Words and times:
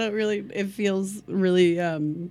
It 0.00 0.12
really, 0.12 0.44
it 0.52 0.66
feels 0.68 1.22
really 1.26 1.80
um, 1.80 2.30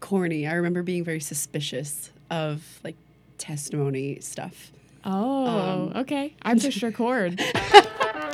corny. 0.00 0.46
I 0.46 0.54
remember 0.54 0.82
being 0.82 1.04
very 1.04 1.20
suspicious 1.20 2.10
of 2.30 2.80
like 2.84 2.96
testimony 3.38 4.20
stuff. 4.20 4.72
Oh, 5.04 5.46
Um, 5.92 5.92
okay. 6.02 6.34
I'm 6.42 6.58
just 6.58 6.80
cord. 6.94 7.38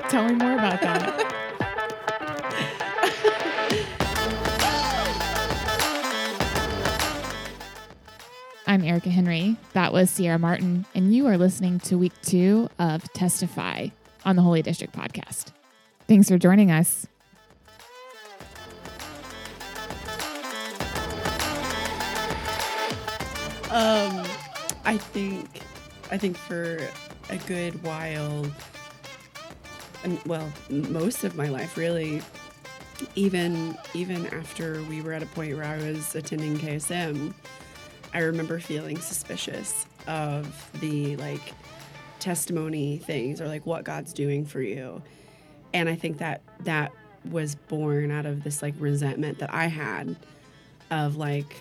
Tell 0.08 0.24
me 0.28 0.34
more 0.34 0.54
about 0.54 0.80
that. 0.80 1.36
I'm 8.66 8.84
Erica 8.84 9.08
Henry. 9.10 9.56
That 9.72 9.92
was 9.92 10.10
Sierra 10.10 10.38
Martin, 10.38 10.86
and 10.94 11.12
you 11.12 11.26
are 11.26 11.36
listening 11.36 11.80
to 11.80 11.98
week 11.98 12.12
two 12.22 12.68
of 12.78 13.02
Testify 13.14 13.88
on 14.24 14.36
the 14.36 14.42
Holy 14.42 14.62
District 14.62 14.94
podcast. 14.94 15.46
Thanks 16.06 16.28
for 16.28 16.38
joining 16.38 16.70
us. 16.70 17.06
Um, 23.70 24.26
I 24.84 24.96
think, 24.96 25.60
I 26.10 26.18
think 26.18 26.36
for 26.36 26.80
a 27.28 27.36
good 27.46 27.80
while, 27.84 28.44
and 30.02 30.20
well, 30.26 30.52
most 30.70 31.22
of 31.22 31.36
my 31.36 31.48
life 31.48 31.76
really, 31.76 32.20
even 33.14 33.78
even 33.94 34.26
after 34.34 34.82
we 34.84 35.02
were 35.02 35.12
at 35.12 35.22
a 35.22 35.26
point 35.26 35.54
where 35.54 35.64
I 35.64 35.76
was 35.76 36.16
attending 36.16 36.58
KSM, 36.58 37.32
I 38.12 38.18
remember 38.20 38.58
feeling 38.58 38.98
suspicious 38.98 39.86
of 40.08 40.68
the 40.80 41.14
like 41.16 41.52
testimony 42.18 42.98
things 42.98 43.40
or 43.40 43.46
like 43.46 43.64
what 43.66 43.84
God's 43.84 44.12
doing 44.12 44.44
for 44.44 44.60
you, 44.60 45.00
and 45.72 45.88
I 45.88 45.94
think 45.94 46.18
that 46.18 46.42
that 46.64 46.90
was 47.30 47.54
born 47.54 48.10
out 48.10 48.26
of 48.26 48.42
this 48.42 48.62
like 48.62 48.74
resentment 48.80 49.38
that 49.38 49.54
I 49.54 49.66
had 49.66 50.16
of 50.90 51.16
like 51.16 51.54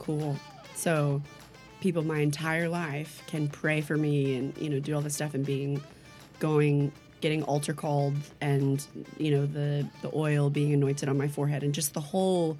cool. 0.00 0.36
So 0.80 1.20
people 1.82 2.02
my 2.02 2.20
entire 2.20 2.70
life 2.70 3.22
can 3.26 3.48
pray 3.48 3.82
for 3.82 3.98
me 3.98 4.34
and 4.36 4.56
you 4.56 4.70
know 4.70 4.80
do 4.80 4.94
all 4.94 5.02
this 5.02 5.14
stuff 5.14 5.34
and 5.34 5.44
being 5.44 5.82
going 6.38 6.90
getting 7.20 7.42
altar 7.42 7.74
called 7.74 8.14
and 8.40 8.86
you 9.18 9.30
know 9.30 9.44
the 9.44 9.86
the 10.00 10.10
oil 10.14 10.48
being 10.48 10.72
anointed 10.72 11.06
on 11.06 11.18
my 11.18 11.28
forehead 11.28 11.62
and 11.62 11.74
just 11.74 11.92
the 11.92 12.00
whole 12.00 12.56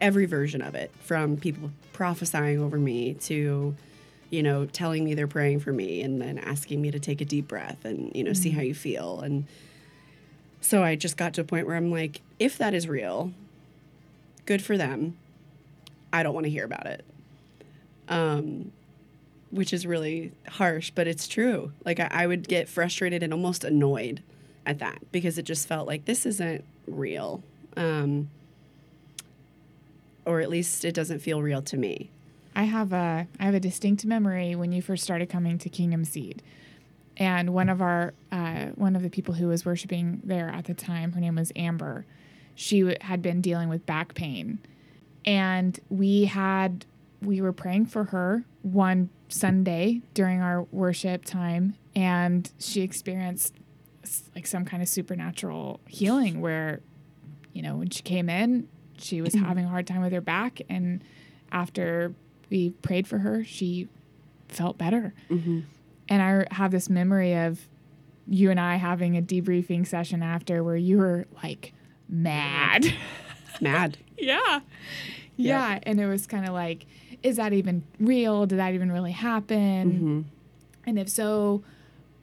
every 0.00 0.24
version 0.24 0.62
of 0.62 0.76
it 0.76 0.92
from 1.00 1.36
people 1.36 1.72
prophesying 1.92 2.60
over 2.60 2.78
me 2.78 3.14
to 3.14 3.74
you 4.30 4.42
know 4.42 4.64
telling 4.66 5.02
me 5.02 5.14
they're 5.14 5.26
praying 5.26 5.58
for 5.58 5.72
me 5.72 6.00
and 6.02 6.22
then 6.22 6.38
asking 6.38 6.80
me 6.80 6.92
to 6.92 7.00
take 7.00 7.20
a 7.20 7.24
deep 7.24 7.48
breath 7.48 7.84
and 7.84 8.14
you 8.14 8.22
know 8.22 8.32
see 8.32 8.50
mm-hmm. 8.50 8.58
how 8.58 8.62
you 8.62 8.74
feel. 8.74 9.20
And 9.20 9.46
so 10.60 10.84
I 10.84 10.94
just 10.94 11.16
got 11.16 11.34
to 11.34 11.40
a 11.40 11.44
point 11.44 11.66
where 11.66 11.74
I'm 11.74 11.90
like 11.90 12.20
if 12.38 12.56
that 12.58 12.72
is 12.72 12.86
real 12.86 13.32
good 14.46 14.62
for 14.62 14.76
them. 14.76 15.16
I 16.12 16.22
don't 16.22 16.34
want 16.34 16.44
to 16.44 16.50
hear 16.50 16.64
about 16.64 16.86
it 16.86 17.04
um, 18.08 18.72
which 19.50 19.72
is 19.72 19.86
really 19.86 20.32
harsh, 20.48 20.90
but 20.94 21.06
it's 21.06 21.28
true. 21.28 21.72
Like 21.84 22.00
I, 22.00 22.08
I 22.10 22.26
would 22.26 22.48
get 22.48 22.68
frustrated 22.68 23.22
and 23.22 23.32
almost 23.32 23.64
annoyed 23.64 24.22
at 24.66 24.78
that 24.80 25.00
because 25.12 25.38
it 25.38 25.44
just 25.44 25.66
felt 25.66 25.86
like 25.86 26.04
this 26.04 26.26
isn't 26.26 26.64
real, 26.86 27.42
um, 27.76 28.28
or 30.24 30.40
at 30.40 30.50
least 30.50 30.84
it 30.84 30.94
doesn't 30.94 31.20
feel 31.20 31.40
real 31.40 31.62
to 31.62 31.76
me. 31.76 32.10
I 32.54 32.64
have 32.64 32.92
a 32.92 33.26
I 33.38 33.44
have 33.44 33.54
a 33.54 33.60
distinct 33.60 34.04
memory 34.04 34.54
when 34.54 34.72
you 34.72 34.82
first 34.82 35.04
started 35.04 35.28
coming 35.30 35.58
to 35.58 35.68
Kingdom 35.68 36.04
Seed, 36.04 36.42
and 37.16 37.54
one 37.54 37.68
of 37.68 37.80
our 37.80 38.12
uh, 38.32 38.66
one 38.74 38.96
of 38.96 39.02
the 39.02 39.10
people 39.10 39.34
who 39.34 39.48
was 39.48 39.64
worshiping 39.64 40.20
there 40.24 40.48
at 40.48 40.64
the 40.64 40.74
time, 40.74 41.12
her 41.12 41.20
name 41.20 41.36
was 41.36 41.52
Amber. 41.56 42.04
She 42.54 42.80
w- 42.80 42.98
had 43.00 43.22
been 43.22 43.40
dealing 43.40 43.68
with 43.68 43.86
back 43.86 44.14
pain, 44.14 44.58
and 45.24 45.78
we 45.88 46.24
had 46.24 46.84
we 47.22 47.40
were 47.40 47.52
praying 47.52 47.86
for 47.86 48.04
her 48.04 48.44
one 48.62 49.10
Sunday 49.28 50.02
during 50.14 50.40
our 50.40 50.62
worship 50.64 51.24
time, 51.24 51.74
and 51.94 52.50
she 52.58 52.82
experienced 52.82 53.54
like 54.34 54.46
some 54.46 54.64
kind 54.64 54.82
of 54.82 54.88
supernatural 54.88 55.80
healing 55.86 56.40
where, 56.40 56.80
you 57.52 57.60
know, 57.60 57.76
when 57.76 57.90
she 57.90 58.02
came 58.02 58.28
in, 58.30 58.68
she 58.96 59.20
was 59.20 59.34
having 59.34 59.64
a 59.64 59.68
hard 59.68 59.86
time 59.86 60.00
with 60.00 60.12
her 60.12 60.20
back, 60.20 60.60
and 60.68 61.02
after 61.52 62.14
we 62.50 62.70
prayed 62.70 63.06
for 63.06 63.18
her, 63.18 63.44
she 63.44 63.88
felt 64.48 64.78
better. 64.78 65.14
Mm-hmm. 65.30 65.60
And 66.08 66.22
I 66.22 66.54
have 66.54 66.70
this 66.70 66.88
memory 66.88 67.34
of 67.34 67.68
you 68.26 68.50
and 68.50 68.60
I 68.60 68.76
having 68.76 69.16
a 69.16 69.22
debriefing 69.22 69.86
session 69.86 70.22
after 70.22 70.62
where 70.62 70.76
you 70.76 70.98
were 70.98 71.26
like 71.42 71.72
mad. 72.08 72.86
Mad. 73.60 73.98
yeah. 74.18 74.60
Yeah. 75.36 75.78
And 75.82 76.00
it 76.00 76.06
was 76.06 76.26
kind 76.26 76.46
of 76.46 76.52
like, 76.52 76.86
is 77.22 77.36
that 77.36 77.52
even 77.52 77.82
real? 77.98 78.46
Did 78.46 78.58
that 78.58 78.74
even 78.74 78.90
really 78.92 79.12
happen? 79.12 79.92
Mm-hmm. 79.92 80.20
And 80.86 80.98
if 80.98 81.08
so, 81.08 81.62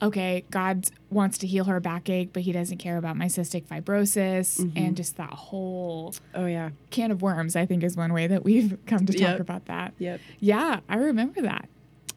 okay, 0.01 0.43
God 0.51 0.89
wants 1.09 1.37
to 1.39 1.47
heal 1.47 1.65
her 1.65 1.79
backache, 1.79 2.31
but 2.33 2.43
he 2.43 2.51
doesn't 2.51 2.77
care 2.77 2.97
about 2.97 3.15
my 3.17 3.25
cystic 3.25 3.65
fibrosis 3.65 4.59
Mm-hmm. 4.61 4.77
and 4.77 4.97
just 4.97 5.17
that 5.17 5.29
whole 5.31 6.13
Oh 6.33 6.45
yeah. 6.45 6.69
can 6.91 7.11
of 7.11 7.21
worms, 7.21 7.55
I 7.55 7.65
think 7.65 7.83
is 7.83 7.95
one 7.97 8.13
way 8.13 8.27
that 8.27 8.43
we've 8.43 8.77
come 8.85 9.05
to 9.05 9.13
talk 9.13 9.21
Yep. 9.21 9.39
about 9.39 9.65
that. 9.65 9.93
Yep. 9.99 10.19
Yeah, 10.39 10.79
I 10.89 10.95
remember 10.97 11.41
that. 11.41 11.67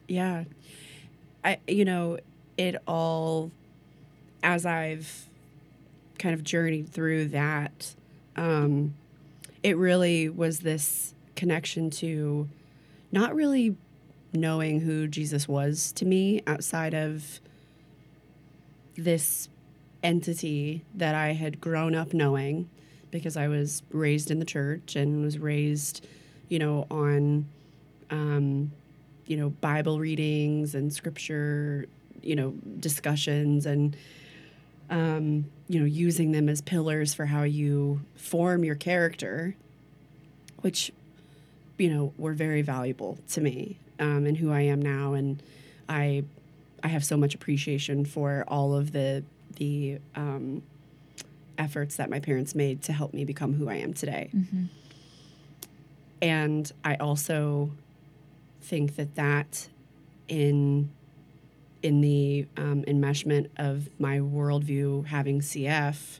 Yeah. 0.07 0.45
I 1.43 1.59
you 1.67 1.85
know, 1.85 2.17
it 2.57 2.75
all 2.87 3.51
as 4.43 4.65
I've 4.65 5.27
kind 6.17 6.33
of 6.33 6.43
journeyed 6.43 6.89
through 6.89 7.29
that, 7.29 7.93
um, 8.35 8.93
it 9.63 9.77
really 9.77 10.29
was 10.29 10.59
this 10.59 11.13
connection 11.35 11.89
to 11.89 12.47
not 13.11 13.35
really 13.35 13.75
knowing 14.33 14.81
who 14.81 15.07
Jesus 15.07 15.47
was 15.47 15.91
to 15.93 16.05
me 16.05 16.41
outside 16.45 16.93
of 16.93 17.39
this 18.95 19.49
entity 20.03 20.83
that 20.95 21.15
I 21.15 21.33
had 21.33 21.59
grown 21.59 21.95
up 21.95 22.13
knowing 22.13 22.69
because 23.11 23.35
I 23.35 23.47
was 23.47 23.81
raised 23.91 24.29
in 24.29 24.39
the 24.39 24.45
church 24.45 24.95
and 24.95 25.23
was 25.23 25.39
raised, 25.39 26.05
you 26.47 26.59
know, 26.59 26.85
on 26.91 27.47
um, 28.11 28.71
you 29.29 29.37
know, 29.37 29.49
Bible 29.49 29.99
readings 29.99 30.73
and 30.73 30.91
scripture, 30.91 31.85
you 32.21 32.35
know, 32.35 32.53
discussions 32.79 33.65
and, 33.65 33.95
um, 34.89 35.45
you 35.67 35.79
know, 35.79 35.85
using 35.85 36.31
them 36.31 36.49
as 36.49 36.61
pillars 36.61 37.13
for 37.13 37.27
how 37.27 37.43
you 37.43 38.01
form 38.15 38.63
your 38.63 38.75
character, 38.75 39.55
which, 40.61 40.91
you 41.79 41.89
know, 41.89 42.13
were 42.17 42.33
very 42.33 42.61
valuable 42.61 43.17
to 43.29 43.41
me 43.41 43.77
um, 43.99 44.25
and 44.25 44.37
who 44.37 44.51
I 44.51 44.61
am 44.61 44.81
now. 44.81 45.13
And 45.13 45.41
I, 45.87 46.23
I 46.83 46.89
have 46.89 47.03
so 47.03 47.17
much 47.17 47.33
appreciation 47.35 48.05
for 48.05 48.43
all 48.47 48.75
of 48.75 48.91
the, 48.91 49.23
the, 49.55 49.99
um, 50.15 50.61
efforts 51.57 51.97
that 51.97 52.09
my 52.09 52.19
parents 52.19 52.55
made 52.55 52.81
to 52.83 52.93
help 52.93 53.13
me 53.13 53.25
become 53.25 53.53
who 53.53 53.69
I 53.69 53.75
am 53.75 53.93
today. 53.93 54.29
And 56.21 56.71
I 56.83 56.95
also 56.95 57.71
think 58.61 58.95
that 58.95 59.15
that 59.15 59.67
in 60.27 60.89
in 61.81 62.01
the 62.01 62.45
um, 62.57 62.83
enmeshment 62.83 63.49
of 63.57 63.89
my 63.99 64.19
worldview 64.19 65.05
having 65.05 65.39
CF 65.39 66.19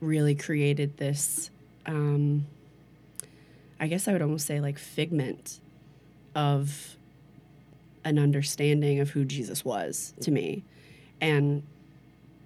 really 0.00 0.34
created 0.34 0.96
this 0.96 1.50
um, 1.86 2.46
I 3.78 3.86
guess 3.88 4.08
I 4.08 4.12
would 4.12 4.22
almost 4.22 4.46
say 4.46 4.60
like 4.60 4.78
figment 4.78 5.60
of 6.34 6.96
an 8.04 8.18
understanding 8.18 9.00
of 9.00 9.10
who 9.10 9.24
Jesus 9.24 9.64
was 9.64 10.14
to 10.20 10.30
me. 10.30 10.64
And 11.20 11.62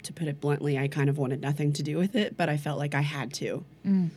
to 0.03 0.13
put 0.13 0.29
it 0.29 0.41
bluntly 0.41 0.79
I 0.79 0.89
kind 0.89 1.11
of 1.11 1.19
wanted 1.19 1.43
nothing 1.43 1.75
to 1.75 1.83
do 1.83 1.99
with 1.99 2.17
it 2.17 2.35
but 2.35 2.49
I 2.49 2.57
felt 2.57 2.79
like 2.79 2.95
I 2.95 3.03
had 3.03 3.35
to 3.35 3.63
mm. 3.87 4.09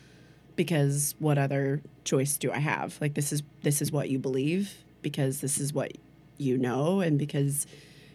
because 0.56 1.14
what 1.20 1.38
other 1.38 1.82
choice 2.06 2.38
do 2.38 2.52
I 2.54 2.60
have? 2.60 2.98
Like 3.02 3.16
this 3.16 3.34
is 3.34 3.44
this 3.64 3.82
is 3.82 3.92
what 3.92 4.10
you 4.10 4.18
believe 4.18 4.74
because 5.02 5.42
this 5.42 5.60
is 5.60 5.74
what 5.74 5.92
you 6.38 6.58
know 6.58 7.02
and 7.02 7.20
because 7.20 7.68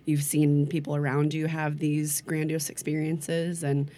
you've 0.06 0.22
seen 0.22 0.66
people 0.66 0.96
around 0.96 1.34
you 1.34 1.46
have 1.46 1.78
these 1.78 2.22
grandiose 2.22 2.70
experiences. 2.70 3.62
And 3.62 3.90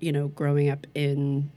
you 0.00 0.12
know 0.12 0.28
growing 0.28 0.68
up 0.68 0.86
in 0.94 1.50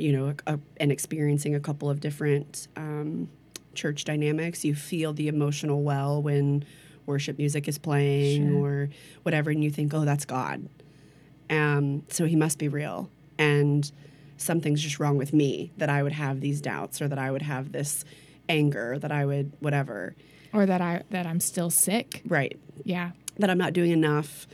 you 0.00 0.12
know 0.12 0.34
a, 0.46 0.54
a, 0.54 0.60
and 0.78 0.90
experiencing 0.92 1.54
a 1.54 1.60
couple 1.60 1.88
of 1.90 2.00
different 2.00 2.68
um, 2.76 3.28
church 3.74 4.04
dynamics 4.04 4.64
you 4.64 4.74
feel 4.74 5.12
the 5.12 5.28
emotional 5.28 5.82
well 5.82 6.20
when 6.22 6.64
worship 7.06 7.38
music 7.38 7.68
is 7.68 7.78
playing 7.78 8.48
Sure. 8.50 8.64
or 8.64 8.88
whatever 9.22 9.50
and 9.50 9.62
you 9.64 9.70
think 9.70 9.92
oh 9.94 10.04
that's 10.04 10.24
god 10.24 10.68
um, 11.48 12.04
so 12.08 12.26
he 12.26 12.36
must 12.36 12.58
be 12.58 12.68
real 12.68 13.10
and 13.38 13.90
something's 14.36 14.80
just 14.82 14.98
wrong 15.00 15.16
with 15.18 15.32
me 15.32 15.72
that 15.76 15.88
I 15.90 16.02
would 16.02 16.12
have 16.12 16.40
these 16.40 16.60
doubts 16.60 17.02
or 17.02 17.08
that 17.08 17.18
I 17.18 17.30
would 17.30 17.42
have 17.42 17.72
this 17.72 18.04
anger 18.48 18.98
that 18.98 19.12
I 19.12 19.26
would 19.26 19.52
whatever 19.60 20.14
Or 20.52 20.64
that 20.66 20.80
I 20.80 21.02
that 21.10 21.26
I'm 21.26 21.40
still 21.40 21.70
sick. 21.70 22.22
right 22.26 22.58
Yeah. 22.84 23.10
that 23.38 23.50
I'm 23.50 23.58
not 23.58 23.72
doing 23.72 23.90
enough 23.90 24.46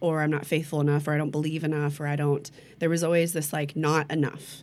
or 0.00 0.22
I'm 0.22 0.30
not 0.30 0.46
faithful 0.46 0.80
enough 0.80 1.08
or 1.08 1.12
I 1.14 1.18
don't 1.18 1.30
believe 1.30 1.64
enough 1.64 1.98
or 2.00 2.06
I 2.06 2.16
don't 2.16 2.48
there 2.78 2.88
was 2.90 3.02
always 3.02 3.32
this 3.32 3.52
like 3.52 3.74
not 3.76 4.10
enough. 4.10 4.62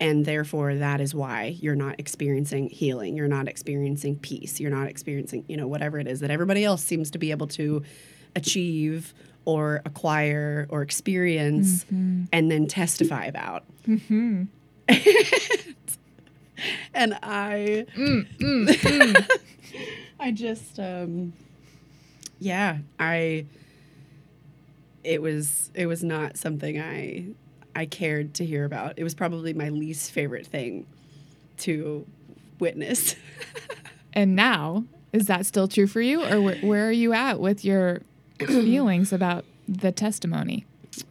And 0.00 0.24
therefore 0.24 0.74
that 0.76 1.00
is 1.00 1.14
why 1.14 1.56
you're 1.60 1.76
not 1.76 1.96
experiencing 2.00 2.70
healing, 2.70 3.16
you're 3.16 3.28
not 3.28 3.46
experiencing 3.48 4.16
peace, 4.16 4.58
you're 4.58 4.70
not 4.70 4.88
experiencing, 4.88 5.44
you 5.46 5.56
know, 5.58 5.68
whatever 5.68 5.98
it 5.98 6.06
is 6.08 6.20
that 6.20 6.30
everybody 6.30 6.64
else 6.64 6.82
seems 6.82 7.10
to 7.10 7.18
be 7.18 7.30
able 7.32 7.46
to 7.48 7.82
achieve 8.34 9.12
or 9.44 9.82
acquire 9.84 10.66
or 10.70 10.80
experience 10.82 11.84
Mm-hmm. 11.84 12.24
and 12.32 12.50
then 12.50 12.66
testify 12.66 13.26
about. 13.26 13.64
Mm-hmm. 13.86 14.44
and 16.94 17.14
I 17.22 17.86
Mm, 17.96 19.28
I 20.20 20.30
just 20.32 20.78
um 20.78 21.32
yeah, 22.38 22.78
I 22.98 23.44
it 25.04 25.20
was 25.22 25.70
it 25.74 25.86
was 25.86 26.02
not 26.02 26.36
something 26.36 26.80
I 26.80 27.26
I 27.74 27.86
cared 27.86 28.34
to 28.34 28.44
hear 28.44 28.64
about. 28.64 28.98
It 28.98 29.04
was 29.04 29.14
probably 29.14 29.54
my 29.54 29.68
least 29.68 30.10
favorite 30.12 30.46
thing 30.46 30.86
to 31.58 32.06
witness. 32.58 33.16
And 34.12 34.34
now, 34.34 34.84
is 35.12 35.26
that 35.26 35.46
still 35.46 35.68
true 35.68 35.86
for 35.86 36.00
you, 36.00 36.24
or 36.24 36.40
where, 36.40 36.56
where 36.56 36.88
are 36.88 36.92
you 36.92 37.12
at 37.12 37.38
with 37.38 37.64
your 37.64 38.00
feelings 38.38 39.12
about 39.12 39.44
the 39.68 39.92
testimony? 39.92 40.66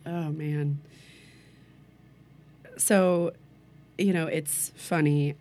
Oh 0.06 0.32
man. 0.32 0.82
So, 2.78 3.34
you 3.98 4.14
know, 4.14 4.28
it's 4.28 4.72
funny. 4.76 5.36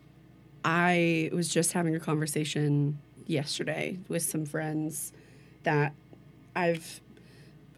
I 0.64 1.30
was 1.32 1.48
just 1.48 1.72
having 1.72 1.94
a 1.94 2.00
conversation 2.00 2.98
yesterday 3.26 3.98
with 4.08 4.22
some 4.22 4.44
friends 4.44 5.12
that 5.62 5.92
I've 6.54 7.00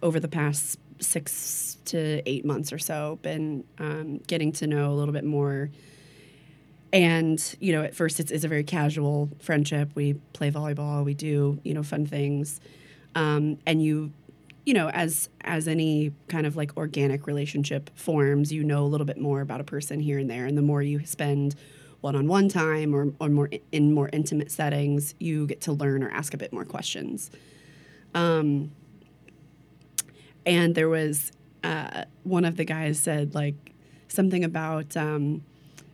over 0.02 0.18
the 0.18 0.28
past 0.28 0.78
six 1.00 1.78
to 1.86 2.22
eight 2.28 2.44
months 2.44 2.72
or 2.72 2.78
so 2.78 3.18
been 3.22 3.64
um, 3.78 4.18
getting 4.26 4.52
to 4.52 4.66
know 4.66 4.92
a 4.92 4.94
little 4.94 5.12
bit 5.12 5.24
more. 5.24 5.70
And 6.92 7.42
you 7.60 7.72
know, 7.72 7.82
at 7.82 7.94
first 7.94 8.20
it's, 8.20 8.30
it's 8.30 8.44
a 8.44 8.48
very 8.48 8.64
casual 8.64 9.30
friendship. 9.40 9.90
We 9.94 10.14
play 10.32 10.50
volleyball, 10.50 11.04
we 11.04 11.14
do 11.14 11.60
you 11.62 11.74
know 11.74 11.82
fun 11.82 12.06
things, 12.06 12.60
um, 13.14 13.58
and 13.66 13.82
you 13.82 14.12
you 14.64 14.74
know 14.74 14.88
as 14.90 15.28
as 15.42 15.66
any 15.66 16.12
kind 16.28 16.46
of 16.46 16.56
like 16.56 16.76
organic 16.76 17.26
relationship 17.26 17.90
forms 17.96 18.52
you 18.52 18.62
know 18.62 18.84
a 18.84 18.88
little 18.88 19.06
bit 19.06 19.18
more 19.18 19.40
about 19.40 19.60
a 19.60 19.64
person 19.64 20.00
here 20.00 20.18
and 20.18 20.30
there 20.30 20.46
and 20.46 20.56
the 20.56 20.62
more 20.62 20.82
you 20.82 21.04
spend 21.04 21.54
one-on-one 22.02 22.48
time 22.48 22.94
or, 22.94 23.12
or 23.20 23.28
more 23.28 23.50
in 23.72 23.92
more 23.92 24.08
intimate 24.12 24.50
settings 24.50 25.14
you 25.18 25.46
get 25.46 25.60
to 25.60 25.72
learn 25.72 26.02
or 26.02 26.10
ask 26.10 26.34
a 26.34 26.36
bit 26.36 26.52
more 26.52 26.64
questions 26.64 27.30
um, 28.14 28.70
and 30.50 30.74
there 30.74 30.88
was 30.88 31.32
uh, 31.62 32.04
one 32.24 32.44
of 32.44 32.56
the 32.56 32.64
guys 32.64 32.98
said 32.98 33.34
like 33.34 33.72
something 34.08 34.44
about 34.44 34.96
um, 34.96 35.42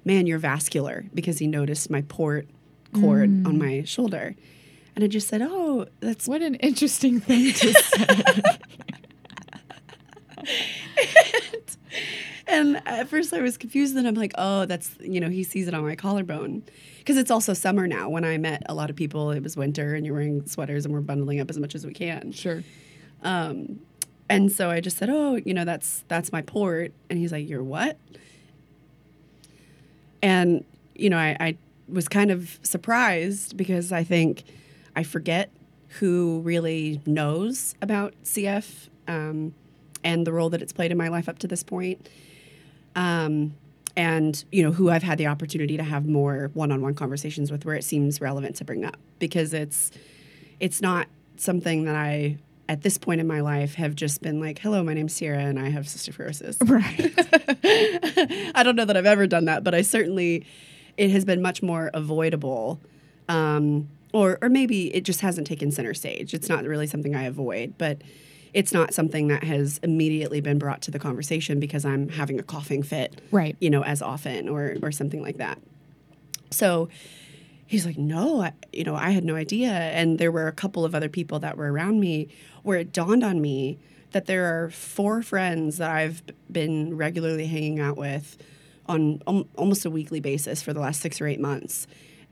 man 0.04 0.26
you're 0.26 0.38
vascular 0.38 1.04
because 1.14 1.38
he 1.38 1.46
noticed 1.46 1.90
my 1.90 2.02
port 2.02 2.48
cord 2.92 3.28
on 3.46 3.58
my 3.58 3.82
shoulder 3.84 4.34
and 4.94 5.04
i 5.04 5.06
just 5.06 5.28
said 5.28 5.42
oh 5.42 5.84
that's 6.00 6.26
What 6.26 6.40
an 6.40 6.54
interesting 6.56 7.20
thing 7.20 7.52
to 7.52 7.72
say. 7.74 8.06
And 12.48 12.80
at 12.86 13.08
first 13.08 13.32
I 13.34 13.42
was 13.42 13.56
confused. 13.56 13.96
Then 13.96 14.06
I'm 14.06 14.14
like, 14.14 14.32
oh, 14.38 14.66
that's, 14.66 14.96
you 15.00 15.20
know, 15.20 15.28
he 15.28 15.42
sees 15.42 15.66
it 15.66 15.74
on 15.74 15.82
my 15.82 15.96
collarbone. 15.96 16.62
Because 16.98 17.16
it's 17.16 17.30
also 17.30 17.54
summer 17.54 17.86
now. 17.86 18.08
When 18.08 18.24
I 18.24 18.38
met 18.38 18.62
a 18.68 18.74
lot 18.74 18.88
of 18.88 18.96
people, 18.96 19.32
it 19.32 19.42
was 19.42 19.56
winter 19.56 19.94
and 19.94 20.06
you're 20.06 20.14
wearing 20.14 20.46
sweaters 20.46 20.84
and 20.84 20.94
we're 20.94 21.00
bundling 21.00 21.40
up 21.40 21.50
as 21.50 21.58
much 21.58 21.74
as 21.74 21.84
we 21.84 21.92
can. 21.92 22.32
sure. 22.32 22.62
Um, 23.22 23.80
and 24.28 24.50
so 24.50 24.70
I 24.70 24.80
just 24.80 24.98
said, 24.98 25.08
oh, 25.10 25.36
you 25.36 25.54
know, 25.54 25.64
that's 25.64 26.04
that's 26.08 26.32
my 26.32 26.42
port. 26.42 26.92
And 27.08 27.18
he's 27.18 27.32
like, 27.32 27.48
you're 27.48 27.62
what? 27.62 27.98
And, 30.22 30.64
you 30.94 31.10
know, 31.10 31.18
I, 31.18 31.36
I 31.38 31.56
was 31.88 32.08
kind 32.08 32.30
of 32.30 32.58
surprised 32.62 33.56
because 33.56 33.92
I 33.92 34.02
think 34.02 34.42
I 34.96 35.02
forget 35.02 35.50
who 36.00 36.40
really 36.40 37.00
knows 37.06 37.74
about 37.80 38.14
CF 38.24 38.88
um, 39.06 39.54
and 40.02 40.26
the 40.26 40.32
role 40.32 40.50
that 40.50 40.62
it's 40.62 40.72
played 40.72 40.90
in 40.90 40.98
my 40.98 41.08
life 41.08 41.28
up 41.28 41.38
to 41.40 41.46
this 41.46 41.62
point. 41.62 42.08
Um, 42.96 43.54
and 43.96 44.44
you 44.52 44.62
know 44.62 44.72
who 44.72 44.90
I've 44.90 45.02
had 45.02 45.16
the 45.16 45.26
opportunity 45.26 45.76
to 45.76 45.82
have 45.82 46.06
more 46.06 46.50
one-on-one 46.52 46.94
conversations 46.94 47.50
with, 47.50 47.64
where 47.64 47.74
it 47.74 47.84
seems 47.84 48.20
relevant 48.20 48.56
to 48.56 48.64
bring 48.64 48.84
up 48.84 48.98
because 49.18 49.54
it's 49.54 49.90
it's 50.60 50.82
not 50.82 51.08
something 51.36 51.84
that 51.84 51.94
I 51.94 52.36
at 52.68 52.82
this 52.82 52.98
point 52.98 53.20
in 53.20 53.26
my 53.26 53.40
life 53.40 53.74
have 53.74 53.94
just 53.94 54.22
been 54.22 54.40
like, 54.40 54.58
"Hello, 54.58 54.82
my 54.82 54.94
name's 54.94 55.12
Sierra, 55.14 55.38
and 55.44 55.58
I 55.58 55.68
have 55.70 55.84
cystic 55.84 56.14
fibrosis." 56.16 56.56
Right. 56.68 58.52
I 58.54 58.62
don't 58.62 58.76
know 58.76 58.84
that 58.84 58.96
I've 58.96 59.06
ever 59.06 59.26
done 59.26 59.44
that, 59.46 59.64
but 59.64 59.74
I 59.74 59.82
certainly 59.82 60.44
it 60.96 61.10
has 61.10 61.24
been 61.24 61.42
much 61.42 61.62
more 61.62 61.90
avoidable. 61.94 62.80
Um, 63.28 63.88
or 64.12 64.38
or 64.40 64.48
maybe 64.48 64.94
it 64.94 65.04
just 65.04 65.20
hasn't 65.20 65.46
taken 65.46 65.70
center 65.70 65.94
stage. 65.94 66.32
It's 66.34 66.48
not 66.48 66.64
really 66.64 66.86
something 66.86 67.14
I 67.14 67.24
avoid, 67.24 67.74
but 67.78 68.02
it's 68.54 68.72
not 68.72 68.94
something 68.94 69.28
that 69.28 69.44
has 69.44 69.78
immediately 69.82 70.40
been 70.40 70.58
brought 70.58 70.80
to 70.82 70.90
the 70.90 70.98
conversation 70.98 71.60
because 71.60 71.84
I'm 71.84 72.08
having 72.08 72.38
a 72.40 72.42
coughing 72.42 72.82
fit, 72.82 73.20
Right. 73.30 73.54
you 73.60 73.68
know, 73.68 73.82
as 73.84 74.00
often 74.00 74.48
or 74.48 74.76
or 74.82 74.90
something 74.92 75.20
like 75.20 75.36
that. 75.38 75.58
So 76.50 76.88
he's 77.66 77.84
like, 77.84 77.98
no, 77.98 78.42
I, 78.42 78.52
you 78.72 78.84
know, 78.84 78.94
I 78.94 79.10
had 79.10 79.24
no 79.24 79.34
idea. 79.34 79.70
And 79.72 80.18
there 80.18 80.30
were 80.30 80.46
a 80.46 80.52
couple 80.52 80.84
of 80.84 80.94
other 80.94 81.08
people 81.08 81.40
that 81.40 81.56
were 81.58 81.70
around 81.70 81.98
me 82.00 82.28
where 82.66 82.78
it 82.78 82.92
dawned 82.92 83.22
on 83.22 83.40
me 83.40 83.78
that 84.10 84.26
there 84.26 84.44
are 84.44 84.70
four 84.70 85.22
friends 85.22 85.78
that 85.78 85.88
I've 85.88 86.20
been 86.50 86.96
regularly 86.96 87.46
hanging 87.46 87.78
out 87.78 87.96
with 87.96 88.36
on 88.86 89.22
al- 89.28 89.46
almost 89.56 89.84
a 89.84 89.90
weekly 89.90 90.18
basis 90.18 90.62
for 90.62 90.72
the 90.72 90.80
last 90.80 91.00
six 91.00 91.20
or 91.20 91.28
eight 91.28 91.38
months. 91.38 91.86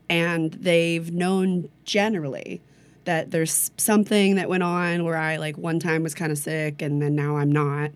And 0.09 0.51
they've 0.51 1.09
known 1.09 1.69
generally 1.85 2.61
that 3.05 3.31
there's 3.31 3.71
something 3.77 4.35
that 4.35 4.49
went 4.49 4.63
on 4.63 5.05
where 5.05 5.15
I, 5.15 5.37
like, 5.37 5.57
one 5.57 5.79
time 5.79 6.03
was 6.03 6.13
kind 6.13 6.33
of 6.33 6.37
sick 6.37 6.81
and 6.81 7.01
then 7.01 7.15
now 7.15 7.37
I'm 7.37 7.51
not, 7.51 7.91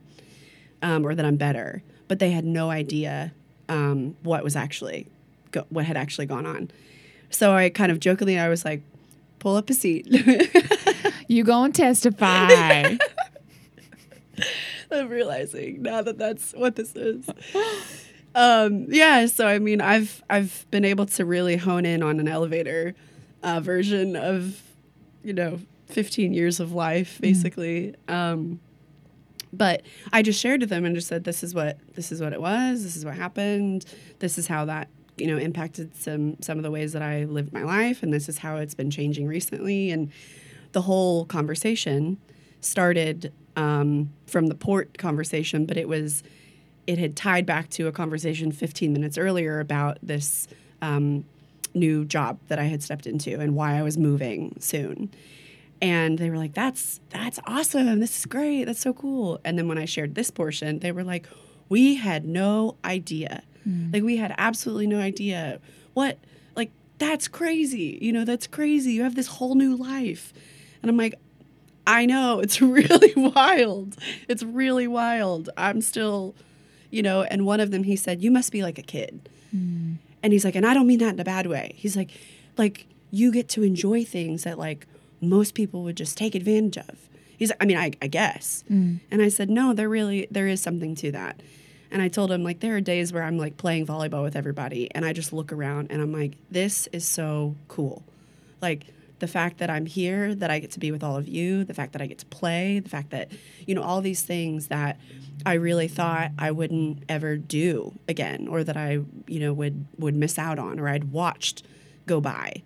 um, 0.81 1.05
or 1.05 1.15
that 1.15 1.25
I'm 1.25 1.35
better. 1.35 1.83
But 2.07 2.19
they 2.19 2.31
had 2.31 2.45
no 2.45 2.69
idea 2.69 3.33
um, 3.67 4.15
what 4.23 4.45
was 4.45 4.55
actually, 4.55 5.07
go- 5.51 5.65
what 5.67 5.83
had 5.83 5.97
actually 5.97 6.25
gone 6.27 6.45
on. 6.45 6.71
So 7.31 7.51
I 7.51 7.69
kind 7.69 7.91
of 7.91 7.99
jokingly, 7.99 8.39
I 8.39 8.47
was 8.47 8.63
like, 8.63 8.81
pull 9.39 9.57
up 9.57 9.69
a 9.69 9.73
seat. 9.73 10.07
You 11.29 11.43
go 11.43 11.63
and 11.63 11.73
testify. 11.73 12.97
I'm 14.91 15.09
realizing 15.09 15.83
now 15.83 16.01
that 16.01 16.17
that's 16.17 16.53
what 16.53 16.75
this 16.75 16.95
is. 16.95 17.29
Um, 18.33 18.87
yeah, 18.89 19.27
so 19.27 19.45
I 19.47 19.59
mean, 19.59 19.79
I've 19.79 20.23
I've 20.27 20.65
been 20.71 20.83
able 20.83 21.05
to 21.05 21.25
really 21.25 21.55
hone 21.55 21.85
in 21.85 22.01
on 22.01 22.19
an 22.19 22.27
elevator 22.27 22.95
uh, 23.43 23.59
version 23.59 24.15
of, 24.15 24.59
you 25.23 25.33
know, 25.33 25.59
15 25.89 26.33
years 26.33 26.59
of 26.59 26.73
life, 26.73 27.19
basically. 27.21 27.93
Um, 28.07 28.59
but 29.53 29.83
I 30.11 30.23
just 30.23 30.39
shared 30.39 30.61
with 30.61 30.71
them 30.71 30.83
and 30.83 30.95
just 30.95 31.07
said, 31.07 31.25
"This 31.25 31.43
is 31.43 31.53
what 31.53 31.77
this 31.93 32.11
is 32.11 32.21
what 32.21 32.33
it 32.33 32.41
was. 32.41 32.83
This 32.83 32.95
is 32.95 33.05
what 33.05 33.13
happened. 33.13 33.85
This 34.17 34.39
is 34.39 34.47
how 34.47 34.65
that 34.65 34.89
you 35.15 35.27
know 35.27 35.37
impacted 35.37 35.95
some 35.95 36.41
some 36.41 36.57
of 36.57 36.63
the 36.63 36.71
ways 36.71 36.93
that 36.93 37.03
I 37.03 37.25
lived 37.25 37.53
my 37.53 37.63
life, 37.63 38.01
and 38.01 38.11
this 38.11 38.27
is 38.29 38.39
how 38.39 38.57
it's 38.57 38.73
been 38.73 38.89
changing 38.89 39.27
recently." 39.27 39.91
And 39.91 40.11
the 40.71 40.81
whole 40.81 41.25
conversation 41.25 42.17
started 42.61 43.33
um, 43.55 44.11
from 44.27 44.47
the 44.47 44.55
port 44.55 44.97
conversation, 44.97 45.65
but 45.65 45.77
it 45.77 45.87
was 45.87 46.23
it 46.87 46.97
had 46.97 47.15
tied 47.15 47.45
back 47.45 47.69
to 47.69 47.87
a 47.87 47.91
conversation 47.91 48.51
15 48.51 48.91
minutes 48.91 49.17
earlier 49.17 49.59
about 49.59 49.99
this 50.01 50.47
um, 50.81 51.23
new 51.75 52.03
job 52.03 52.39
that 52.47 52.57
I 52.57 52.63
had 52.63 52.81
stepped 52.81 53.05
into 53.05 53.39
and 53.39 53.55
why 53.55 53.77
I 53.77 53.83
was 53.83 53.95
moving 53.97 54.55
soon. 54.59 55.11
And 55.81 56.17
they 56.17 56.29
were 56.29 56.37
like, 56.37 56.53
"That's 56.53 56.99
that's 57.09 57.39
awesome. 57.45 57.99
This 57.99 58.17
is 58.19 58.25
great. 58.25 58.65
That's 58.65 58.81
so 58.81 58.93
cool." 58.93 59.39
And 59.45 59.57
then 59.57 59.67
when 59.67 59.77
I 59.77 59.85
shared 59.85 60.15
this 60.15 60.29
portion, 60.31 60.79
they 60.79 60.91
were 60.91 61.03
like, 61.03 61.27
"We 61.69 61.95
had 61.95 62.25
no 62.25 62.75
idea. 62.83 63.43
Like 63.93 64.03
we 64.03 64.17
had 64.17 64.33
absolutely 64.37 64.87
no 64.87 64.99
idea. 64.99 65.59
What? 65.93 66.17
Like 66.55 66.71
that's 66.97 67.27
crazy. 67.27 67.97
You 68.01 68.11
know, 68.11 68.25
that's 68.25 68.47
crazy. 68.47 68.93
You 68.93 69.03
have 69.03 69.15
this 69.15 69.27
whole 69.27 69.55
new 69.55 69.75
life." 69.75 70.33
And 70.81 70.89
I'm 70.89 70.97
like, 70.97 71.15
I 71.89 72.05
know 72.05 72.39
it's 72.39 72.61
really 72.77 73.13
wild. 73.15 73.97
It's 74.27 74.43
really 74.43 74.87
wild. 74.87 75.49
I'm 75.57 75.81
still, 75.81 76.35
you 76.91 77.01
know, 77.01 77.23
and 77.23 77.45
one 77.45 77.59
of 77.59 77.71
them 77.71 77.83
he 77.83 77.95
said, 77.95 78.21
"You 78.21 78.31
must 78.31 78.51
be 78.51 78.61
like 78.61 78.77
a 78.77 78.83
kid." 78.83 79.27
Hmm. 79.51 79.93
And 80.21 80.31
he's 80.33 80.45
like, 80.45 80.55
"And 80.55 80.65
I 80.65 80.73
don't 80.73 80.87
mean 80.87 80.99
that 80.99 81.13
in 81.13 81.19
a 81.19 81.23
bad 81.23 81.47
way." 81.47 81.73
He's 81.75 81.97
like, 81.97 82.11
"Like 82.57 82.85
you 83.11 83.31
get 83.31 83.49
to 83.49 83.63
enjoy 83.63 84.05
things 84.05 84.43
that 84.43 84.59
like 84.59 84.85
most 85.19 85.55
people 85.55 85.83
would 85.83 85.97
just 85.97 86.17
take 86.17 86.35
advantage 86.35 86.77
of." 86.77 87.09
He's 87.37 87.49
like, 87.49 87.61
"I 87.61 87.65
mean, 87.65 87.77
I, 87.77 87.91
I 88.01 88.07
guess." 88.07 88.63
Hmm. 88.67 88.97
And 89.09 89.21
I 89.21 89.29
said, 89.29 89.49
"No, 89.49 89.73
there 89.73 89.89
really 89.89 90.27
there 90.29 90.47
is 90.47 90.61
something 90.61 90.93
to 90.95 91.11
that." 91.13 91.41
And 91.91 92.03
I 92.03 92.07
told 92.07 92.31
him 92.31 92.43
like 92.43 92.59
there 92.59 92.75
are 92.75 92.81
days 92.81 93.11
where 93.11 93.23
I'm 93.23 93.39
like 93.39 93.57
playing 93.57 93.87
volleyball 93.87 94.21
with 94.21 94.35
everybody 94.35 94.93
and 94.93 95.05
I 95.05 95.13
just 95.13 95.33
look 95.33 95.51
around 95.51 95.87
and 95.89 96.03
I'm 96.03 96.13
like, 96.13 96.33
"This 96.51 96.87
is 96.91 97.03
so 97.03 97.55
cool." 97.67 98.03
Like 98.61 98.85
the 99.19 99.27
fact 99.27 99.57
that 99.59 99.69
I'm 99.69 99.85
here, 99.85 100.33
that 100.35 100.49
I 100.49 100.59
get 100.59 100.71
to 100.71 100.79
be 100.79 100.91
with 100.91 101.03
all 101.03 101.15
of 101.15 101.27
you, 101.27 101.63
the 101.63 101.73
fact 101.73 101.93
that 101.93 102.01
I 102.01 102.07
get 102.07 102.19
to 102.19 102.25
play, 102.25 102.79
the 102.79 102.89
fact 102.89 103.09
that, 103.11 103.31
you 103.65 103.75
know, 103.75 103.81
all 103.81 104.01
these 104.01 104.21
things 104.21 104.67
that 104.67 104.99
I 105.45 105.53
really 105.53 105.87
thought 105.87 106.31
I 106.37 106.51
wouldn't 106.51 107.03
ever 107.07 107.37
do 107.37 107.97
again 108.07 108.47
or 108.47 108.63
that 108.63 108.77
I, 108.77 108.99
you 109.27 109.39
know, 109.39 109.53
would 109.53 109.85
would 109.97 110.15
miss 110.15 110.37
out 110.37 110.59
on 110.59 110.79
or 110.79 110.87
I'd 110.87 111.11
watched 111.11 111.63
go 112.05 112.19
by. 112.19 112.61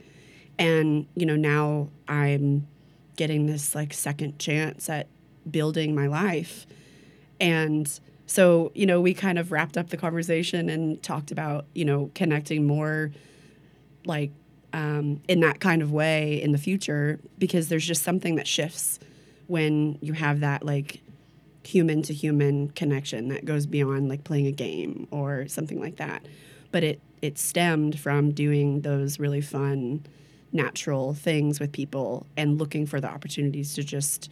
And, 0.57 1.07
you 1.15 1.25
know, 1.25 1.35
now 1.35 1.89
I'm 2.07 2.67
getting 3.15 3.45
this 3.45 3.75
like 3.75 3.93
second 3.93 4.39
chance 4.39 4.89
at 4.89 5.07
building 5.49 5.93
my 5.93 6.07
life. 6.07 6.65
And 7.39 7.87
so, 8.25 8.71
you 8.73 8.85
know, 8.85 9.01
we 9.01 9.13
kind 9.13 9.37
of 9.37 9.51
wrapped 9.51 9.77
up 9.77 9.89
the 9.89 9.97
conversation 9.97 10.69
and 10.69 11.01
talked 11.03 11.31
about, 11.31 11.65
you 11.75 11.85
know, 11.85 12.09
connecting 12.15 12.65
more 12.65 13.11
like 14.05 14.31
um, 14.73 15.21
in 15.27 15.39
that 15.41 15.59
kind 15.59 15.81
of 15.81 15.91
way 15.91 16.41
in 16.41 16.51
the 16.51 16.57
future 16.57 17.19
because 17.37 17.69
there's 17.69 17.85
just 17.85 18.03
something 18.03 18.35
that 18.35 18.47
shifts 18.47 18.99
when 19.47 19.97
you 20.01 20.13
have 20.13 20.39
that 20.39 20.65
like 20.65 21.01
human 21.63 22.01
to 22.01 22.13
human 22.13 22.69
connection 22.69 23.29
that 23.29 23.45
goes 23.45 23.65
beyond 23.65 24.09
like 24.09 24.23
playing 24.23 24.47
a 24.47 24.51
game 24.51 25.07
or 25.11 25.47
something 25.47 25.79
like 25.79 25.97
that. 25.97 26.25
But 26.71 26.83
it 26.83 26.99
it 27.21 27.37
stemmed 27.37 27.97
from 27.99 28.31
doing 28.31 28.81
those 28.81 29.19
really 29.19 29.41
fun 29.41 30.05
natural 30.51 31.13
things 31.13 31.59
with 31.59 31.71
people 31.71 32.25
and 32.35 32.59
looking 32.59 32.85
for 32.85 32.99
the 32.99 33.07
opportunities 33.07 33.73
to 33.75 33.83
just 33.83 34.29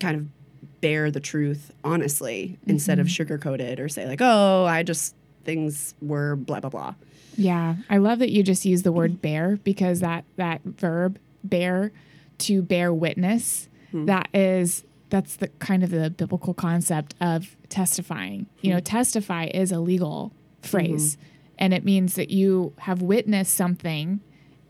kind 0.00 0.16
of 0.16 0.80
bear 0.80 1.10
the 1.10 1.20
truth 1.20 1.70
honestly 1.84 2.56
mm-hmm. 2.60 2.70
instead 2.70 2.98
of 2.98 3.06
mm-hmm. 3.06 3.34
sugarcoat 3.34 3.60
it 3.60 3.80
or 3.80 3.88
say 3.88 4.06
like, 4.06 4.20
"Oh, 4.22 4.64
I 4.64 4.82
just 4.82 5.14
things 5.46 5.94
were 6.02 6.36
blah 6.36 6.60
blah 6.60 6.70
blah." 6.70 6.94
Yeah, 7.36 7.76
I 7.88 7.98
love 7.98 8.18
that 8.18 8.30
you 8.30 8.42
just 8.42 8.64
use 8.64 8.82
the 8.82 8.92
word 8.92 9.22
bear 9.22 9.58
because 9.62 10.00
that 10.00 10.24
that 10.36 10.62
verb 10.64 11.18
bear 11.42 11.92
to 12.38 12.62
bear 12.62 12.92
witness 12.92 13.68
mm-hmm. 13.88 14.06
that 14.06 14.28
is 14.34 14.84
that's 15.08 15.36
the 15.36 15.48
kind 15.48 15.84
of 15.84 15.90
the 15.90 16.10
biblical 16.10 16.54
concept 16.54 17.14
of 17.20 17.56
testifying. 17.68 18.40
Mm-hmm. 18.40 18.66
You 18.66 18.70
know, 18.72 18.78
hmm. 18.78 18.84
testify 18.84 19.46
is 19.46 19.70
a 19.70 19.78
legal 19.78 20.32
phrase 20.62 21.16
mm-hmm. 21.16 21.54
and 21.58 21.74
it 21.74 21.84
means 21.84 22.16
that 22.16 22.30
you 22.30 22.72
have 22.78 23.02
witnessed 23.02 23.54
something 23.54 24.20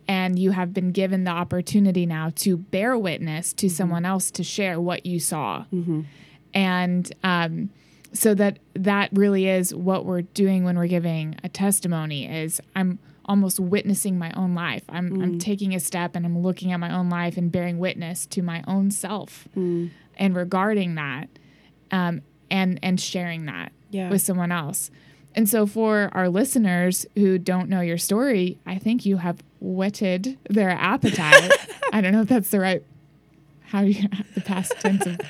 and 0.08 0.38
you 0.38 0.52
have 0.52 0.72
been 0.72 0.92
given 0.92 1.24
the 1.24 1.30
opportunity 1.30 2.06
now 2.06 2.30
to 2.36 2.56
bear 2.56 2.98
witness 2.98 3.52
to 3.54 3.66
mm-hmm. 3.66 3.74
someone 3.74 4.04
else 4.04 4.30
to 4.32 4.44
share 4.44 4.80
what 4.80 5.06
you 5.06 5.18
saw 5.18 5.64
mm-hmm. 5.72 6.02
and 6.52 7.12
um, 7.24 7.70
so 8.12 8.34
that 8.34 8.58
that 8.74 9.10
really 9.12 9.48
is 9.48 9.74
what 9.74 10.04
we're 10.04 10.22
doing 10.22 10.64
when 10.64 10.76
we're 10.76 10.86
giving 10.86 11.36
a 11.42 11.48
testimony 11.48 12.26
is 12.26 12.60
i'm 12.74 12.98
almost 13.24 13.58
witnessing 13.58 14.18
my 14.18 14.30
own 14.32 14.54
life 14.54 14.84
i'm, 14.88 15.10
mm. 15.10 15.22
I'm 15.22 15.38
taking 15.38 15.74
a 15.74 15.80
step 15.80 16.14
and 16.14 16.24
i'm 16.24 16.38
looking 16.38 16.72
at 16.72 16.78
my 16.78 16.94
own 16.94 17.10
life 17.10 17.36
and 17.36 17.50
bearing 17.50 17.78
witness 17.78 18.26
to 18.26 18.42
my 18.42 18.62
own 18.66 18.90
self 18.90 19.48
mm. 19.56 19.90
and 20.16 20.36
regarding 20.36 20.94
that 20.94 21.28
um, 21.90 22.22
and 22.50 22.78
and 22.82 23.00
sharing 23.00 23.46
that 23.46 23.72
yeah. 23.90 24.10
with 24.10 24.22
someone 24.22 24.52
else 24.52 24.90
and 25.36 25.46
so, 25.46 25.66
for 25.66 26.08
our 26.14 26.30
listeners 26.30 27.04
who 27.14 27.38
don't 27.38 27.68
know 27.68 27.82
your 27.82 27.98
story, 27.98 28.58
I 28.64 28.78
think 28.78 29.04
you 29.04 29.18
have 29.18 29.42
whetted 29.60 30.38
their 30.48 30.70
appetite. 30.70 31.52
I 31.92 32.00
don't 32.00 32.12
know 32.12 32.22
if 32.22 32.28
that's 32.28 32.48
the 32.48 32.58
right, 32.58 32.82
how 33.66 33.82
you, 33.82 34.08
the 34.34 34.40
past 34.40 34.72
tense 34.80 35.04
of 35.04 35.20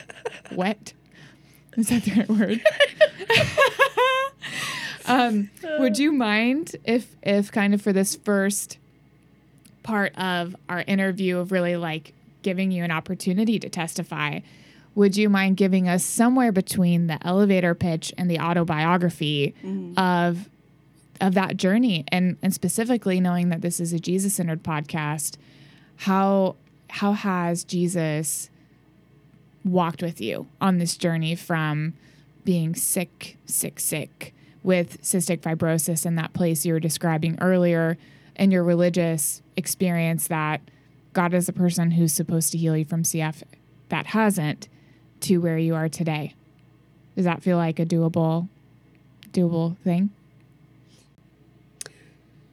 wet. 0.53 0.93
Is 1.79 1.89
that 1.89 2.05
the 2.05 2.13
right 2.13 2.29
word? 2.29 2.63
um, 5.07 5.51
would 5.79 5.99
you 5.99 6.13
mind 6.13 6.77
if, 6.85 7.15
if 7.23 7.53
kind 7.53 7.75
of 7.75 7.83
for 7.83 7.93
this 7.93 8.17
first 8.17 8.79
part 9.83 10.17
of 10.19 10.57
our 10.69 10.83
interview 10.87 11.39
of 11.39 11.53
really 11.53 11.77
like 11.77 12.13
giving 12.43 12.71
you 12.71 12.83
an 12.83 12.91
opportunity 12.91 13.59
to 13.59 13.69
testify, 13.69 14.41
would 14.95 15.17
you 15.17 15.29
mind 15.29 15.59
giving 15.59 15.89
us 15.89 16.05
somewhere 16.05 16.51
between 16.51 17.07
the 17.07 17.25
elevator 17.27 17.75
pitch 17.75 18.13
and 18.17 18.31
the 18.31 18.41
autobiography 18.41 19.55
mm-hmm. 19.63 19.99
of 19.99 20.49
of 21.21 21.35
that 21.35 21.57
journey 21.57 22.05
and 22.09 22.37
and 22.43 22.53
specifically 22.53 23.21
knowing 23.21 23.49
that 23.49 23.63
this 23.63 23.81
is 23.81 23.93
a 23.93 23.99
Jesus 23.99 24.35
centered 24.35 24.63
podcast 24.63 25.37
how 25.97 26.57
how 26.89 27.13
has 27.13 27.65
Jesus 27.65 28.51
walked 29.67 30.03
with 30.03 30.21
you 30.21 30.47
on 30.61 30.79
this 30.79 30.97
journey 30.97 31.35
from 31.35 31.95
being 32.45 32.75
sick 32.75 33.37
sick 33.47 33.81
sick 33.81 34.33
with 34.63 35.01
cystic 35.03 35.41
fibrosis 35.41 36.07
in 36.07 36.15
that 36.15 36.33
place 36.33 36.65
you 36.65 36.73
were 36.73 36.81
describing 36.81 37.37
earlier 37.41 37.99
and 38.37 38.53
your 38.53 38.63
religious 38.63 39.43
experience 39.57 40.29
that 40.29 40.61
God 41.13 41.33
is 41.33 41.49
a 41.49 41.53
person 41.53 41.93
who's 41.93 42.13
supposed 42.13 42.53
to 42.53 42.59
heal 42.59 42.77
you 42.77 42.85
from 42.85 43.03
CF 43.03 43.43
that 43.89 44.07
hasn't 44.09 44.69
to 45.21 45.39
where 45.39 45.57
you 45.57 45.75
are 45.75 45.89
today. 45.89 46.35
Does 47.15 47.25
that 47.25 47.43
feel 47.43 47.57
like 47.57 47.79
a 47.79 47.87
doable 47.87 48.49
doable 49.33 49.79
thing? 49.79 50.11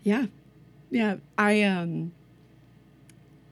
Yeah. 0.03 0.27
Yeah, 0.89 1.17
I 1.37 1.63
um 1.63 2.13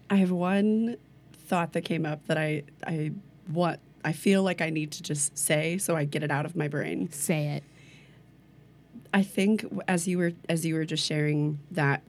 I 0.10 0.16
have 0.16 0.32
one 0.32 0.98
thought 1.34 1.74
that 1.74 1.82
came 1.82 2.06
up 2.06 2.26
that 2.28 2.38
I 2.38 2.64
I 2.86 3.12
want 3.54 3.80
I 4.04 4.14
feel 4.14 4.42
like 4.42 4.62
I 4.62 4.70
need 4.70 4.92
to 4.94 5.04
just 5.04 5.38
say 5.38 5.78
so 5.78 5.96
I 5.96 6.06
get 6.06 6.24
it 6.24 6.32
out 6.32 6.46
of 6.46 6.56
my 6.56 6.68
brain. 6.68 7.12
Say 7.12 7.48
it. 7.48 7.64
I 9.14 9.24
think 9.24 9.66
as 9.88 10.08
you 10.08 10.18
were 10.18 10.34
as 10.50 10.66
you 10.66 10.76
were 10.76 10.86
just 10.86 11.06
sharing 11.06 11.60
that 11.72 12.02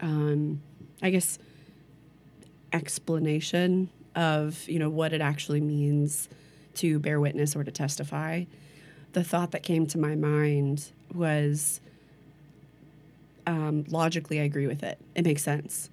um 0.00 0.60
I 1.02 1.10
guess 1.10 1.38
explanation 2.72 3.90
of 4.14 4.68
you 4.68 4.78
know 4.78 4.90
what 4.90 5.12
it 5.12 5.20
actually 5.20 5.60
means 5.60 6.28
to 6.74 6.98
bear 6.98 7.20
witness 7.20 7.54
or 7.54 7.64
to 7.64 7.70
testify 7.70 8.44
the 9.12 9.22
thought 9.24 9.50
that 9.50 9.62
came 9.62 9.86
to 9.86 9.98
my 9.98 10.14
mind 10.14 10.90
was 11.14 11.80
um, 13.46 13.84
logically 13.88 14.40
i 14.40 14.44
agree 14.44 14.66
with 14.66 14.82
it 14.82 14.98
it 15.14 15.24
makes 15.24 15.42
sense 15.42 15.90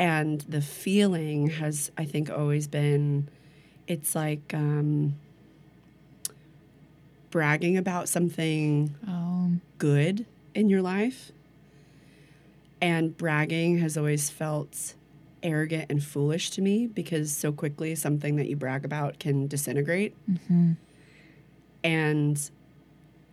and 0.00 0.40
the 0.42 0.60
feeling 0.60 1.48
has 1.48 1.92
i 1.96 2.04
think 2.04 2.28
always 2.28 2.66
been 2.66 3.28
it's 3.86 4.14
like 4.14 4.54
um, 4.54 5.16
bragging 7.30 7.76
about 7.76 8.08
something 8.08 8.94
oh. 9.08 9.50
good 9.78 10.26
in 10.54 10.68
your 10.68 10.82
life 10.82 11.32
and 12.80 13.16
bragging 13.16 13.78
has 13.78 13.96
always 13.96 14.30
felt 14.30 14.94
arrogant 15.42 15.86
and 15.90 16.02
foolish 16.02 16.50
to 16.50 16.62
me 16.62 16.86
because 16.86 17.34
so 17.34 17.52
quickly 17.52 17.94
something 17.94 18.36
that 18.36 18.48
you 18.48 18.56
brag 18.56 18.84
about 18.84 19.18
can 19.18 19.46
disintegrate. 19.46 20.14
Mm-hmm. 20.30 20.72
And 21.82 22.50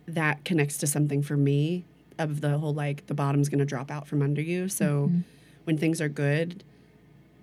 that 0.06 0.44
connects 0.44 0.78
to 0.78 0.86
something 0.86 1.22
for 1.22 1.36
me 1.36 1.84
of 2.18 2.40
the 2.40 2.58
whole 2.58 2.74
like 2.74 3.06
the 3.06 3.14
bottom's 3.14 3.48
going 3.48 3.58
to 3.58 3.64
drop 3.64 3.90
out 3.90 4.06
from 4.06 4.22
under 4.22 4.40
you. 4.40 4.68
So 4.68 5.08
mm-hmm. 5.08 5.20
When 5.68 5.78
things 5.78 6.00
are 6.00 6.08
good, 6.08 6.64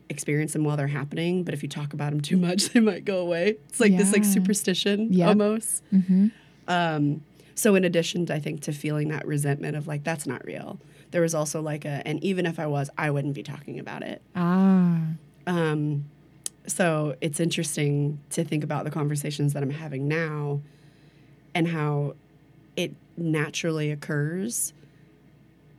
experience 0.10 0.52
them 0.52 0.66
while 0.66 0.76
they're 0.76 0.88
happening. 0.88 1.46
But 1.46 1.54
if 1.54 1.64
you 1.64 1.70
talk 1.70 1.94
about 1.94 2.10
them 2.10 2.20
too 2.20 2.36
much, 2.36 2.70
they 2.74 2.82
might 2.82 3.06
go 3.06 3.20
away. 3.20 3.56
It's 3.70 3.80
like 3.80 3.94
yeah. 3.94 4.00
this 4.00 4.12
like 4.12 4.26
superstition 4.26 5.14
yep. 5.14 5.30
almost. 5.30 5.82
Mm-hmm. 5.94 6.28
Um, 6.68 7.24
so 7.56 7.76
in 7.76 7.86
addition, 7.86 8.26
to, 8.26 8.36
I 8.36 8.40
think 8.40 8.60
to 8.64 8.74
feeling 8.74 9.08
that 9.10 9.26
resentment 9.26 9.78
of 9.78 9.88
like 9.88 10.04
that's 10.04 10.28
not 10.28 10.44
real 10.44 10.78
there 11.16 11.22
was 11.22 11.34
also 11.34 11.62
like 11.62 11.86
a, 11.86 12.06
and 12.06 12.22
even 12.26 12.46
if 12.46 12.60
I 12.60 12.68
was, 12.68 12.90
I 12.98 13.10
wouldn't 13.10 13.36
be 13.36 13.42
talking 13.42 13.80
about 13.80 14.04
it. 14.04 14.22
Ah. 14.36 15.00
Um, 15.48 16.04
so 16.68 17.16
it's 17.22 17.40
interesting 17.40 18.20
to 18.32 18.44
think 18.44 18.66
about 18.66 18.84
the 18.84 18.92
conversations 18.92 19.54
that 19.54 19.64
I'm 19.64 19.70
having 19.70 20.10
now 20.10 20.60
and 21.54 21.70
how 21.70 22.16
it 22.76 22.94
naturally 23.16 23.92
occurs. 23.92 24.74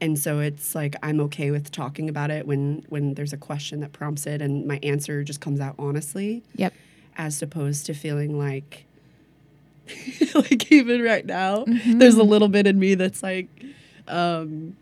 And 0.06 0.16
so 0.16 0.38
it's 0.38 0.76
like 0.76 0.94
I'm 1.02 1.20
okay 1.22 1.50
with 1.50 1.72
talking 1.72 2.08
about 2.08 2.30
it 2.30 2.46
when 2.46 2.86
when 2.88 3.14
there's 3.14 3.32
a 3.32 3.36
question 3.36 3.80
that 3.80 3.92
prompts 3.92 4.24
it 4.24 4.40
and 4.40 4.64
my 4.64 4.78
answer 4.84 5.24
just 5.24 5.40
comes 5.40 5.58
out 5.60 5.74
honestly. 5.80 6.44
Yep. 6.54 6.72
As 7.18 7.42
opposed 7.42 7.86
to 7.86 7.94
feeling 7.94 8.38
like 8.38 8.86
like 10.34 10.70
even 10.70 11.02
right 11.02 11.26
now, 11.26 11.64
mm-hmm. 11.64 11.98
there's 11.98 12.14
a 12.14 12.22
little 12.22 12.46
bit 12.46 12.68
in 12.68 12.78
me 12.78 12.94
that's 12.94 13.20
like 13.20 13.48
um 14.06 14.76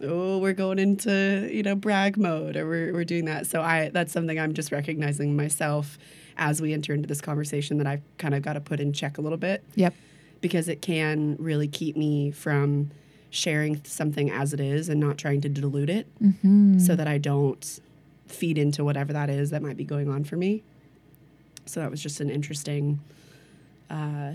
oh, 0.00 0.38
we're 0.38 0.52
going 0.52 0.78
into, 0.78 1.48
you 1.52 1.64
know, 1.64 1.74
brag 1.74 2.16
mode 2.16 2.54
or 2.56 2.68
we're, 2.68 2.92
we're 2.92 3.04
doing 3.04 3.24
that. 3.24 3.48
So 3.48 3.62
I 3.62 3.88
that's 3.88 4.12
something 4.12 4.38
I'm 4.38 4.54
just 4.54 4.70
recognizing 4.70 5.34
myself 5.34 5.98
as 6.36 6.62
we 6.62 6.72
enter 6.72 6.94
into 6.94 7.08
this 7.08 7.20
conversation 7.20 7.78
that 7.78 7.88
I've 7.88 8.02
kind 8.18 8.32
of 8.32 8.42
got 8.42 8.52
to 8.52 8.60
put 8.60 8.78
in 8.78 8.92
check 8.92 9.18
a 9.18 9.20
little 9.20 9.38
bit. 9.38 9.64
Yep. 9.74 9.92
Because 10.40 10.68
it 10.68 10.82
can 10.82 11.34
really 11.40 11.66
keep 11.66 11.96
me 11.96 12.30
from 12.30 12.92
sharing 13.30 13.82
something 13.84 14.30
as 14.30 14.52
it 14.52 14.60
is 14.60 14.88
and 14.88 15.00
not 15.00 15.18
trying 15.18 15.40
to 15.40 15.48
dilute 15.48 15.90
it 15.90 16.06
mm-hmm. 16.22 16.78
so 16.78 16.96
that 16.96 17.06
I 17.06 17.18
don't 17.18 17.80
feed 18.26 18.58
into 18.58 18.84
whatever 18.84 19.12
that 19.12 19.30
is 19.30 19.50
that 19.50 19.62
might 19.62 19.76
be 19.76 19.84
going 19.84 20.08
on 20.08 20.24
for 20.24 20.36
me. 20.36 20.62
So 21.66 21.80
that 21.80 21.90
was 21.90 22.00
just 22.02 22.20
an 22.20 22.30
interesting 22.30 23.00
uh, 23.90 24.32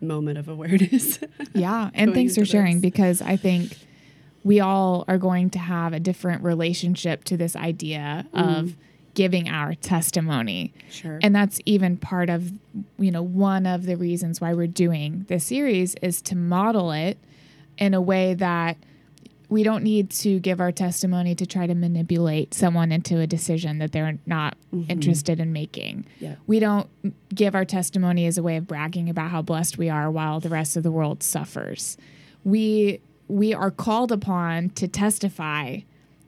moment 0.00 0.38
of 0.38 0.48
awareness. 0.48 1.18
yeah. 1.54 1.90
And 1.94 2.12
thanks 2.12 2.36
for 2.36 2.44
sharing 2.44 2.76
this. 2.76 2.82
because 2.82 3.22
I 3.22 3.36
think 3.36 3.76
we 4.42 4.60
all 4.60 5.04
are 5.08 5.18
going 5.18 5.50
to 5.50 5.58
have 5.58 5.92
a 5.92 6.00
different 6.00 6.42
relationship 6.42 7.24
to 7.24 7.36
this 7.36 7.56
idea 7.56 8.26
of 8.34 8.76
giving 9.14 9.48
our 9.48 9.74
testimony. 9.74 10.74
Sure. 10.90 11.18
And 11.22 11.34
that's 11.34 11.60
even 11.64 11.96
part 11.96 12.28
of, 12.28 12.52
you 12.98 13.10
know, 13.10 13.22
one 13.22 13.64
of 13.64 13.86
the 13.86 13.96
reasons 13.96 14.40
why 14.40 14.52
we're 14.52 14.66
doing 14.66 15.24
this 15.28 15.46
series 15.46 15.94
is 16.02 16.20
to 16.22 16.36
model 16.36 16.92
it 16.92 17.16
in 17.78 17.94
a 17.94 18.00
way 18.00 18.34
that 18.34 18.76
we 19.48 19.62
don't 19.62 19.84
need 19.84 20.10
to 20.10 20.40
give 20.40 20.60
our 20.60 20.72
testimony 20.72 21.34
to 21.34 21.46
try 21.46 21.66
to 21.66 21.74
manipulate 21.74 22.54
someone 22.54 22.90
into 22.90 23.20
a 23.20 23.26
decision 23.26 23.78
that 23.78 23.92
they're 23.92 24.18
not 24.26 24.56
mm-hmm. 24.74 24.90
interested 24.90 25.38
in 25.38 25.52
making. 25.52 26.06
Yeah. 26.18 26.36
We 26.46 26.60
don't 26.60 26.88
give 27.32 27.54
our 27.54 27.64
testimony 27.64 28.26
as 28.26 28.38
a 28.38 28.42
way 28.42 28.56
of 28.56 28.66
bragging 28.66 29.08
about 29.08 29.30
how 29.30 29.42
blessed 29.42 29.78
we 29.78 29.88
are 29.90 30.10
while 30.10 30.40
the 30.40 30.48
rest 30.48 30.76
of 30.76 30.82
the 30.82 30.90
world 30.90 31.22
suffers. 31.22 31.96
We 32.42 33.00
we 33.28 33.54
are 33.54 33.70
called 33.70 34.12
upon 34.12 34.70
to 34.70 34.88
testify 34.88 35.80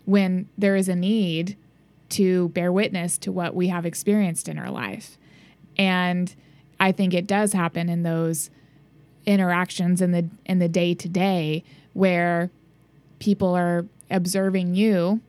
when 0.04 0.48
there 0.56 0.76
is 0.76 0.88
a 0.88 0.96
need 0.96 1.56
to 2.08 2.48
bear 2.50 2.72
witness 2.72 3.18
to 3.18 3.32
what 3.32 3.54
we 3.54 3.68
have 3.68 3.84
experienced 3.84 4.48
in 4.48 4.58
our 4.58 4.70
life. 4.70 5.18
And 5.76 6.34
I 6.78 6.92
think 6.92 7.12
it 7.12 7.26
does 7.26 7.52
happen 7.52 7.88
in 7.88 8.02
those 8.02 8.50
interactions 9.26 10.00
in 10.00 10.12
the 10.12 10.28
in 10.46 10.58
the 10.58 10.68
day 10.68 10.94
to 10.94 11.08
day 11.08 11.64
where 11.92 12.50
people 13.18 13.54
are 13.54 13.84
observing 14.10 14.74
you 14.74 15.20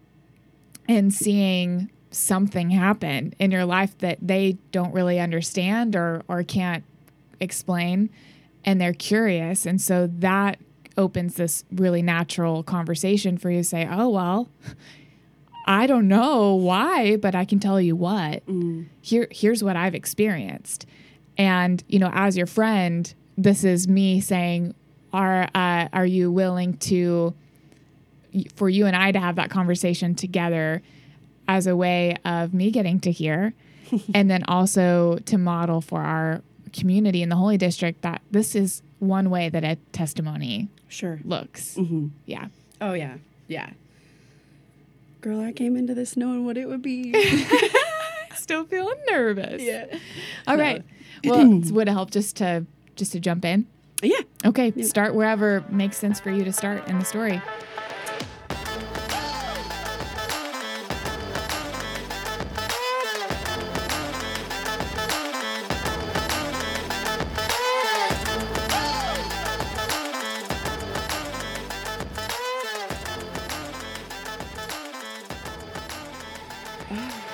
and 0.87 1.13
seeing 1.13 1.89
something 2.11 2.69
happen 2.69 3.33
in 3.39 3.51
your 3.51 3.65
life 3.65 3.97
that 3.97 4.17
they 4.21 4.57
don't 4.71 4.93
really 4.93 5.19
understand 5.19 5.95
or 5.95 6.23
or 6.27 6.43
can't 6.43 6.83
explain 7.39 8.09
and 8.63 8.79
they're 8.79 8.93
curious 8.93 9.65
and 9.65 9.81
so 9.81 10.07
that 10.07 10.57
opens 10.97 11.35
this 11.35 11.63
really 11.71 12.01
natural 12.01 12.63
conversation 12.63 13.37
for 13.37 13.49
you 13.51 13.59
to 13.59 13.63
say 13.63 13.87
oh 13.89 14.09
well 14.09 14.47
I 15.69 15.85
don't 15.85 16.07
know 16.07 16.55
why, 16.55 17.17
but 17.17 17.35
I 17.35 17.43
can 17.43 17.59
tell 17.59 17.81
you 17.81 17.93
what. 17.93 18.45
Mm. 18.47 18.87
Here, 19.01 19.27
here's 19.29 19.61
what 19.61 19.75
I've 19.75 19.93
experienced. 19.93 20.85
And 21.37 21.83
you 21.89 21.99
know, 21.99 22.09
as 22.13 22.37
your 22.37 22.45
friend, 22.47 23.13
this 23.37 23.63
is 23.63 23.87
me 23.87 24.19
saying, 24.19 24.73
"Are 25.13 25.47
uh, 25.53 25.87
are 25.93 26.05
you 26.05 26.31
willing 26.31 26.77
to, 26.77 27.33
for 28.55 28.69
you 28.69 28.85
and 28.85 28.95
I 28.95 29.11
to 29.11 29.19
have 29.19 29.35
that 29.35 29.49
conversation 29.49 30.15
together, 30.15 30.81
as 31.47 31.67
a 31.67 31.75
way 31.75 32.17
of 32.25 32.53
me 32.53 32.71
getting 32.71 32.99
to 33.01 33.11
hear, 33.11 33.53
and 34.13 34.29
then 34.29 34.43
also 34.43 35.17
to 35.25 35.37
model 35.37 35.81
for 35.81 36.01
our 36.01 36.41
community 36.73 37.21
in 37.21 37.29
the 37.29 37.35
Holy 37.35 37.57
District 37.57 38.01
that 38.01 38.21
this 38.31 38.55
is 38.55 38.81
one 38.99 39.29
way 39.29 39.49
that 39.49 39.63
a 39.63 39.77
testimony 39.91 40.67
sure. 40.87 41.19
looks. 41.23 41.75
Mm-hmm. 41.75 42.07
Yeah." 42.25 42.47
Oh 42.81 42.93
yeah. 42.93 43.17
Yeah. 43.47 43.69
Girl, 45.21 45.39
I 45.41 45.51
came 45.51 45.75
into 45.75 45.93
this 45.93 46.15
knowing 46.15 46.45
what 46.45 46.57
it 46.57 46.67
would 46.67 46.81
be. 46.81 47.11
Still 48.35 48.65
feeling 48.65 48.97
nervous. 49.09 49.61
yeah. 49.61 49.85
All 50.45 50.57
No. 50.57 50.63
right. 50.63 50.83
Well, 51.23 51.47
would 51.71 51.87
it 51.87 51.91
help 51.91 52.11
just 52.11 52.35
to 52.37 52.65
just 52.97 53.11
to 53.13 53.19
jump 53.19 53.45
in? 53.45 53.65
Yeah. 54.01 54.19
Okay, 54.45 54.71
start 54.83 55.15
wherever 55.15 55.63
makes 55.69 55.97
sense 55.97 56.19
for 56.19 56.29
you 56.29 56.43
to 56.43 56.53
start 56.53 56.87
in 56.87 56.99
the 56.99 57.05
story. 57.05 57.41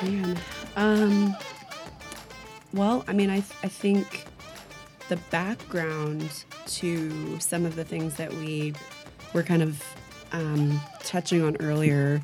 Man. 0.01 0.37
Um 0.75 1.35
well, 2.73 3.05
I 3.07 3.13
mean 3.13 3.29
I 3.29 3.37
I 3.37 3.67
think 3.69 4.22
the 5.09 5.17
background 5.29 6.45
to 6.65 7.39
some 7.39 7.65
of 7.65 7.75
the 7.75 7.83
things 7.83 8.15
that 8.15 8.33
we 8.33 8.73
were 9.33 9.43
kind 9.43 9.61
of 9.61 9.83
um, 10.31 10.79
touching 11.01 11.43
on 11.43 11.55
earlier 11.57 12.21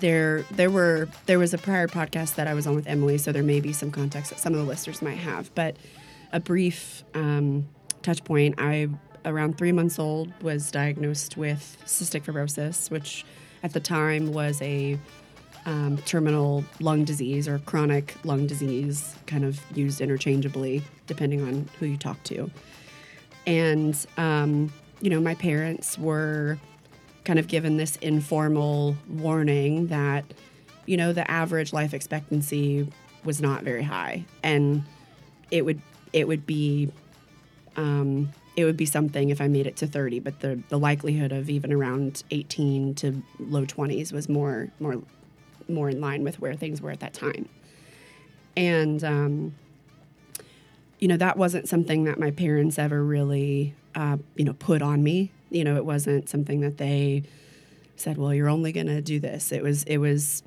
there 0.00 0.44
there 0.50 0.70
were 0.70 1.08
there 1.26 1.38
was 1.38 1.54
a 1.54 1.58
prior 1.58 1.86
podcast 1.86 2.34
that 2.34 2.46
I 2.46 2.54
was 2.54 2.66
on 2.66 2.74
with 2.74 2.86
Emily, 2.86 3.18
so 3.18 3.32
there 3.32 3.42
may 3.42 3.60
be 3.60 3.72
some 3.72 3.90
context 3.90 4.30
that 4.30 4.40
some 4.40 4.52
of 4.52 4.58
the 4.58 4.64
listeners 4.64 5.00
might 5.02 5.18
have. 5.18 5.54
But 5.54 5.76
a 6.32 6.40
brief 6.40 7.04
um, 7.14 7.68
touch 8.02 8.24
point: 8.24 8.56
I 8.58 8.88
around 9.24 9.58
three 9.58 9.72
months 9.72 9.98
old 9.98 10.32
was 10.42 10.70
diagnosed 10.70 11.36
with 11.36 11.76
cystic 11.84 12.22
fibrosis, 12.22 12.90
which 12.90 13.24
at 13.62 13.72
the 13.72 13.80
time 13.80 14.32
was 14.32 14.60
a 14.62 14.98
um, 15.66 15.98
terminal 15.98 16.64
lung 16.80 17.04
disease 17.04 17.46
or 17.48 17.58
chronic 17.60 18.14
lung 18.24 18.46
disease, 18.46 19.14
kind 19.26 19.44
of 19.44 19.60
used 19.76 20.00
interchangeably 20.00 20.82
depending 21.06 21.42
on 21.42 21.68
who 21.78 21.86
you 21.86 21.96
talk 21.96 22.22
to. 22.24 22.50
And 23.46 23.94
um, 24.16 24.72
you 25.00 25.10
know, 25.10 25.20
my 25.20 25.34
parents 25.34 25.98
were 25.98 26.58
kind 27.24 27.38
of 27.38 27.48
given 27.48 27.76
this 27.76 27.96
informal 27.96 28.96
warning 29.08 29.88
that 29.88 30.24
you 30.86 30.96
know 30.96 31.12
the 31.12 31.30
average 31.30 31.72
life 31.72 31.94
expectancy 31.94 32.90
was 33.24 33.40
not 33.40 33.62
very 33.62 33.82
high 33.82 34.24
and 34.42 34.82
it 35.50 35.64
would 35.64 35.80
it 36.12 36.26
would 36.26 36.46
be 36.46 36.90
um, 37.76 38.28
it 38.56 38.64
would 38.64 38.76
be 38.76 38.86
something 38.86 39.30
if 39.30 39.40
I 39.40 39.48
made 39.48 39.66
it 39.66 39.76
to 39.76 39.86
30 39.86 40.20
but 40.20 40.40
the 40.40 40.60
the 40.68 40.78
likelihood 40.78 41.32
of 41.32 41.50
even 41.50 41.72
around 41.72 42.24
18 42.30 42.94
to 42.96 43.22
low 43.38 43.64
20s 43.64 44.12
was 44.12 44.28
more 44.28 44.68
more 44.80 45.00
more 45.70 45.88
in 45.88 46.00
line 46.00 46.22
with 46.22 46.40
where 46.40 46.54
things 46.54 46.80
were 46.80 46.90
at 46.90 47.00
that 47.00 47.14
time. 47.14 47.48
And 48.56 49.02
um, 49.04 49.54
you 51.00 51.08
know 51.08 51.16
that 51.16 51.36
wasn't 51.36 51.68
something 51.68 52.04
that 52.04 52.18
my 52.18 52.30
parents 52.30 52.78
ever 52.78 53.02
really 53.02 53.74
uh, 53.94 54.18
you 54.36 54.44
know 54.44 54.52
put 54.52 54.82
on 54.82 55.02
me. 55.02 55.32
You 55.50 55.64
know 55.64 55.76
it 55.76 55.84
wasn't 55.84 56.28
something 56.28 56.60
that 56.60 56.78
they 56.78 57.24
said 57.96 58.16
well 58.16 58.32
you're 58.32 58.48
only 58.48 58.72
going 58.72 58.86
to 58.86 59.00
do 59.00 59.18
this. 59.18 59.50
It 59.50 59.62
was 59.62 59.82
it 59.84 59.98
was 59.98 60.42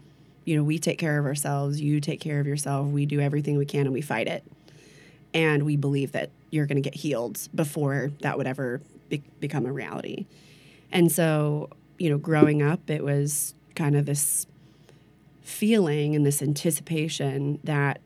you 0.46 0.56
know 0.56 0.64
we 0.64 0.80
take 0.80 1.00
care 1.00 1.20
of 1.20 1.26
ourselves. 1.26 1.82
You 1.82 2.00
take 2.00 2.22
care 2.22 2.40
of 2.40 2.48
yourself. 2.48 2.88
We 2.88 3.06
do 3.06 3.20
everything 3.20 3.58
we 3.58 3.66
can 3.66 3.82
and 3.82 3.94
we 3.94 4.02
fight 4.02 4.28
it. 4.28 4.44
And 5.34 5.64
we 5.64 5.76
believe 5.76 6.12
that 6.12 6.30
you're 6.52 6.68
going 6.68 6.82
to 6.82 6.88
get 6.88 6.94
healed 6.94 7.40
before 7.56 8.12
that 8.22 8.38
would 8.38 8.46
ever 8.46 8.82
be- 9.10 9.24
become 9.40 9.66
a 9.66 9.74
reality. 9.74 10.28
And 10.92 11.12
so 11.12 11.70
you 11.98 12.10
know 12.10 12.18
growing 12.18 12.62
up 12.62 12.90
it 12.90 13.04
was 13.04 13.56
kind 13.76 13.96
of 13.96 14.06
this 14.06 14.46
feeling 15.44 16.16
and 16.16 16.26
this 16.26 16.42
anticipation 16.42 17.60
that 17.64 18.00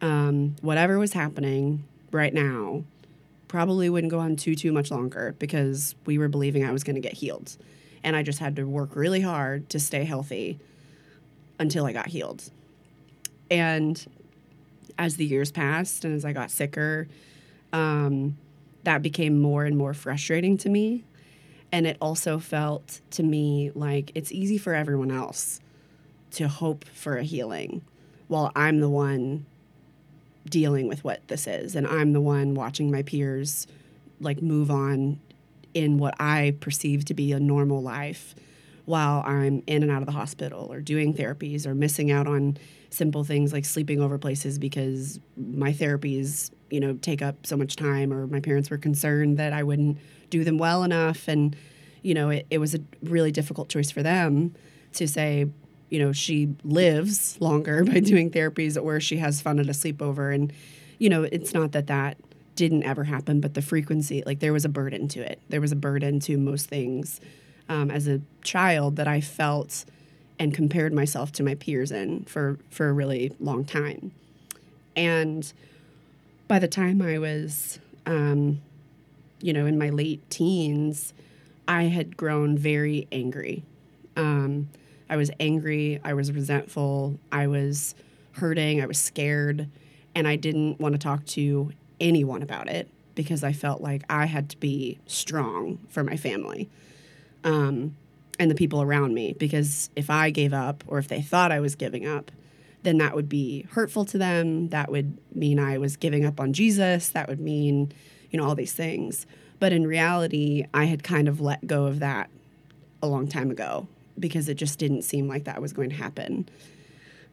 um, 0.00 0.54
whatever 0.60 0.98
was 0.98 1.12
happening 1.14 1.84
right 2.10 2.34
now 2.34 2.84
probably 3.48 3.88
wouldn't 3.88 4.10
go 4.10 4.18
on 4.18 4.36
too 4.36 4.54
too 4.54 4.72
much 4.72 4.90
longer 4.90 5.34
because 5.38 5.94
we 6.06 6.18
were 6.18 6.28
believing 6.28 6.64
I 6.64 6.72
was 6.72 6.84
going 6.84 6.94
to 6.94 7.00
get 7.00 7.14
healed, 7.14 7.56
and 8.04 8.14
I 8.14 8.22
just 8.22 8.38
had 8.38 8.56
to 8.56 8.64
work 8.64 8.94
really 8.94 9.20
hard 9.20 9.68
to 9.70 9.80
stay 9.80 10.04
healthy 10.04 10.58
until 11.58 11.86
I 11.86 11.92
got 11.92 12.08
healed. 12.08 12.50
And 13.50 14.04
as 14.98 15.16
the 15.16 15.24
years 15.24 15.50
passed 15.50 16.04
and 16.04 16.14
as 16.14 16.24
I 16.24 16.32
got 16.32 16.50
sicker, 16.50 17.08
um, 17.72 18.36
that 18.84 19.02
became 19.02 19.40
more 19.40 19.64
and 19.64 19.76
more 19.76 19.94
frustrating 19.94 20.56
to 20.58 20.68
me. 20.68 21.04
And 21.70 21.86
it 21.86 21.96
also 22.00 22.38
felt 22.38 23.00
to 23.12 23.22
me 23.22 23.70
like 23.74 24.12
it's 24.14 24.32
easy 24.32 24.58
for 24.58 24.74
everyone 24.74 25.10
else 25.10 25.60
to 26.32 26.48
hope 26.48 26.84
for 26.86 27.16
a 27.16 27.22
healing 27.22 27.82
while 28.28 28.50
I'm 28.56 28.80
the 28.80 28.88
one 28.88 29.46
dealing 30.48 30.88
with 30.88 31.04
what 31.04 31.26
this 31.28 31.46
is. 31.46 31.76
And 31.76 31.86
I'm 31.86 32.12
the 32.12 32.20
one 32.20 32.54
watching 32.54 32.90
my 32.90 33.02
peers 33.02 33.66
like 34.20 34.42
move 34.42 34.70
on 34.70 35.20
in 35.74 35.98
what 35.98 36.14
I 36.20 36.56
perceive 36.60 37.04
to 37.06 37.14
be 37.14 37.32
a 37.32 37.40
normal 37.40 37.82
life 37.82 38.34
while 38.84 39.22
I'm 39.24 39.62
in 39.66 39.82
and 39.82 39.92
out 39.92 40.02
of 40.02 40.06
the 40.06 40.12
hospital 40.12 40.68
or 40.72 40.80
doing 40.80 41.14
therapies 41.14 41.66
or 41.66 41.74
missing 41.74 42.10
out 42.10 42.26
on 42.26 42.58
simple 42.90 43.24
things 43.24 43.52
like 43.52 43.64
sleeping 43.64 44.00
over 44.00 44.18
places 44.18 44.58
because 44.58 45.20
my 45.36 45.72
therapies, 45.72 46.50
you 46.70 46.80
know, 46.80 46.94
take 46.94 47.22
up 47.22 47.46
so 47.46 47.56
much 47.56 47.76
time 47.76 48.12
or 48.12 48.26
my 48.26 48.40
parents 48.40 48.70
were 48.70 48.78
concerned 48.78 49.38
that 49.38 49.52
I 49.52 49.62
wouldn't 49.62 49.98
do 50.30 50.44
them 50.44 50.58
well 50.58 50.82
enough. 50.82 51.28
And 51.28 51.54
you 52.02 52.14
know, 52.14 52.30
it, 52.30 52.46
it 52.50 52.58
was 52.58 52.74
a 52.74 52.80
really 53.02 53.30
difficult 53.30 53.68
choice 53.68 53.90
for 53.90 54.02
them 54.02 54.54
to 54.94 55.06
say, 55.06 55.46
you 55.92 55.98
know, 55.98 56.10
she 56.10 56.48
lives 56.64 57.38
longer 57.38 57.84
by 57.92 58.00
doing 58.00 58.30
therapies 58.30 58.82
or 58.82 58.98
she 58.98 59.18
has 59.18 59.42
fun 59.42 59.60
at 59.60 59.66
a 59.66 59.72
sleepover. 59.72 60.34
And, 60.34 60.50
you 60.98 61.10
know, 61.10 61.24
it's 61.24 61.52
not 61.52 61.72
that 61.72 61.86
that 61.88 62.16
didn't 62.56 62.84
ever 62.84 63.04
happen, 63.04 63.40
but 63.40 63.52
the 63.52 63.60
frequency, 63.60 64.22
like 64.24 64.40
there 64.40 64.54
was 64.54 64.64
a 64.64 64.70
burden 64.70 65.06
to 65.08 65.20
it. 65.20 65.38
There 65.50 65.60
was 65.60 65.70
a 65.70 65.76
burden 65.76 66.18
to 66.20 66.38
most 66.38 66.66
things 66.66 67.20
um, 67.68 67.90
as 67.90 68.08
a 68.08 68.22
child 68.42 68.96
that 68.96 69.06
I 69.06 69.20
felt 69.20 69.84
and 70.38 70.54
compared 70.54 70.94
myself 70.94 71.30
to 71.32 71.42
my 71.42 71.54
peers 71.54 71.92
in 71.92 72.24
for, 72.24 72.58
for 72.70 72.88
a 72.88 72.92
really 72.92 73.36
long 73.38 73.64
time. 73.64 74.12
And 74.96 75.52
by 76.48 76.58
the 76.58 76.68
time 76.68 77.02
I 77.02 77.18
was, 77.18 77.80
um, 78.06 78.62
you 79.42 79.52
know, 79.52 79.66
in 79.66 79.78
my 79.78 79.90
late 79.90 80.28
teens, 80.30 81.12
I 81.68 81.84
had 81.84 82.16
grown 82.16 82.56
very 82.56 83.06
angry. 83.12 83.62
Um, 84.16 84.68
I 85.08 85.16
was 85.16 85.30
angry. 85.40 86.00
I 86.04 86.14
was 86.14 86.32
resentful. 86.32 87.18
I 87.30 87.46
was 87.46 87.94
hurting. 88.32 88.82
I 88.82 88.86
was 88.86 88.98
scared. 88.98 89.68
And 90.14 90.28
I 90.28 90.36
didn't 90.36 90.80
want 90.80 90.94
to 90.94 90.98
talk 90.98 91.24
to 91.26 91.72
anyone 92.00 92.42
about 92.42 92.68
it 92.68 92.88
because 93.14 93.44
I 93.44 93.52
felt 93.52 93.80
like 93.80 94.02
I 94.08 94.26
had 94.26 94.48
to 94.50 94.56
be 94.56 94.98
strong 95.06 95.78
for 95.88 96.02
my 96.02 96.16
family 96.16 96.70
um, 97.44 97.96
and 98.38 98.50
the 98.50 98.54
people 98.54 98.82
around 98.82 99.14
me. 99.14 99.34
Because 99.34 99.90
if 99.96 100.10
I 100.10 100.30
gave 100.30 100.52
up 100.52 100.84
or 100.86 100.98
if 100.98 101.08
they 101.08 101.22
thought 101.22 101.52
I 101.52 101.60
was 101.60 101.74
giving 101.74 102.06
up, 102.06 102.30
then 102.82 102.98
that 102.98 103.14
would 103.14 103.28
be 103.28 103.66
hurtful 103.70 104.04
to 104.06 104.18
them. 104.18 104.70
That 104.70 104.90
would 104.90 105.16
mean 105.34 105.58
I 105.58 105.78
was 105.78 105.96
giving 105.96 106.24
up 106.24 106.40
on 106.40 106.52
Jesus. 106.52 107.08
That 107.10 107.28
would 107.28 107.40
mean, 107.40 107.92
you 108.30 108.38
know, 108.38 108.44
all 108.44 108.54
these 108.54 108.72
things. 108.72 109.26
But 109.60 109.72
in 109.72 109.86
reality, 109.86 110.64
I 110.74 110.86
had 110.86 111.04
kind 111.04 111.28
of 111.28 111.40
let 111.40 111.66
go 111.66 111.86
of 111.86 112.00
that 112.00 112.28
a 113.00 113.06
long 113.06 113.28
time 113.28 113.50
ago 113.50 113.86
because 114.18 114.48
it 114.48 114.54
just 114.54 114.78
didn't 114.78 115.02
seem 115.02 115.28
like 115.28 115.44
that 115.44 115.60
was 115.60 115.72
going 115.72 115.90
to 115.90 115.96
happen. 115.96 116.48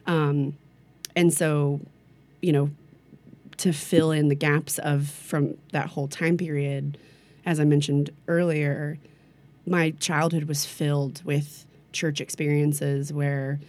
Um, 0.06 0.58
and 1.16 1.34
so, 1.34 1.82
you 2.42 2.52
know, 2.52 2.70
to 3.58 3.74
fill 3.74 4.12
in 4.12 4.30
the 4.30 4.36
gaps 4.36 4.80
of 4.80 5.08
from 5.08 5.58
that 5.72 5.88
whole 5.88 6.08
time 6.08 6.38
period, 6.38 6.98
as 7.46 7.60
I 7.60 7.66
mentioned 7.66 8.10
earlier, 8.28 8.98
my 9.66 9.92
childhood 10.00 10.46
was 10.46 10.66
filled 10.66 11.24
with 11.24 11.66
church 11.92 12.22
experiences 12.22 13.12
where, 13.12 13.60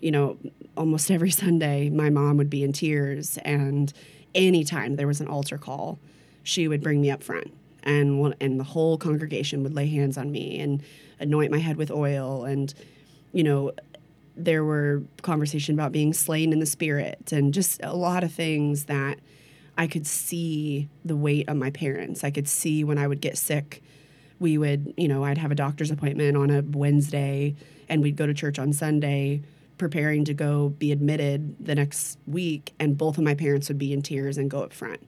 you 0.00 0.10
know, 0.10 0.38
almost 0.76 1.10
every 1.10 1.30
Sunday 1.42 1.90
my 1.90 2.10
mom 2.10 2.36
would 2.36 2.50
be 2.50 2.62
in 2.62 2.72
tears 2.72 3.38
and 3.38 3.92
anytime 4.34 4.96
there 4.96 5.06
was 5.06 5.20
an 5.20 5.26
altar 5.26 5.58
call, 5.58 5.98
she 6.42 6.68
would 6.68 6.82
bring 6.82 7.00
me 7.00 7.10
up 7.10 7.22
front 7.22 7.52
and 7.82 8.34
and 8.40 8.60
the 8.60 8.64
whole 8.64 8.96
congregation 8.98 9.62
would 9.62 9.74
lay 9.74 9.88
hands 9.88 10.16
on 10.16 10.30
me 10.30 10.60
and 10.60 10.82
anoint 11.20 11.50
my 11.50 11.58
head 11.58 11.76
with 11.76 11.90
oil 11.90 12.44
and 12.44 12.74
you 13.32 13.44
know 13.44 13.72
there 14.36 14.64
were 14.64 15.02
conversation 15.22 15.74
about 15.74 15.92
being 15.92 16.12
slain 16.12 16.52
in 16.52 16.58
the 16.58 16.66
spirit 16.66 17.32
and 17.32 17.52
just 17.52 17.80
a 17.82 17.94
lot 17.94 18.24
of 18.24 18.32
things 18.32 18.86
that 18.86 19.18
I 19.76 19.86
could 19.86 20.06
see 20.06 20.88
the 21.04 21.16
weight 21.16 21.48
of 21.48 21.56
my 21.56 21.70
parents. 21.70 22.24
I 22.24 22.30
could 22.30 22.48
see 22.48 22.84
when 22.84 22.98
I 22.98 23.06
would 23.06 23.20
get 23.20 23.38
sick, 23.38 23.82
we 24.38 24.58
would, 24.58 24.94
you 24.96 25.08
know, 25.08 25.24
I'd 25.24 25.38
have 25.38 25.50
a 25.50 25.54
doctor's 25.54 25.90
appointment 25.90 26.36
on 26.36 26.50
a 26.50 26.62
Wednesday 26.62 27.54
and 27.88 28.02
we'd 28.02 28.16
go 28.16 28.26
to 28.26 28.34
church 28.34 28.58
on 28.58 28.72
Sunday 28.72 29.42
preparing 29.78 30.26
to 30.26 30.34
go 30.34 30.68
be 30.68 30.92
admitted 30.92 31.56
the 31.64 31.74
next 31.74 32.18
week 32.26 32.74
and 32.78 32.98
both 32.98 33.16
of 33.16 33.24
my 33.24 33.34
parents 33.34 33.68
would 33.68 33.78
be 33.78 33.92
in 33.92 34.02
tears 34.02 34.36
and 34.36 34.50
go 34.50 34.62
up 34.62 34.72
front. 34.72 35.00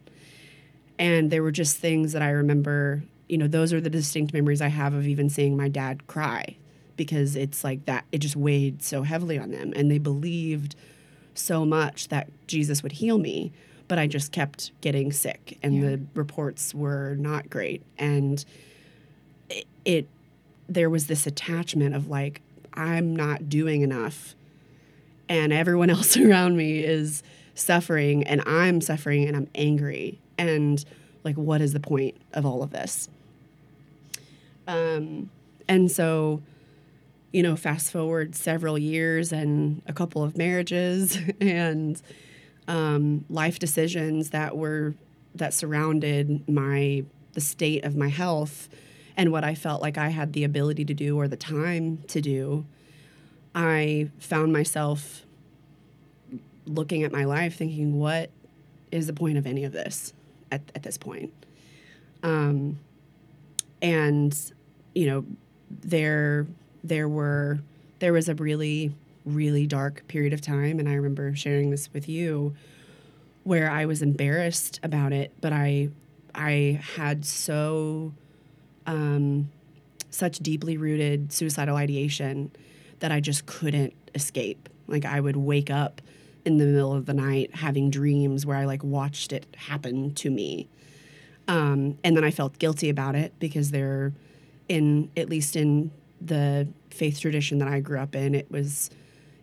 And 0.98 1.30
there 1.30 1.42
were 1.42 1.52
just 1.52 1.76
things 1.78 2.12
that 2.12 2.22
I 2.22 2.30
remember, 2.30 3.02
you 3.32 3.38
know, 3.38 3.48
those 3.48 3.72
are 3.72 3.80
the 3.80 3.88
distinct 3.88 4.34
memories 4.34 4.60
I 4.60 4.68
have 4.68 4.92
of 4.92 5.06
even 5.06 5.30
seeing 5.30 5.56
my 5.56 5.66
dad 5.66 6.06
cry 6.06 6.54
because 6.96 7.34
it's 7.34 7.64
like 7.64 7.86
that 7.86 8.04
it 8.12 8.18
just 8.18 8.36
weighed 8.36 8.82
so 8.82 9.04
heavily 9.04 9.38
on 9.38 9.52
them 9.52 9.72
and 9.74 9.90
they 9.90 9.96
believed 9.96 10.76
so 11.32 11.64
much 11.64 12.08
that 12.08 12.28
Jesus 12.46 12.82
would 12.82 12.92
heal 12.92 13.16
me 13.16 13.50
but 13.88 13.98
I 13.98 14.06
just 14.06 14.32
kept 14.32 14.70
getting 14.82 15.12
sick 15.12 15.58
and 15.62 15.76
yeah. 15.76 15.80
the 15.82 16.00
reports 16.12 16.74
were 16.74 17.14
not 17.16 17.48
great. 17.48 17.82
And 17.98 18.44
it, 19.48 19.66
it 19.86 20.08
there 20.68 20.90
was 20.90 21.06
this 21.06 21.26
attachment 21.26 21.94
of 21.94 22.08
like 22.08 22.42
I'm 22.74 23.16
not 23.16 23.48
doing 23.48 23.80
enough 23.80 24.34
and 25.26 25.54
everyone 25.54 25.88
else 25.96 26.18
around 26.18 26.58
me 26.58 26.80
is 26.84 27.22
suffering 27.54 28.24
and 28.24 28.42
I'm 28.46 28.82
suffering 28.82 29.26
and 29.26 29.34
I'm 29.34 29.48
angry. 29.54 30.20
And 30.36 30.84
like 31.24 31.36
what 31.36 31.62
is 31.62 31.72
the 31.72 31.80
point 31.80 32.16
of 32.34 32.44
all 32.44 32.62
of 32.62 32.72
this 32.72 33.08
um 34.66 35.30
and 35.68 35.90
so 35.90 36.42
you 37.32 37.42
know, 37.42 37.56
fast 37.56 37.90
forward 37.90 38.34
several 38.34 38.78
years 38.78 39.32
and 39.32 39.82
a 39.86 39.92
couple 39.92 40.22
of 40.22 40.36
marriages 40.36 41.18
and 41.40 42.00
um, 42.68 43.24
life 43.28 43.58
decisions 43.58 44.30
that 44.30 44.56
were 44.56 44.94
that 45.34 45.54
surrounded 45.54 46.46
my 46.48 47.02
the 47.32 47.40
state 47.40 47.84
of 47.84 47.96
my 47.96 48.08
health 48.08 48.68
and 49.16 49.32
what 49.32 49.44
I 49.44 49.54
felt 49.54 49.80
like 49.80 49.96
I 49.96 50.10
had 50.10 50.34
the 50.34 50.44
ability 50.44 50.84
to 50.84 50.94
do 50.94 51.18
or 51.18 51.26
the 51.26 51.36
time 51.36 51.98
to 52.08 52.20
do, 52.20 52.66
I 53.54 54.10
found 54.18 54.52
myself 54.52 55.24
looking 56.66 57.02
at 57.02 57.12
my 57.12 57.24
life 57.24 57.56
thinking, 57.56 57.98
what 57.98 58.30
is 58.90 59.06
the 59.06 59.12
point 59.12 59.38
of 59.38 59.46
any 59.46 59.64
of 59.64 59.72
this 59.72 60.12
at, 60.50 60.60
at 60.74 60.82
this 60.82 60.98
point? 60.98 61.32
Um, 62.22 62.78
and, 63.82 64.34
you 64.94 65.06
know, 65.06 65.24
there 65.70 66.46
there 66.84 67.08
were 67.08 67.60
there 67.98 68.12
was 68.12 68.28
a 68.28 68.34
really 68.34 68.92
really 69.26 69.66
dark 69.66 70.06
period 70.08 70.32
of 70.32 70.40
time. 70.40 70.78
And 70.78 70.88
I 70.88 70.94
remember 70.94 71.34
sharing 71.36 71.70
this 71.70 71.92
with 71.92 72.08
you 72.08 72.54
where 73.44 73.70
I 73.70 73.86
was 73.86 74.02
embarrassed 74.02 74.80
about 74.82 75.12
it 75.12 75.32
but 75.40 75.52
I 75.52 75.88
I 76.34 76.80
had 76.96 77.24
so 77.24 78.12
um, 78.86 79.50
such 80.10 80.38
deeply 80.38 80.76
rooted 80.76 81.32
suicidal 81.32 81.76
ideation 81.76 82.50
that 83.00 83.12
I 83.12 83.20
just 83.20 83.46
couldn't 83.46 83.94
escape. 84.14 84.68
Like 84.88 85.04
I 85.04 85.20
would 85.20 85.36
wake 85.36 85.70
up 85.70 86.00
in 86.44 86.58
the 86.58 86.64
middle 86.64 86.92
of 86.92 87.06
the 87.06 87.14
night 87.14 87.54
having 87.54 87.90
dreams 87.90 88.44
where 88.44 88.56
I 88.56 88.64
like 88.64 88.82
watched 88.82 89.32
it 89.32 89.46
happen 89.56 90.14
to 90.14 90.30
me 90.30 90.68
um, 91.48 91.98
and 92.04 92.16
then 92.16 92.24
I 92.24 92.30
felt 92.30 92.58
guilty 92.58 92.88
about 92.88 93.14
it 93.14 93.32
because 93.38 93.70
they're 93.70 94.12
in 94.68 95.10
at 95.16 95.28
least 95.28 95.56
in 95.56 95.90
the 96.20 96.68
faith 96.90 97.20
tradition 97.20 97.58
that 97.58 97.68
I 97.68 97.80
grew 97.80 97.98
up 97.98 98.14
in, 98.14 98.34
it 98.34 98.50
was 98.50 98.90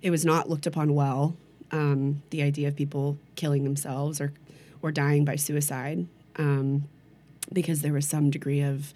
it 0.01 0.11
was 0.11 0.25
not 0.25 0.49
looked 0.49 0.65
upon 0.65 0.93
well. 0.93 1.35
Um, 1.71 2.23
the 2.31 2.41
idea 2.41 2.67
of 2.67 2.75
people 2.75 3.17
killing 3.35 3.63
themselves 3.63 4.19
or 4.21 4.33
or 4.81 4.91
dying 4.91 5.25
by 5.25 5.35
suicide, 5.35 6.07
um, 6.37 6.85
because 7.51 7.81
there 7.81 7.93
was 7.93 8.07
some 8.07 8.29
degree 8.29 8.61
of 8.61 8.93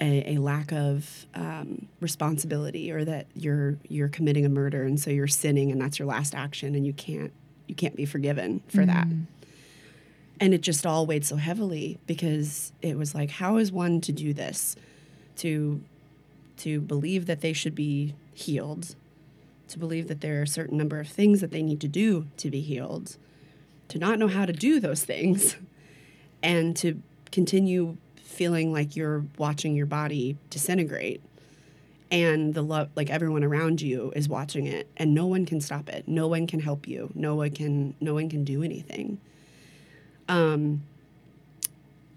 a, 0.00 0.34
a 0.34 0.38
lack 0.38 0.72
of 0.72 1.26
um, 1.34 1.86
responsibility, 2.00 2.92
or 2.92 3.04
that 3.04 3.26
you're 3.34 3.78
you're 3.88 4.08
committing 4.08 4.44
a 4.44 4.50
murder, 4.50 4.82
and 4.84 5.00
so 5.00 5.10
you're 5.10 5.26
sinning, 5.26 5.72
and 5.72 5.80
that's 5.80 5.98
your 5.98 6.06
last 6.06 6.34
action, 6.34 6.74
and 6.74 6.86
you 6.86 6.92
can't 6.92 7.32
you 7.66 7.74
can't 7.74 7.96
be 7.96 8.04
forgiven 8.04 8.62
for 8.68 8.82
mm. 8.82 8.86
that. 8.86 9.06
And 10.42 10.52
it 10.52 10.60
just 10.60 10.84
all 10.84 11.06
weighed 11.06 11.24
so 11.24 11.36
heavily 11.36 12.00
because 12.04 12.72
it 12.82 12.98
was 12.98 13.14
like, 13.14 13.30
how 13.30 13.58
is 13.58 13.70
one 13.70 14.00
to 14.00 14.10
do 14.10 14.34
this? 14.34 14.74
To 15.36 15.80
to 16.56 16.80
believe 16.80 17.26
that 17.26 17.42
they 17.42 17.52
should 17.52 17.76
be 17.76 18.16
healed, 18.34 18.96
to 19.68 19.78
believe 19.78 20.08
that 20.08 20.20
there 20.20 20.40
are 20.40 20.42
a 20.42 20.48
certain 20.48 20.76
number 20.76 20.98
of 20.98 21.06
things 21.06 21.40
that 21.42 21.52
they 21.52 21.62
need 21.62 21.80
to 21.82 21.86
do 21.86 22.26
to 22.38 22.50
be 22.50 22.60
healed, 22.60 23.16
to 23.86 24.00
not 24.00 24.18
know 24.18 24.26
how 24.26 24.44
to 24.44 24.52
do 24.52 24.80
those 24.80 25.04
things, 25.04 25.54
and 26.42 26.76
to 26.76 27.00
continue 27.30 27.96
feeling 28.16 28.72
like 28.72 28.96
you're 28.96 29.24
watching 29.38 29.76
your 29.76 29.86
body 29.86 30.36
disintegrate. 30.50 31.22
And 32.10 32.52
the 32.52 32.62
love 32.62 32.88
like 32.96 33.10
everyone 33.10 33.44
around 33.44 33.80
you 33.80 34.12
is 34.16 34.28
watching 34.28 34.66
it 34.66 34.88
and 34.96 35.14
no 35.14 35.28
one 35.28 35.46
can 35.46 35.60
stop 35.60 35.88
it. 35.88 36.08
No 36.08 36.26
one 36.26 36.48
can 36.48 36.58
help 36.58 36.88
you. 36.88 37.12
No 37.14 37.36
one 37.36 37.52
can 37.52 37.94
no 38.00 38.14
one 38.14 38.28
can 38.28 38.42
do 38.42 38.64
anything 38.64 39.20
um 40.32 40.82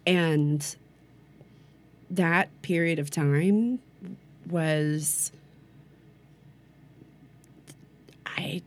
and 0.08 0.78
that 2.10 2.50
period 2.62 2.98
of 2.98 3.10
time 3.10 3.80
was 4.50 5.32
I 8.26 8.62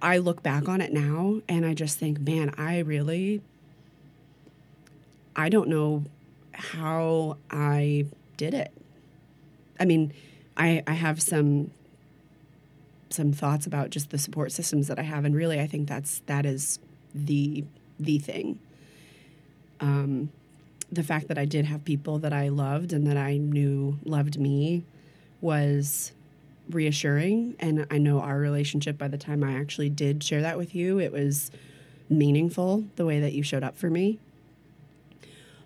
I 0.00 0.18
look 0.18 0.42
back 0.42 0.68
on 0.68 0.80
it 0.80 0.92
now 0.92 1.42
and 1.48 1.64
I 1.64 1.74
just 1.74 1.98
think, 1.98 2.18
man, 2.20 2.52
I 2.58 2.80
really 2.80 3.40
I 5.36 5.48
don't 5.48 5.68
know 5.68 6.04
how 6.52 7.36
I 7.50 8.06
did 8.36 8.52
it. 8.52 8.72
I 9.78 9.84
mean, 9.84 10.12
I 10.56 10.82
I 10.88 10.94
have 10.94 11.22
some 11.22 11.70
some 13.10 13.32
thoughts 13.32 13.64
about 13.66 13.90
just 13.90 14.10
the 14.10 14.18
support 14.18 14.50
systems 14.50 14.88
that 14.88 14.98
I 14.98 15.02
have 15.02 15.24
and 15.24 15.36
really 15.36 15.60
I 15.60 15.68
think 15.68 15.88
that's 15.88 16.20
that 16.26 16.44
is 16.44 16.80
the 17.14 17.64
the 18.00 18.18
thing. 18.18 18.58
Um, 19.82 20.30
the 20.90 21.02
fact 21.02 21.28
that 21.28 21.38
I 21.38 21.44
did 21.44 21.66
have 21.66 21.84
people 21.84 22.18
that 22.20 22.32
I 22.32 22.48
loved 22.48 22.92
and 22.92 23.06
that 23.06 23.16
I 23.16 23.36
knew 23.36 23.98
loved 24.04 24.38
me 24.38 24.84
was 25.40 26.12
reassuring. 26.70 27.56
And 27.58 27.86
I 27.90 27.98
know 27.98 28.20
our 28.20 28.38
relationship, 28.38 28.96
by 28.96 29.08
the 29.08 29.18
time 29.18 29.42
I 29.42 29.54
actually 29.54 29.90
did 29.90 30.22
share 30.22 30.42
that 30.42 30.56
with 30.56 30.74
you, 30.74 30.98
it 30.98 31.12
was 31.12 31.50
meaningful 32.08 32.84
the 32.96 33.06
way 33.06 33.20
that 33.20 33.32
you 33.32 33.42
showed 33.42 33.64
up 33.64 33.76
for 33.76 33.90
me. 33.90 34.18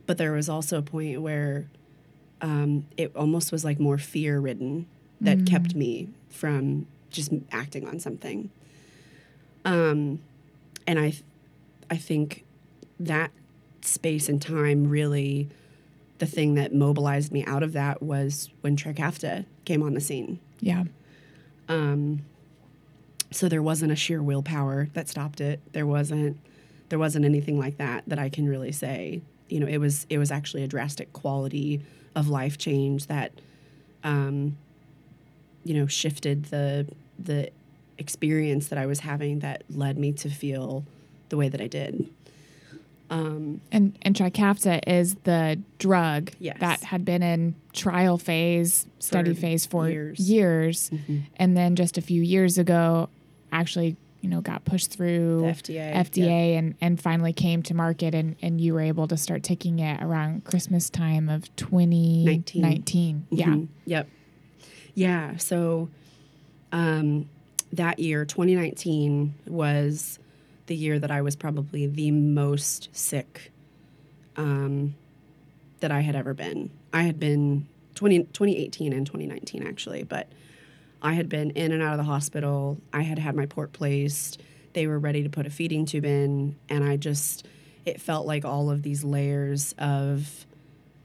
But 0.07 0.18
there 0.18 0.33
was 0.33 0.48
also 0.48 0.79
a 0.79 0.83
point 0.83 1.20
where 1.20 1.66
um, 2.40 2.87
it 2.96 3.14
almost 3.16 3.50
was 3.50 3.64
like 3.64 3.81
more 3.81 3.98
fear 3.98 4.38
ridden 4.38 4.87
that 5.20 5.38
mm-hmm. 5.38 5.46
kept 5.46 5.74
me 5.74 6.09
from 6.31 6.87
just 7.11 7.33
acting 7.50 7.88
on 7.88 7.98
something. 7.98 8.50
Um, 9.64 10.20
and 10.87 11.00
I, 11.00 11.14
I 11.90 11.96
think 11.96 12.44
that 13.00 13.33
space 13.87 14.29
and 14.29 14.40
time 14.40 14.88
really 14.88 15.49
the 16.18 16.27
thing 16.27 16.55
that 16.55 16.75
mobilized 16.75 17.33
me 17.33 17.44
out 17.44 17.62
of 17.62 17.72
that 17.75 18.03
was 18.03 18.49
when 18.62 18.77
Trikafta 18.77 19.44
came 19.64 19.83
on 19.83 19.94
the 19.94 20.01
scene. 20.01 20.40
Yeah. 20.61 20.85
Um, 21.68 22.25
so 23.31 23.49
there 23.49 23.62
wasn't 23.62 23.92
a 23.92 23.96
sheer 23.96 24.22
willpower 24.22 24.88
that 24.94 25.09
stopped 25.09 25.40
it. 25.40 25.61
There 25.72 25.87
wasn't 25.87 26.38
there 26.88 26.99
wasn't 26.99 27.25
anything 27.25 27.59
like 27.59 27.79
that 27.79 28.05
that 28.07 28.18
I 28.18 28.29
can 28.29 28.49
really 28.49 28.72
say. 28.72 29.20
You 29.49 29.61
know, 29.61 29.66
it 29.66 29.79
was 29.79 30.07
it 30.09 30.18
was 30.18 30.31
actually 30.31 30.62
a 30.62 30.68
drastic 30.68 31.12
quality 31.12 31.83
of 32.14 32.29
life 32.29 32.57
change 32.57 33.09
that 33.09 33.33
um, 34.05 34.57
you 35.64 35.75
know, 35.75 35.87
shifted 35.87 36.46
the 36.46 36.88
the 37.18 37.51
experience 37.99 38.68
that 38.68 38.79
I 38.79 38.87
was 38.87 39.01
having 39.01 39.40
that 39.40 39.64
led 39.70 39.99
me 39.99 40.12
to 40.12 40.31
feel 40.31 40.85
the 41.29 41.37
way 41.37 41.49
that 41.49 41.61
I 41.61 41.66
did. 41.66 42.09
Um, 43.09 43.61
And 43.71 43.97
and 44.03 44.14
Trikafta 44.16 44.81
is 44.87 45.14
the 45.25 45.61
drug 45.79 46.33
Yes. 46.40 46.57
that 46.61 46.83
had 46.83 47.05
been 47.05 47.23
in 47.23 47.55
trial 47.73 48.19
phase, 48.19 48.87
study 48.99 49.33
For 49.35 49.40
phase 49.40 49.64
for 49.66 49.88
years. 49.88 50.19
years, 50.19 50.90
Mhm. 50.90 51.23
and 51.37 51.57
then 51.57 51.77
just 51.77 51.97
a 51.99 52.01
few 52.01 52.21
years 52.23 52.59
ago, 52.59 53.09
actually, 53.53 53.97
you 54.23 54.29
know, 54.29 54.40
got 54.40 54.64
pushed 54.64 54.90
through 54.90 55.42
The 55.42 55.47
FDA, 55.49 55.92
FDA 55.95 56.57
and 56.59 56.75
and 56.81 57.01
finally 57.01 57.33
came 57.33 57.62
to 57.64 57.75
market, 57.75 58.12
and 58.14 58.35
and 58.42 58.61
you 58.61 58.75
were 58.75 58.81
able 58.81 59.07
to 59.07 59.16
start 59.16 59.45
taking 59.45 59.79
it 59.79 60.03
around 60.03 60.42
Christmas 60.45 60.90
time 60.90 61.29
of 61.29 61.55
2019. 61.55 63.27
Yeah. 63.31 63.47
Mhm. 63.47 63.69
Yep. 63.87 64.09
Yeah. 64.95 65.37
So 65.37 65.88
um, 66.73 67.29
that 67.73 67.99
year, 68.01 68.25
2019, 68.25 69.35
was 69.47 70.19
the 70.66 70.76
year 70.76 70.98
that 70.98 71.11
I 71.11 71.22
was 71.22 71.37
probably 71.37 71.87
the 71.87 72.11
most 72.11 72.88
sick 72.92 73.52
um, 74.37 74.94
that 75.81 75.90
I 75.90 76.00
had 76.00 76.16
ever 76.16 76.35
been. 76.35 76.70
I 76.92 77.02
had 77.02 77.18
been 77.18 77.66
20, 77.94 78.24
2018 78.24 78.92
and 78.92 79.07
2019, 79.07 79.66
actually, 79.66 80.02
but 80.02 80.29
I 81.02 81.14
had 81.14 81.29
been 81.29 81.50
in 81.50 81.72
and 81.72 81.83
out 81.83 81.92
of 81.92 81.98
the 81.98 82.05
hospital. 82.05 82.79
I 82.92 83.02
had 83.02 83.18
had 83.18 83.35
my 83.35 83.46
port 83.46 83.72
placed. 83.72 84.40
They 84.72 84.87
were 84.87 84.98
ready 84.98 85.22
to 85.22 85.29
put 85.29 85.46
a 85.46 85.50
feeding 85.50 85.87
tube 85.87 86.05
in. 86.05 86.57
And 86.68 86.83
I 86.85 86.96
just, 86.96 87.46
it 87.85 88.00
felt 88.00 88.26
like 88.26 88.44
all 88.44 88.70
of 88.70 88.83
these 88.83 89.05
layers 89.05 89.74
of 89.79 90.46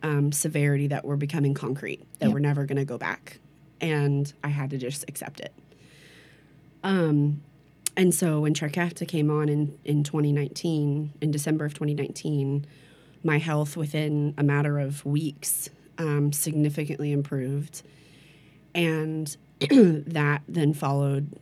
um, 0.04 0.32
severity 0.32 0.88
that 0.88 1.06
were 1.06 1.17
becoming 1.17 1.54
concrete, 1.54 2.02
that 2.19 2.28
Yep. 2.28 2.34
were 2.34 2.39
never 2.39 2.65
going 2.65 2.78
to 2.78 2.86
go 2.86 2.97
back. 2.97 3.39
And 3.80 4.32
I 4.43 4.47
had 4.50 4.71
to 4.71 4.78
just 4.78 5.06
accept 5.08 5.39
it. 5.39 5.54
Um, 6.84 7.41
and 7.97 8.13
so 8.13 8.41
when 8.41 8.54
Trikafta 8.54 9.08
came 9.08 9.30
on 9.30 9.49
in, 9.49 9.77
in 9.84 10.04
2019, 10.04 11.13
in 11.21 11.32
December 11.32 11.65
of 11.65 11.73
2019, 11.73 12.65
my 13.23 13.38
health 13.38 13.75
within 13.75 14.34
a 14.38 14.43
matter 14.43 14.80
of 14.80 15.06
weeks 15.06 15.69
um, 15.97 16.32
significantly 16.32 17.12
improved. 17.12 17.84
And 18.73 19.36
that 19.69 20.41
then 20.47 20.73
followed 20.73 21.38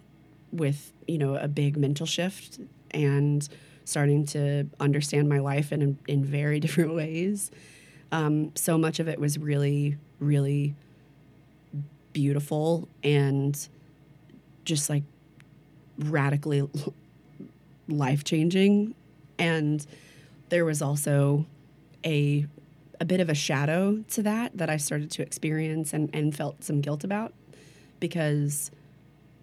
with, 0.51 0.91
you 1.07 1.17
know, 1.17 1.35
a 1.35 1.47
big 1.47 1.77
mental 1.77 2.05
shift 2.05 2.59
and 2.91 3.47
starting 3.85 4.25
to 4.25 4.65
understand 4.79 5.29
my 5.29 5.39
life 5.39 5.71
in, 5.71 5.97
in 6.07 6.23
very 6.23 6.59
different 6.59 6.95
ways. 6.95 7.51
Um, 8.11 8.51
so 8.55 8.77
much 8.77 8.99
of 8.99 9.07
it 9.07 9.19
was 9.19 9.37
really, 9.37 9.97
really 10.19 10.75
beautiful 12.11 12.89
and 13.03 13.67
just 14.65 14.89
like 14.89 15.03
radically 15.99 16.67
life 17.87 18.23
changing. 18.23 18.95
And 19.37 19.85
there 20.49 20.65
was 20.65 20.81
also 20.81 21.45
a 22.05 22.45
a 23.01 23.05
bit 23.05 23.21
of 23.21 23.29
a 23.29 23.33
shadow 23.33 24.03
to 24.09 24.23
that 24.23 24.57
that 24.57 24.69
I 24.69 24.75
started 24.75 25.09
to 25.11 25.21
experience 25.21 25.93
and, 25.93 26.09
and 26.13 26.35
felt 26.35 26.65
some 26.65 26.81
guilt 26.81 27.05
about 27.05 27.33
because 28.01 28.71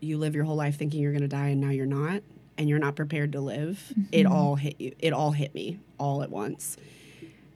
you 0.00 0.18
live 0.18 0.34
your 0.34 0.44
whole 0.44 0.56
life 0.56 0.76
thinking 0.76 1.00
you're 1.00 1.12
gonna 1.12 1.26
die 1.26 1.48
and 1.48 1.60
now 1.60 1.70
you're 1.70 1.86
not 1.86 2.22
and 2.58 2.68
you're 2.68 2.78
not 2.78 2.96
prepared 2.96 3.32
to 3.32 3.40
live. 3.40 3.92
It 4.12 4.24
mm-hmm. 4.24 4.32
all 4.32 4.56
hit 4.56 4.80
you. 4.80 4.94
It 4.98 5.12
all 5.12 5.32
hit 5.32 5.54
me 5.54 5.78
all 5.98 6.22
at 6.22 6.30
once. 6.30 6.76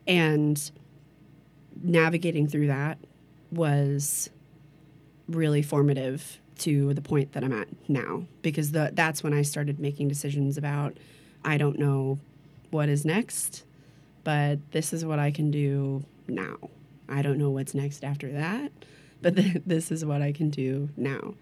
And 0.07 0.71
navigating 1.83 2.49
through 2.49 2.69
that 2.69 2.99
was 3.51 4.31
really 5.29 5.63
formative 5.63 6.41
to 6.61 6.95
the 6.95 7.01
point 7.01 7.33
that 7.33 7.45
I'm 7.45 7.53
at 7.53 7.69
now 7.89 8.25
because 8.43 8.73
the, 8.73 8.91
that's 8.93 9.23
when 9.23 9.33
I 9.33 9.43
started 9.43 9.79
making 9.79 10.09
decisions 10.09 10.57
about 10.57 10.97
I 11.45 11.57
don't 11.57 11.79
know 11.79 12.19
what 12.71 12.89
is 12.89 13.05
next, 13.05 13.65
but 14.25 14.59
this 14.73 14.93
is 14.93 15.05
what 15.05 15.19
I 15.19 15.31
can 15.31 15.51
do 15.51 16.05
now. 16.29 16.57
I 17.09 17.23
don't 17.23 17.39
know 17.39 17.51
what's 17.51 17.75
next 17.75 18.05
after 18.05 18.31
that, 18.33 18.73
but 19.23 19.37
th- 19.37 19.63
this 19.67 19.91
is 19.91 20.05
what 20.05 20.23
I 20.23 20.33
can 20.33 20.51
do 20.51 20.91
now. 20.97 21.35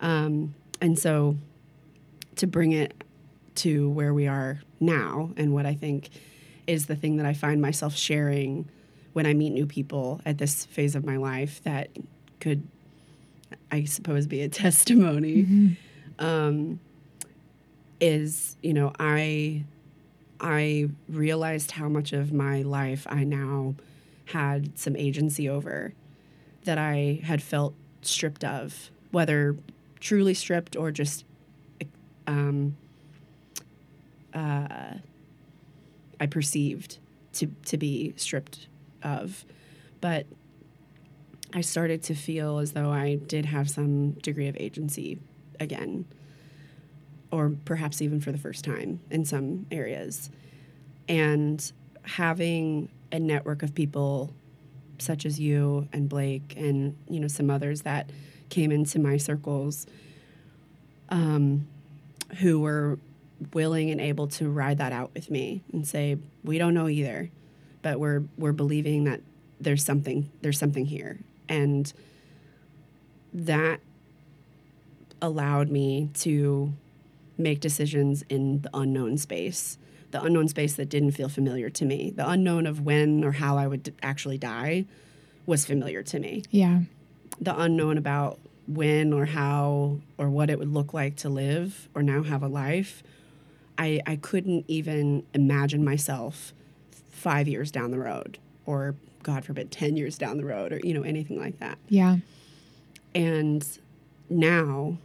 Um, 0.00 0.54
and 0.80 0.98
so 0.98 1.36
to 2.36 2.46
bring 2.46 2.72
it 2.72 3.04
to 3.56 3.90
where 3.90 4.14
we 4.14 4.26
are 4.26 4.60
now 4.80 5.30
and 5.36 5.52
what 5.52 5.66
I 5.66 5.74
think 5.74 6.10
is 6.66 6.86
the 6.86 6.96
thing 6.96 7.16
that 7.16 7.26
I 7.26 7.34
find 7.34 7.60
myself 7.60 7.96
sharing 7.96 8.68
when 9.12 9.26
I 9.26 9.34
meet 9.34 9.50
new 9.50 9.66
people 9.66 10.20
at 10.24 10.38
this 10.38 10.64
phase 10.64 10.94
of 10.94 11.04
my 11.04 11.16
life 11.16 11.62
that 11.64 11.90
could, 12.40 12.66
I 13.72 13.84
suppose, 13.84 14.26
be 14.26 14.42
a 14.42 14.48
testimony. 14.64 15.76
Um, 16.18 16.78
is 18.00 18.56
you 18.62 18.74
know 18.74 18.92
I 18.98 19.64
I 20.40 20.88
realized 21.08 21.70
how 21.70 21.88
much 21.88 22.12
of 22.12 22.32
my 22.32 22.62
life 22.62 23.06
I 23.08 23.24
now 23.24 23.76
had 24.26 24.76
some 24.78 24.96
agency 24.96 25.48
over 25.48 25.94
that 26.64 26.78
I 26.78 27.20
had 27.22 27.42
felt 27.42 27.74
stripped 28.02 28.44
of, 28.44 28.90
whether 29.12 29.56
truly 30.00 30.34
stripped 30.34 30.76
or 30.76 30.90
just 30.90 31.24
um, 32.26 32.76
uh, 34.34 34.94
I 36.20 36.26
perceived 36.26 36.98
to 37.34 37.46
to 37.66 37.76
be 37.76 38.14
stripped 38.16 38.66
of, 39.02 39.44
but 40.00 40.26
I 41.54 41.60
started 41.60 42.02
to 42.04 42.14
feel 42.14 42.58
as 42.58 42.72
though 42.72 42.90
I 42.90 43.16
did 43.16 43.46
have 43.46 43.68
some 43.68 44.12
degree 44.12 44.48
of 44.48 44.56
agency 44.56 45.18
again, 45.60 46.06
or 47.30 47.52
perhaps 47.64 48.00
even 48.00 48.20
for 48.20 48.32
the 48.32 48.38
first 48.38 48.64
time 48.64 49.00
in 49.10 49.24
some 49.24 49.66
areas, 49.70 50.30
and 51.08 51.72
having 52.02 52.88
a 53.10 53.18
network 53.18 53.62
of 53.62 53.74
people 53.74 54.32
such 54.98 55.26
as 55.26 55.38
you 55.38 55.88
and 55.92 56.08
Blake 56.08 56.54
and 56.56 56.96
you 57.08 57.20
know 57.20 57.28
some 57.28 57.50
others 57.50 57.82
that 57.82 58.10
came 58.48 58.70
into 58.70 58.98
my 58.98 59.16
circles 59.16 59.86
um, 61.08 61.66
who 62.38 62.60
were 62.60 62.98
willing 63.52 63.90
and 63.90 64.00
able 64.00 64.28
to 64.28 64.48
ride 64.48 64.78
that 64.78 64.92
out 64.92 65.10
with 65.14 65.30
me 65.30 65.62
and 65.72 65.86
say 65.86 66.16
we 66.44 66.58
don't 66.58 66.74
know 66.74 66.88
either 66.88 67.28
but 67.82 67.98
we're 67.98 68.22
we're 68.38 68.52
believing 68.52 69.04
that 69.04 69.20
there's 69.60 69.84
something 69.84 70.30
there's 70.42 70.58
something 70.58 70.86
here 70.86 71.18
and 71.48 71.92
that 73.32 73.80
allowed 75.20 75.70
me 75.70 76.10
to 76.14 76.72
make 77.38 77.60
decisions 77.60 78.22
in 78.28 78.60
the 78.62 78.70
unknown 78.74 79.16
space 79.18 79.78
the 80.10 80.22
unknown 80.22 80.46
space 80.46 80.74
that 80.74 80.90
didn't 80.90 81.12
feel 81.12 81.28
familiar 81.28 81.70
to 81.70 81.84
me 81.84 82.10
the 82.14 82.28
unknown 82.28 82.66
of 82.66 82.80
when 82.80 83.24
or 83.24 83.32
how 83.32 83.56
i 83.56 83.66
would 83.66 83.82
d- 83.84 83.92
actually 84.02 84.36
die 84.36 84.84
was 85.46 85.64
familiar 85.64 86.02
to 86.02 86.18
me 86.18 86.42
Yeah. 86.50 86.80
the 87.40 87.58
unknown 87.58 87.96
about 87.98 88.38
when 88.68 89.12
or 89.12 89.24
how 89.26 89.98
or 90.18 90.28
what 90.28 90.50
it 90.50 90.58
would 90.58 90.72
look 90.72 90.92
like 90.94 91.16
to 91.16 91.28
live 91.28 91.88
or 91.96 92.02
now 92.02 92.22
have 92.22 92.44
a 92.44 92.48
life, 92.48 93.02
I, 93.76 94.00
I 94.06 94.14
couldn't 94.16 94.66
even 94.68 95.24
imagine 95.34 95.82
myself 95.84 96.52
five 97.10 97.48
years 97.48 97.72
down 97.72 97.90
the 97.90 97.98
road 97.98 98.38
or, 98.64 98.94
God 99.22 99.44
forbid, 99.44 99.70
10 99.70 99.96
years 99.96 100.18
down 100.18 100.36
the 100.36 100.44
road 100.44 100.72
or, 100.72 100.80
you 100.82 100.94
know, 100.94 101.02
anything 101.02 101.38
like 101.38 101.58
that. 101.60 101.78
Yeah. 101.88 102.16
And 103.14 103.66
now, 104.28 104.98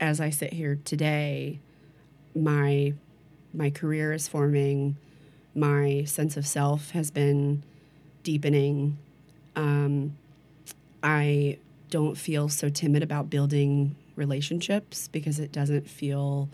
as 0.00 0.20
I 0.20 0.30
sit 0.30 0.52
here 0.52 0.78
today, 0.84 1.58
my 2.34 2.94
my 3.54 3.70
career 3.70 4.12
is 4.12 4.28
forming, 4.28 4.96
my 5.54 6.04
sense 6.04 6.36
of 6.36 6.46
self 6.46 6.90
has 6.92 7.10
been 7.10 7.62
deepening. 8.22 8.96
Um, 9.56 10.16
I 11.02 11.58
don't 11.90 12.16
feel 12.16 12.48
so 12.48 12.70
timid 12.70 13.02
about 13.02 13.28
building 13.28 13.94
relationships 14.16 15.08
because 15.08 15.38
it 15.38 15.52
doesn't 15.52 15.88
feel 15.88 16.48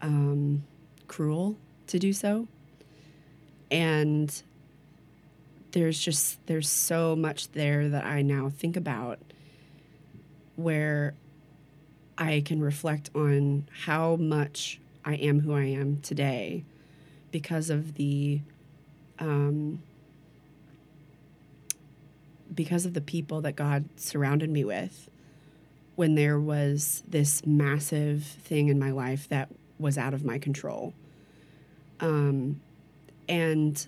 um, 0.00 0.64
cruel 1.08 1.56
to 1.88 1.98
do 1.98 2.12
so. 2.12 2.48
And 3.70 4.42
there's 5.72 5.98
just 5.98 6.44
there's 6.46 6.68
so 6.68 7.14
much 7.16 7.52
there 7.52 7.88
that 7.88 8.04
I 8.04 8.22
now 8.22 8.50
think 8.50 8.76
about 8.76 9.18
where 10.56 11.14
I 12.18 12.42
can 12.44 12.60
reflect 12.60 13.10
on 13.14 13.66
how 13.84 14.16
much 14.16 14.80
I 15.04 15.14
am 15.14 15.40
who 15.40 15.54
I 15.54 15.64
am 15.64 16.00
today 16.02 16.64
because 17.30 17.70
of 17.70 17.94
the 17.94 18.40
um, 19.18 19.82
because 22.54 22.84
of 22.84 22.94
the 22.94 23.00
people 23.00 23.40
that 23.42 23.56
God 23.56 23.88
surrounded 23.96 24.50
me 24.50 24.64
with 24.64 25.08
when 25.96 26.14
there 26.14 26.40
was 26.40 27.02
this 27.06 27.44
massive 27.46 28.24
thing 28.24 28.68
in 28.68 28.78
my 28.78 28.90
life 28.90 29.28
that 29.28 29.48
was 29.78 29.98
out 29.98 30.14
of 30.14 30.24
my 30.24 30.38
control. 30.38 30.94
Um, 32.00 32.60
and 33.28 33.86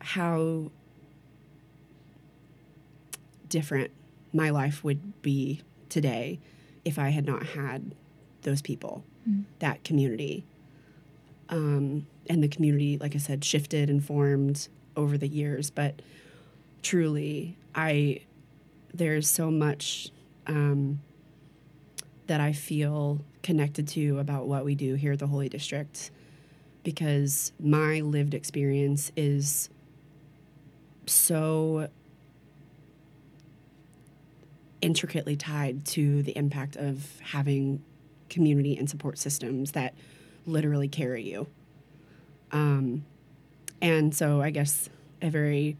how 0.00 0.70
different 3.52 3.90
my 4.32 4.48
life 4.48 4.82
would 4.82 5.20
be 5.20 5.60
today 5.90 6.40
if 6.86 6.98
I 6.98 7.10
had 7.10 7.26
not 7.26 7.44
had 7.48 7.94
those 8.42 8.62
people, 8.62 9.04
Mm. 9.28 9.44
that 9.60 9.84
community. 9.84 10.44
Um, 11.50 12.06
and 12.30 12.42
the 12.42 12.48
community, 12.48 12.96
like 12.98 13.14
I 13.14 13.18
said, 13.18 13.44
shifted 13.44 13.90
and 13.90 14.02
formed 14.04 14.68
over 14.96 15.18
the 15.18 15.28
years. 15.28 15.70
But 15.70 16.00
truly, 16.82 17.56
I 17.74 18.20
there's 18.94 19.28
so 19.28 19.50
much 19.50 20.10
um, 20.46 21.00
that 22.26 22.40
I 22.40 22.52
feel 22.52 23.22
connected 23.42 23.86
to 23.88 24.18
about 24.18 24.46
what 24.48 24.64
we 24.64 24.74
do 24.74 24.94
here 24.94 25.12
at 25.12 25.18
the 25.18 25.26
Holy 25.26 25.48
District 25.50 26.10
because 26.84 27.52
my 27.60 28.00
lived 28.00 28.34
experience 28.34 29.12
is 29.16 29.68
so 31.06 31.88
intricately 34.82 35.36
tied 35.36 35.86
to 35.86 36.22
the 36.22 36.36
impact 36.36 36.76
of 36.76 37.20
having 37.20 37.82
community 38.28 38.76
and 38.76 38.90
support 38.90 39.16
systems 39.16 39.72
that 39.72 39.94
literally 40.44 40.88
carry 40.88 41.22
you. 41.22 41.46
Um, 42.50 43.04
and 43.80 44.14
so 44.14 44.42
I 44.42 44.50
guess 44.50 44.90
a 45.22 45.30
very 45.30 45.76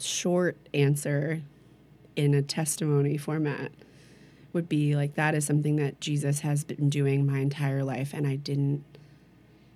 short 0.00 0.56
answer 0.74 1.42
in 2.16 2.34
a 2.34 2.42
testimony 2.42 3.16
format 3.16 3.70
would 4.52 4.68
be 4.68 4.96
like 4.96 5.14
that 5.14 5.34
is 5.34 5.46
something 5.46 5.76
that 5.76 6.00
Jesus 6.00 6.40
has 6.40 6.64
been 6.64 6.90
doing 6.90 7.26
my 7.26 7.38
entire 7.38 7.84
life 7.84 8.12
and 8.12 8.26
I 8.26 8.36
didn't 8.36 8.84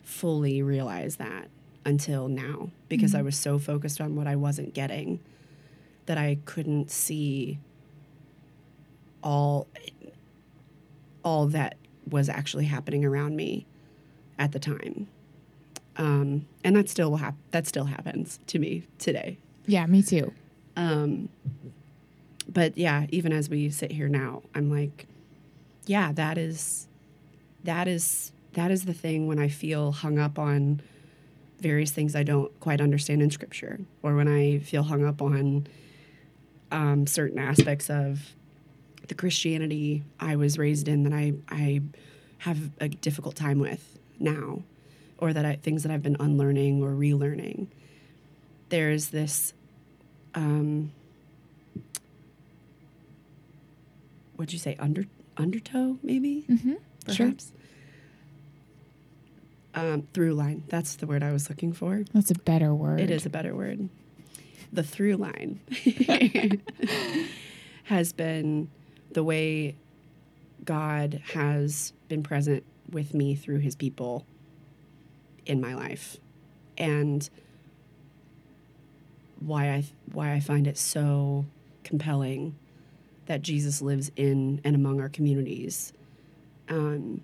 fully 0.03 0.63
realize 0.63 1.17
that 1.17 1.49
until 1.85 2.29
now 2.29 2.71
because 2.89 3.15
I 3.15 3.23
was 3.23 3.37
so 3.37 3.59
focused 3.59 4.01
on 4.01 4.17
what 4.17 4.27
I 4.27 4.37
wasn't 4.37 4.75
getting 4.75 5.21
that 6.07 6.19
I 6.19 6.39
couldn't 6.45 6.91
see 6.91 7.59
all 9.23 9.67
all 11.25 11.47
that 11.49 11.77
was 12.09 12.29
actually 12.29 12.67
happening 12.67 13.05
around 13.05 13.37
me 13.37 13.67
at 14.39 14.53
the 14.53 14.59
time. 14.59 15.09
Um, 15.97 16.47
and 16.63 16.77
that 16.77 16.89
still 16.89 17.11
will 17.11 17.19
hap- 17.19 17.35
that 17.51 17.67
still 17.67 17.87
happens 17.87 18.39
to 18.49 18.59
me 18.59 18.85
today. 18.99 19.39
Yeah, 19.67 19.87
me 19.87 20.03
too. 20.03 20.33
Um, 20.77 21.29
but 22.49 22.77
yeah, 22.79 23.07
even 23.09 23.33
as 23.33 23.49
we 23.49 23.71
sit 23.71 23.91
here 23.91 24.09
now, 24.09 24.43
I'm 24.55 24.71
like, 24.71 25.07
yeah, 25.87 26.13
that 26.13 26.39
is, 26.39 26.87
that 27.65 27.89
is, 27.89 28.31
that 28.53 28.71
is 28.71 28.85
the 28.85 28.95
thing 28.95 29.27
when 29.27 29.39
I 29.39 29.49
feel 29.49 29.91
hung 29.93 30.19
up 30.19 30.39
on 30.39 30.81
various 31.61 31.91
things 31.91 32.15
I 32.15 32.23
don't 32.23 32.59
quite 32.61 32.81
understand 32.81 33.23
in 33.23 33.31
scripture, 33.31 33.81
or 34.03 34.15
when 34.15 34.29
I 34.29 34.59
feel 34.59 34.85
hung 34.85 35.05
up 35.05 35.23
on 35.23 35.67
um, 36.71 37.07
certain 37.07 37.39
aspects 37.39 37.89
of 37.91 38.35
the 39.09 39.15
Christianity 39.15 40.03
I 40.21 40.37
was 40.37 40.59
raised 40.59 40.89
in 40.89 41.03
that 41.05 41.13
I, 41.13 41.35
I 41.49 41.83
have 42.39 42.59
a 42.81 42.89
difficult 42.89 43.35
time 43.37 43.59
with 43.59 43.99
now, 44.19 44.63
or 45.19 45.33
that 45.33 45.45
I, 45.45 45.57
things 45.57 45.83
that 45.83 45.93
I've 45.93 46.03
been 46.03 46.17
unlearning 46.21 46.83
or 46.83 46.91
relearning. 46.91 47.69
There's 48.69 49.09
this 49.09 49.53
um, 50.35 50.91
what'd 54.37 54.53
you 54.53 54.59
say 54.59 54.77
under 54.79 55.05
undertow 55.37 55.99
maybe 56.03 56.45
Mm-hmm. 56.49 56.75
Sure. 57.13 57.27
perhaps 57.27 57.53
um, 59.75 60.07
through 60.13 60.35
line 60.35 60.63
that's 60.69 60.97
the 60.97 61.07
word 61.07 61.23
i 61.23 61.31
was 61.33 61.49
looking 61.49 61.73
for 61.73 62.03
That's 62.13 62.31
a 62.31 62.35
better 62.35 62.75
word. 62.75 63.01
it 63.01 63.11
is 63.11 63.25
a 63.27 63.31
better 63.31 63.55
word 63.55 63.89
the 64.73 64.83
through 64.83 65.17
line 65.17 65.61
has 67.85 68.13
been 68.13 68.69
the 69.13 69.25
way 69.25 69.75
god 70.65 71.23
has 71.33 71.93
been 72.09 72.23
present 72.23 72.65
with 72.91 73.15
me 73.15 73.35
through 73.35 73.59
his 73.59 73.75
people 73.75 74.27
in 75.45 75.61
my 75.61 75.75
life. 75.75 76.17
And 76.77 77.29
why 79.39 79.71
I 79.71 79.85
why 80.13 80.33
I 80.33 80.41
find 80.41 80.67
it 80.67 80.77
so 80.77 81.47
compelling 81.85 82.57
that 83.27 83.43
Jesus 83.43 83.83
lives 83.83 84.11
in 84.17 84.61
and 84.65 84.77
among 84.77 85.01
our 85.01 85.09
communities, 85.09 85.93
um, 86.69 87.23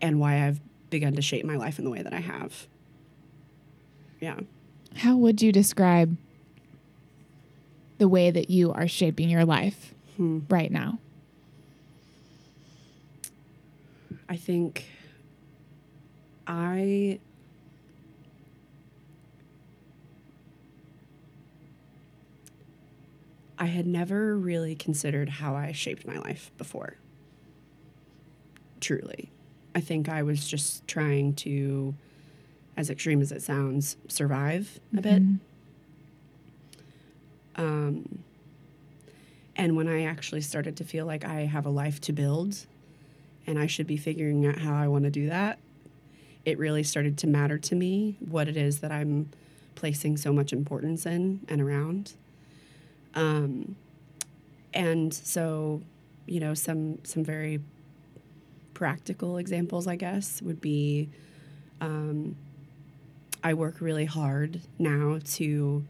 and 0.00 0.18
why 0.18 0.46
I've 0.46 0.60
begun 0.90 1.14
to 1.14 1.22
shape 1.22 1.44
my 1.44 1.56
life 1.56 1.78
in 1.78 1.84
the 1.84 1.90
way 1.90 2.02
that 2.02 2.12
I 2.12 2.20
have. 2.20 2.66
Yeah, 4.20 4.40
How 4.96 5.16
would 5.16 5.42
you 5.42 5.52
describe 5.52 6.16
the 7.98 8.08
way 8.08 8.30
that 8.30 8.50
you 8.50 8.72
are 8.72 8.88
shaping 8.88 9.28
your 9.28 9.44
life 9.44 9.94
Hmm. 10.16 10.40
right 10.48 10.70
now? 10.70 10.98
I 14.28 14.36
think 14.36 14.84
I 16.46 17.18
I 23.58 23.66
had 23.66 23.86
never 23.86 24.36
really 24.36 24.74
considered 24.74 25.28
how 25.28 25.54
I 25.54 25.72
shaped 25.72 26.06
my 26.06 26.18
life 26.18 26.50
before. 26.58 26.96
Truly. 28.80 29.30
I 29.74 29.80
think 29.80 30.08
I 30.08 30.22
was 30.22 30.46
just 30.46 30.86
trying 30.86 31.34
to, 31.36 31.94
as 32.76 32.90
extreme 32.90 33.20
as 33.20 33.32
it 33.32 33.42
sounds, 33.42 33.96
survive 34.08 34.78
a 34.96 35.00
bit. 35.00 35.22
Mhm. 35.22 35.38
Um, 37.56 38.18
and 39.56 39.76
when 39.76 39.88
I 39.88 40.04
actually 40.04 40.40
started 40.40 40.76
to 40.78 40.84
feel 40.84 41.06
like 41.06 41.24
I 41.24 41.42
have 41.42 41.66
a 41.66 41.70
life 41.70 42.00
to 42.02 42.12
build 42.12 42.66
and 43.46 43.58
I 43.58 43.66
should 43.66 43.86
be 43.86 43.96
figuring 43.96 44.46
out 44.46 44.58
how 44.58 44.74
I 44.74 44.88
want 44.88 45.04
to 45.04 45.10
do 45.10 45.28
that, 45.28 45.58
it 46.44 46.58
really 46.58 46.82
started 46.82 47.16
to 47.18 47.26
matter 47.26 47.58
to 47.58 47.74
me 47.74 48.16
what 48.20 48.48
it 48.48 48.56
is 48.56 48.80
that 48.80 48.90
I'm 48.90 49.30
placing 49.74 50.16
so 50.16 50.32
much 50.32 50.52
importance 50.52 51.06
in 51.06 51.40
and 51.48 51.60
around. 51.60 52.14
Um, 53.14 53.76
and 54.72 55.14
so, 55.14 55.82
you 56.26 56.40
know, 56.40 56.54
some 56.54 56.98
some 57.04 57.22
very 57.22 57.60
practical 58.72 59.38
examples, 59.38 59.86
I 59.86 59.96
guess, 59.96 60.42
would 60.42 60.60
be 60.60 61.08
um, 61.80 62.36
I 63.42 63.54
work 63.54 63.80
really 63.80 64.06
hard 64.06 64.60
now 64.78 65.20
to 65.34 65.84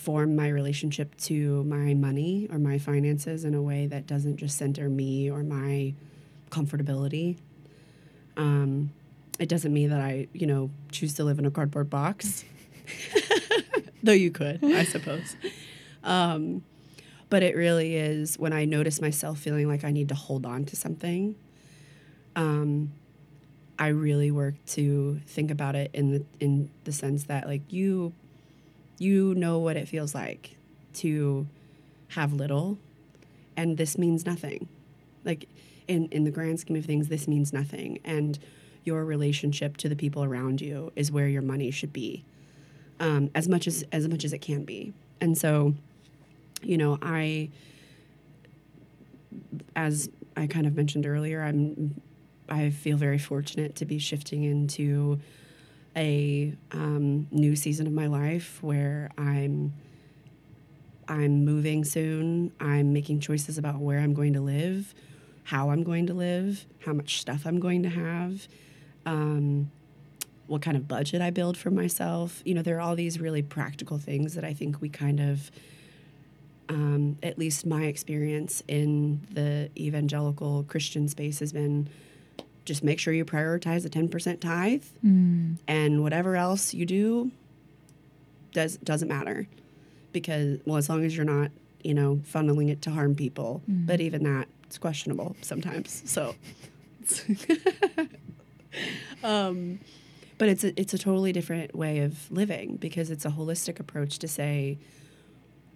form 0.00 0.34
my 0.34 0.48
relationship 0.48 1.14
to 1.18 1.62
my 1.64 1.92
money 1.92 2.48
or 2.50 2.58
my 2.58 2.78
finances 2.78 3.44
in 3.44 3.54
a 3.54 3.60
way 3.60 3.86
that 3.86 4.06
doesn't 4.06 4.38
just 4.38 4.56
center 4.56 4.88
me 4.88 5.30
or 5.30 5.42
my 5.42 5.92
comfortability. 6.50 7.36
Um, 8.36 8.92
it 9.38 9.48
doesn't 9.48 9.72
mean 9.72 9.90
that 9.90 10.00
I, 10.00 10.28
you 10.32 10.46
know, 10.46 10.70
choose 10.90 11.14
to 11.14 11.24
live 11.24 11.38
in 11.38 11.44
a 11.44 11.50
cardboard 11.50 11.90
box, 11.90 12.44
though 14.02 14.12
you 14.12 14.30
could, 14.30 14.64
I 14.64 14.84
suppose. 14.84 15.36
Um, 16.02 16.62
but 17.28 17.42
it 17.42 17.54
really 17.54 17.96
is 17.96 18.38
when 18.38 18.54
I 18.54 18.64
notice 18.64 19.00
myself 19.00 19.38
feeling 19.38 19.68
like 19.68 19.84
I 19.84 19.90
need 19.90 20.08
to 20.08 20.14
hold 20.14 20.46
on 20.46 20.64
to 20.64 20.76
something. 20.76 21.36
Um, 22.34 22.92
I 23.78 23.88
really 23.88 24.30
work 24.30 24.54
to 24.68 25.20
think 25.26 25.50
about 25.50 25.74
it 25.74 25.90
in 25.92 26.12
the 26.12 26.24
in 26.38 26.70
the 26.84 26.92
sense 26.92 27.24
that 27.24 27.46
like 27.46 27.72
you 27.72 28.12
you 29.00 29.34
know 29.34 29.58
what 29.58 29.76
it 29.76 29.88
feels 29.88 30.14
like 30.14 30.56
to 30.92 31.46
have 32.08 32.32
little 32.32 32.78
and 33.56 33.76
this 33.76 33.98
means 33.98 34.24
nothing. 34.24 34.68
Like 35.24 35.48
in 35.88 36.06
in 36.08 36.22
the 36.24 36.30
grand 36.30 36.60
scheme 36.60 36.76
of 36.76 36.84
things 36.84 37.08
this 37.08 37.26
means 37.26 37.52
nothing 37.52 37.98
and 38.04 38.38
your 38.84 39.04
relationship 39.04 39.76
to 39.78 39.88
the 39.88 39.96
people 39.96 40.22
around 40.22 40.60
you 40.60 40.92
is 40.94 41.10
where 41.10 41.26
your 41.26 41.42
money 41.42 41.70
should 41.70 41.92
be 41.92 42.24
um, 43.00 43.30
as 43.34 43.48
much 43.48 43.66
as 43.66 43.84
as 43.90 44.06
much 44.06 44.24
as 44.24 44.32
it 44.32 44.38
can 44.38 44.64
be. 44.64 44.92
And 45.20 45.36
so 45.36 45.74
you 46.62 46.76
know 46.76 46.98
i 47.02 47.48
as 49.76 50.10
i 50.36 50.46
kind 50.46 50.66
of 50.66 50.76
mentioned 50.76 51.06
earlier 51.06 51.42
i'm 51.42 52.00
i 52.48 52.70
feel 52.70 52.96
very 52.96 53.18
fortunate 53.18 53.74
to 53.76 53.84
be 53.84 53.98
shifting 53.98 54.44
into 54.44 55.18
a 55.96 56.54
um, 56.72 57.26
new 57.30 57.56
season 57.56 57.86
of 57.86 57.92
my 57.92 58.06
life 58.06 58.62
where 58.62 59.10
I'm 59.18 59.72
I'm 61.10 61.44
moving 61.44 61.84
soon. 61.84 62.52
I'm 62.60 62.92
making 62.92 63.18
choices 63.18 63.58
about 63.58 63.80
where 63.80 63.98
I'm 63.98 64.14
going 64.14 64.34
to 64.34 64.40
live, 64.40 64.94
how 65.42 65.70
I'm 65.70 65.82
going 65.82 66.06
to 66.06 66.14
live, 66.14 66.66
how 66.86 66.92
much 66.92 67.20
stuff 67.20 67.46
I'm 67.46 67.58
going 67.58 67.82
to 67.82 67.88
have, 67.88 68.46
um, 69.04 69.72
what 70.46 70.62
kind 70.62 70.76
of 70.76 70.86
budget 70.86 71.20
I 71.20 71.30
build 71.30 71.56
for 71.56 71.72
myself. 71.72 72.42
You 72.44 72.54
know, 72.54 72.62
there 72.62 72.76
are 72.76 72.80
all 72.80 72.94
these 72.94 73.18
really 73.18 73.42
practical 73.42 73.98
things 73.98 74.34
that 74.34 74.44
I 74.44 74.54
think 74.54 74.80
we 74.80 74.88
kind 74.88 75.18
of, 75.18 75.50
um, 76.68 77.18
at 77.24 77.40
least 77.40 77.66
my 77.66 77.86
experience 77.86 78.62
in 78.68 79.26
the 79.32 79.68
evangelical 79.76 80.62
Christian 80.62 81.08
space 81.08 81.40
has 81.40 81.52
been 81.52 81.88
just 82.70 82.84
make 82.84 83.00
sure 83.00 83.12
you 83.12 83.24
prioritize 83.24 83.82
the 83.82 83.90
10% 83.90 84.38
tithe 84.38 84.84
Mm. 85.04 85.56
and 85.66 86.02
whatever 86.04 86.36
else 86.36 86.72
you 86.72 86.86
do 86.86 87.32
does 88.52 88.76
doesn't 88.78 89.08
matter 89.08 89.48
because 90.12 90.60
well 90.66 90.76
as 90.76 90.88
long 90.88 91.04
as 91.04 91.16
you're 91.16 91.24
not 91.36 91.50
you 91.82 91.94
know 91.94 92.20
funneling 92.32 92.68
it 92.70 92.80
to 92.82 92.90
harm 92.90 93.16
people 93.16 93.60
but 93.66 94.00
even 94.00 94.22
that 94.22 94.46
it's 94.66 94.78
questionable 94.78 95.34
sometimes 95.42 96.02
so. 96.06 96.36
Um 99.24 99.80
but 100.38 100.48
it's 100.48 100.62
a, 100.64 100.80
it's 100.80 100.94
a 100.94 100.98
totally 100.98 101.32
different 101.32 101.74
way 101.74 101.98
of 101.98 102.30
living 102.30 102.76
because 102.76 103.10
it's 103.10 103.24
a 103.26 103.30
holistic 103.30 103.78
approach 103.80 104.18
to 104.20 104.28
say 104.28 104.78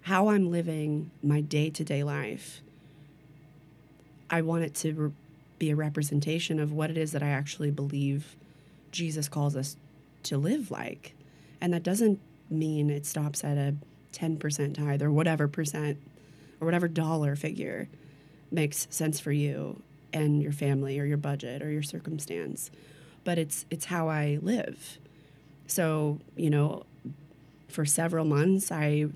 how 0.02 0.28
I'm 0.28 0.50
living 0.50 1.10
my 1.22 1.40
day-to-day 1.42 2.02
life. 2.04 2.62
I 4.30 4.40
want 4.42 4.64
it 4.64 4.74
to 4.76 4.92
re- 4.94 5.10
be 5.58 5.70
a 5.70 5.76
representation 5.76 6.58
of 6.58 6.72
what 6.72 6.90
it 6.90 6.98
is 6.98 7.12
that 7.12 7.22
I 7.22 7.28
actually 7.28 7.70
believe 7.70 8.36
Jesus 8.90 9.28
calls 9.28 9.56
us 9.56 9.76
to 10.24 10.38
live 10.38 10.70
like. 10.70 11.14
And 11.60 11.72
that 11.72 11.82
doesn't 11.82 12.20
mean 12.50 12.90
it 12.90 13.06
stops 13.06 13.44
at 13.44 13.56
a 13.56 13.74
10% 14.12 14.74
tithe 14.74 15.02
or 15.02 15.10
whatever 15.10 15.48
percent 15.48 15.98
or 16.60 16.64
whatever 16.64 16.88
dollar 16.88 17.36
figure 17.36 17.88
makes 18.50 18.86
sense 18.90 19.18
for 19.20 19.32
you 19.32 19.82
and 20.12 20.42
your 20.42 20.52
family 20.52 20.98
or 20.98 21.04
your 21.04 21.16
budget 21.16 21.62
or 21.62 21.70
your 21.70 21.82
circumstance. 21.82 22.70
But 23.24 23.38
it's 23.38 23.66
it's 23.70 23.86
how 23.86 24.08
I 24.08 24.38
live. 24.42 24.98
So, 25.66 26.20
you 26.36 26.50
know, 26.50 26.84
for 27.68 27.84
several 27.84 28.24
months 28.24 28.70
I 28.70 29.06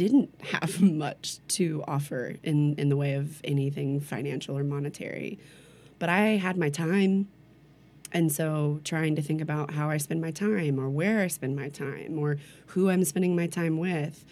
didn't 0.00 0.30
have 0.40 0.80
much 0.98 1.38
to 1.48 1.84
offer 1.86 2.36
in, 2.42 2.74
in 2.76 2.88
the 2.88 2.96
way 2.96 3.12
of 3.14 3.40
anything 3.44 4.00
financial 4.00 4.56
or 4.56 4.64
monetary. 4.64 5.38
But 5.98 6.08
I 6.08 6.36
had 6.36 6.56
my 6.56 6.70
time. 6.70 7.28
And 8.12 8.32
so 8.32 8.80
trying 8.82 9.14
to 9.16 9.22
think 9.22 9.42
about 9.42 9.72
how 9.72 9.90
I 9.90 9.98
spend 9.98 10.22
my 10.22 10.30
time 10.30 10.80
or 10.80 10.88
where 10.88 11.20
I 11.20 11.26
spend 11.28 11.54
my 11.54 11.68
time 11.68 12.18
or 12.18 12.38
who 12.68 12.88
I'm 12.88 13.04
spending 13.04 13.36
my 13.36 13.46
time 13.46 13.78
with 13.78 14.24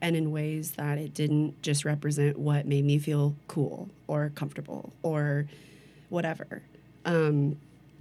and 0.00 0.14
in 0.14 0.30
ways 0.30 0.72
that 0.72 0.98
it 0.98 1.14
didn't 1.14 1.60
just 1.62 1.86
represent 1.86 2.38
what 2.38 2.66
made 2.66 2.84
me 2.84 2.98
feel 2.98 3.34
cool 3.48 3.88
or 4.06 4.30
comfortable 4.34 4.92
or 5.02 5.46
whatever. 6.10 6.62
Um, 7.06 7.56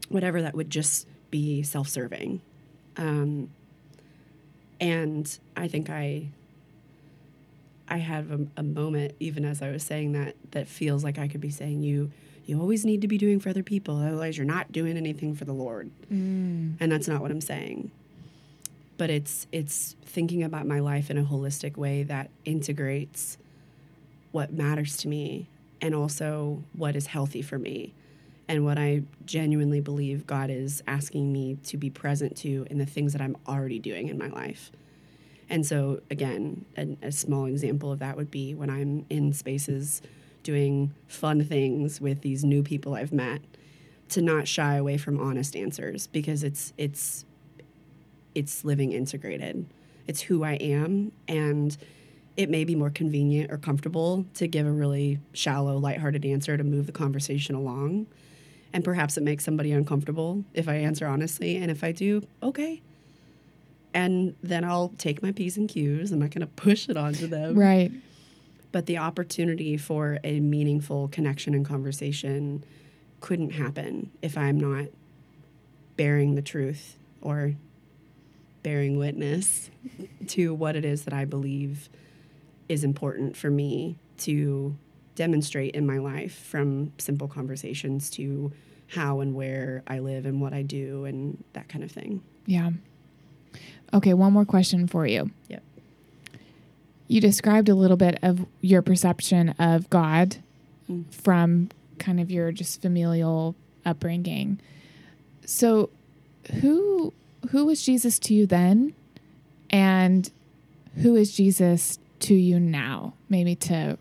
whatever 0.10 0.42
that 0.42 0.54
would 0.54 0.70
just 0.70 1.08
be 1.32 1.64
self 1.64 1.88
serving. 1.88 2.42
Um, 2.98 3.50
and 4.80 5.40
I 5.56 5.68
think 5.68 5.90
I 5.90 6.28
I 7.90 7.98
have 7.98 8.32
a, 8.32 8.48
a 8.58 8.64
moment, 8.64 9.16
even 9.20 9.46
as 9.46 9.62
I 9.62 9.72
was 9.72 9.84
saying 9.84 10.14
that, 10.14 10.36
that 10.52 10.68
feels 10.68 11.04
like 11.04 11.18
I 11.18 11.28
could 11.28 11.42
be 11.42 11.50
saying 11.50 11.84
you. 11.84 12.12
You 12.46 12.60
always 12.60 12.86
need 12.86 13.02
to 13.02 13.08
be 13.08 13.18
doing 13.18 13.40
for 13.40 13.50
other 13.50 13.64
people, 13.64 13.98
otherwise 13.98 14.38
you're 14.38 14.46
not 14.46 14.72
doing 14.72 14.98
anything 14.98 15.36
for 15.36 15.46
the 15.46 15.54
Lord. 15.54 15.92
Mm. 16.12 16.76
And 16.80 16.92
that's 16.92 17.08
not 17.08 17.22
what 17.22 17.32
I'm 17.32 17.42
saying. 17.42 17.92
But 18.98 19.10
it's 19.10 19.48
it's 19.52 19.96
thinking 20.04 20.44
about 20.44 20.66
my 20.66 20.80
life 20.80 21.12
in 21.12 21.18
a 21.18 21.24
holistic 21.24 21.78
way 21.78 22.04
that 22.04 22.30
integrates 22.46 23.38
what 24.32 24.52
matters 24.52 24.98
to 24.98 25.08
me 25.08 25.48
and 25.82 25.94
also 25.94 26.64
what 26.74 26.96
is 26.96 27.08
healthy 27.08 27.42
for 27.42 27.60
me 27.60 27.94
and 28.48 28.64
what 28.64 28.78
I 28.78 29.04
genuinely 29.26 29.82
believe 29.82 30.26
God 30.26 30.50
is 30.50 30.82
asking 30.88 31.32
me 31.32 31.58
to 31.66 31.78
be 31.78 31.90
present 31.90 32.38
to 32.38 32.66
in 32.70 32.78
the 32.78 32.86
things 32.86 33.14
that 33.14 33.22
I'm 33.22 33.36
already 33.48 33.80
doing 33.80 34.08
in 34.08 34.18
my 34.18 34.28
life. 34.28 34.72
And 35.50 35.66
so, 35.66 36.02
again, 36.12 36.66
a, 36.78 36.98
a 37.08 37.12
small 37.12 37.46
example 37.46 37.92
of 37.92 38.00
that 38.00 38.18
would 38.18 38.30
be 38.32 38.54
when 38.54 38.70
I'm 38.70 39.06
in 39.10 39.34
spaces 39.34 40.02
doing 40.44 40.94
fun 41.08 41.44
things 41.44 42.00
with 42.00 42.22
these 42.22 42.44
new 42.44 42.64
people 42.64 42.96
I've 42.96 43.14
met, 43.14 43.42
to 44.10 44.22
not 44.22 44.48
shy 44.48 44.76
away 44.76 44.98
from 44.98 45.20
honest 45.20 45.56
answers 45.56 46.08
because 46.08 46.44
it's 46.44 46.74
it's 46.78 47.26
it's 48.34 48.64
living 48.64 48.94
integrated. 48.94 49.66
It's 50.08 50.22
who 50.22 50.44
I 50.44 50.54
am, 50.54 51.12
and 51.28 51.76
it 52.38 52.50
may 52.50 52.64
be 52.64 52.76
more 52.76 52.92
convenient 52.92 53.52
or 53.52 53.58
comfortable 53.58 54.26
to 54.36 54.48
give 54.48 54.66
a 54.66 54.72
really 54.72 55.20
shallow, 55.34 55.78
lighthearted 55.78 56.24
answer 56.24 56.56
to 56.56 56.64
move 56.64 56.86
the 56.86 56.92
conversation 56.92 57.56
along. 57.56 58.08
And 58.72 58.84
perhaps 58.84 59.18
it 59.18 59.24
makes 59.24 59.44
somebody 59.44 59.72
uncomfortable 59.72 60.46
if 60.54 60.70
I 60.70 60.76
answer 60.76 61.08
honestly. 61.08 61.58
And 61.58 61.72
if 61.72 61.84
I 61.84 61.92
do, 61.92 62.26
okay, 62.44 62.82
and 63.94 64.36
then 64.44 64.64
I'll 64.64 64.90
take 64.98 65.22
my 65.24 65.32
P's 65.32 65.58
and 65.58 65.68
Q's. 65.68 66.12
I'm 66.12 66.20
not 66.20 66.32
going 66.32 66.42
to 66.42 66.48
push 66.48 66.90
it 66.90 66.98
onto 66.98 67.28
them. 67.28 67.58
Right. 67.58 67.92
But 68.72 68.86
the 68.86 68.98
opportunity 68.98 69.78
for 69.78 70.20
a 70.24 70.40
meaningful 70.40 71.08
connection 71.08 71.54
and 71.54 71.66
conversation 71.66 72.64
couldn't 73.22 73.52
happen 73.52 74.12
if 74.22 74.38
I'm 74.38 74.60
not 74.60 74.88
bearing 75.96 76.36
the 76.36 76.42
truth 76.42 76.98
or 77.22 77.56
bearing 78.62 78.98
witness 78.98 79.72
to 80.28 80.54
what 80.54 80.76
it 80.76 80.86
is 80.86 81.04
that 81.04 81.14
I 81.14 81.26
believe 81.26 81.90
is 82.70 82.84
important 82.84 83.38
for 83.38 83.50
me 83.50 83.98
to 84.20 84.76
demonstrate 85.16 85.74
in 85.74 85.86
my 85.86 85.98
life 85.98 86.36
from 86.36 86.92
simple 86.98 87.28
conversations 87.28 88.10
to 88.12 88.52
how 88.88 89.20
and 89.20 89.34
where 89.34 89.84
I 89.88 90.00
live 90.00 90.26
and 90.26 90.42
what 90.42 90.54
I 90.54 90.62
do 90.62 91.06
and 91.06 91.44
that 91.54 91.68
kind 91.70 91.84
of 91.84 91.92
thing. 91.92 92.22
Yeah. 92.46 92.72
Okay, 93.94 94.14
one 94.14 94.34
more 94.34 94.46
question 94.46 94.88
for 94.88 95.08
you. 95.08 95.32
Yep. 95.50 95.64
You 97.08 97.22
described 97.22 97.70
a 97.70 97.76
little 97.76 97.98
bit 97.98 98.20
of 98.22 98.46
your 98.62 98.82
perception 98.82 99.50
of 99.60 99.90
God 99.90 100.38
Mm. 100.90 101.04
from 101.14 101.70
kind 102.00 102.18
of 102.22 102.32
your 102.32 102.54
just 102.54 102.82
familial 102.82 103.56
upbringing. 103.86 104.58
So, 105.46 105.90
who 106.62 107.12
who 107.50 107.66
was 107.66 107.84
Jesus 107.84 108.18
to 108.20 108.34
you 108.34 108.46
then, 108.46 108.94
and 109.70 110.32
who 110.96 111.16
is 111.18 111.36
Jesus 111.36 112.00
to 112.22 112.34
you 112.36 112.58
now? 112.60 113.16
Maybe 113.28 113.54
to 113.56 113.98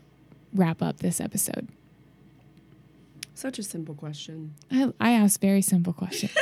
wrap 0.53 0.81
up 0.81 0.99
this 0.99 1.19
episode. 1.19 1.67
Such 3.35 3.59
a 3.59 3.63
simple 3.63 3.93
question. 3.95 4.53
I, 4.71 4.93
I 4.99 5.11
ask 5.11 5.41
very 5.41 5.61
simple 5.61 5.91
questions. 5.91 6.31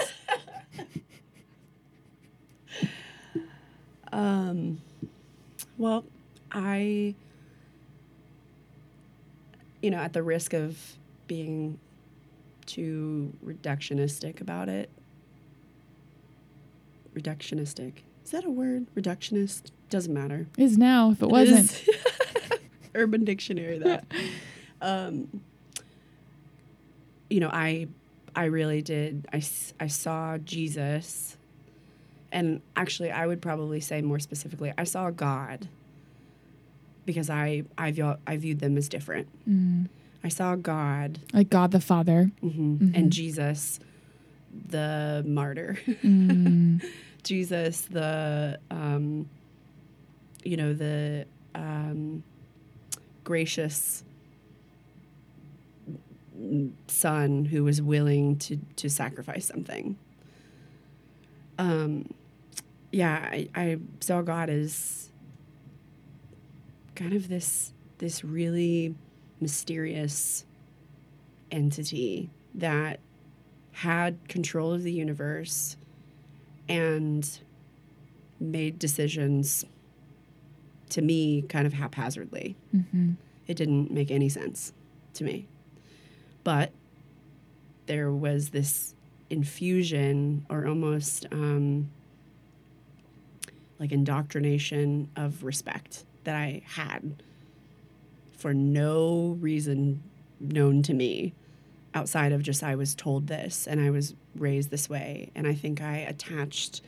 Um, 4.12 4.82
well, 5.78 6.06
I, 6.52 7.16
you 9.82 9.90
know, 9.90 9.98
at 9.98 10.14
the 10.14 10.24
risk 10.24 10.54
of 10.54 10.78
being 11.28 11.80
too 12.66 13.34
reductionistic 13.46 14.42
about 14.42 14.70
it, 14.70 14.90
reductionistic. 17.16 17.94
Is 18.24 18.32
that 18.32 18.46
a 18.46 18.50
word? 18.50 18.88
Reductionist? 18.96 19.72
Doesn't 19.90 20.14
matter. 20.14 20.48
is 20.58 20.78
now 20.78 21.12
if 21.12 21.22
it 21.22 21.26
It 21.26 21.32
wasn't. 21.32 21.86
Urban 22.96 23.24
Dictionary 23.26 23.78
that. 23.80 24.06
um, 24.82 25.42
you 27.30 27.40
know, 27.40 27.50
I 27.52 27.88
I 28.36 28.46
really 28.46 28.82
did. 28.82 29.28
I, 29.32 29.42
I 29.80 29.88
saw 29.88 30.38
Jesus, 30.40 31.38
and 32.32 32.62
actually, 32.76 33.12
I 33.12 33.26
would 33.28 33.42
probably 33.42 33.80
say 33.80 34.02
more 34.02 34.20
specifically, 34.20 34.74
I 34.78 34.84
saw 34.84 35.10
God 35.12 35.68
because 37.06 37.30
I 37.30 37.64
I, 37.78 37.92
view, 37.92 38.16
I 38.28 38.38
viewed 38.38 38.60
them 38.60 38.78
as 38.78 38.90
different. 38.90 39.28
Mm. 39.50 39.88
I 40.24 40.30
saw 40.30 40.56
God 40.56 41.20
Like 41.34 41.50
God 41.50 41.72
the 41.72 41.80
Father. 41.80 42.32
mhm, 42.44 42.80
Mhm. 42.80 42.92
and 42.98 43.12
Jesus, 43.14 43.80
the 44.70 45.24
martyr. 45.28 45.78
Mm. 46.04 46.84
Jesus, 47.24 47.82
the 47.82 48.60
um, 48.72 49.30
you 50.44 50.58
know 50.58 50.74
the 50.74 51.26
um, 51.56 52.24
gracious 53.24 54.04
son 56.88 57.46
who 57.46 57.64
was 57.64 57.82
willing 57.82 58.38
to 58.38 58.58
to 58.76 58.90
sacrifice 58.90 59.46
something. 59.46 59.98
Um, 61.58 62.14
yeah, 62.92 63.28
I, 63.32 63.50
I 63.56 63.78
saw 64.00 64.22
God 64.22 64.50
as 64.50 65.10
kind 66.96 67.14
of 67.14 67.28
this 67.28 67.74
this 67.98 68.24
really 68.24 68.96
mysterious 69.40 70.46
entity 71.52 72.30
that 72.54 73.00
had 73.72 74.18
control 74.28 74.74
of 74.74 74.84
the 74.84 74.92
universe 74.92 75.78
and 76.68 77.40
made 78.40 78.80
decisions 78.80 79.66
to 80.90 81.02
me 81.02 81.42
kind 81.44 81.66
of 81.68 81.74
haphazardly. 81.74 82.56
hmm 82.72 83.12
It 83.48 83.56
didn't 83.56 83.92
make 83.92 84.12
any 84.12 84.30
sense 84.30 84.74
to 85.16 85.24
me. 85.24 85.48
But 86.44 86.72
there 87.88 88.12
was 88.12 88.50
this 88.50 88.94
infusion 89.30 90.46
or 90.50 90.68
almost 90.68 91.26
um, 91.32 91.90
like 93.80 93.92
indoctrination 93.92 95.10
of 95.16 95.44
respect 95.44 96.04
that 96.24 96.36
I 96.36 96.62
had 96.66 97.24
for 98.38 98.54
no 98.54 99.38
reason 99.40 100.04
known 100.40 100.84
to 100.84 100.94
me 100.94 101.34
outside 101.94 102.32
of 102.32 102.44
just 102.44 102.62
I 102.62 102.76
was 102.76 102.94
told 102.94 103.28
this 103.28 103.68
and 103.68 103.80
I 103.80 103.90
was 103.90 104.14
raised 104.36 104.70
this 104.70 104.90
way. 104.90 105.32
And 105.34 105.48
I 105.48 105.54
think 105.54 105.82
I 105.82 105.98
attached 105.98 106.82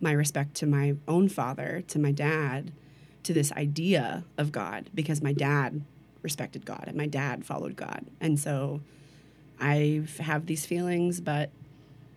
my 0.00 0.12
respect 0.12 0.54
to 0.56 0.66
my 0.66 0.96
own 1.06 1.28
father, 1.28 1.84
to 1.88 1.98
my 1.98 2.12
dad, 2.12 2.72
to 3.22 3.32
this 3.32 3.52
idea 3.52 4.24
of 4.36 4.50
God 4.50 4.90
because 4.94 5.22
my 5.22 5.32
dad 5.32 5.82
respected 6.22 6.64
God 6.64 6.84
and 6.86 6.96
my 6.96 7.06
dad 7.06 7.44
followed 7.44 7.76
God. 7.76 8.06
And 8.20 8.38
so 8.38 8.80
I 9.62 10.02
have 10.18 10.46
these 10.46 10.66
feelings, 10.66 11.20
but 11.20 11.50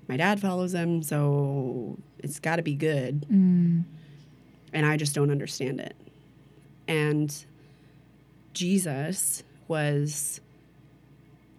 my 0.07 0.17
dad 0.17 0.41
follows 0.41 0.71
them, 0.71 1.03
so 1.03 1.97
it's 2.17 2.39
got 2.39 2.55
to 2.55 2.63
be 2.63 2.73
good. 2.73 3.25
Mm. 3.31 3.83
And 4.73 4.85
I 4.85 4.97
just 4.97 5.13
don't 5.13 5.29
understand 5.29 5.79
it. 5.79 5.95
And 6.87 7.33
Jesus 8.53 9.43
was 9.67 10.41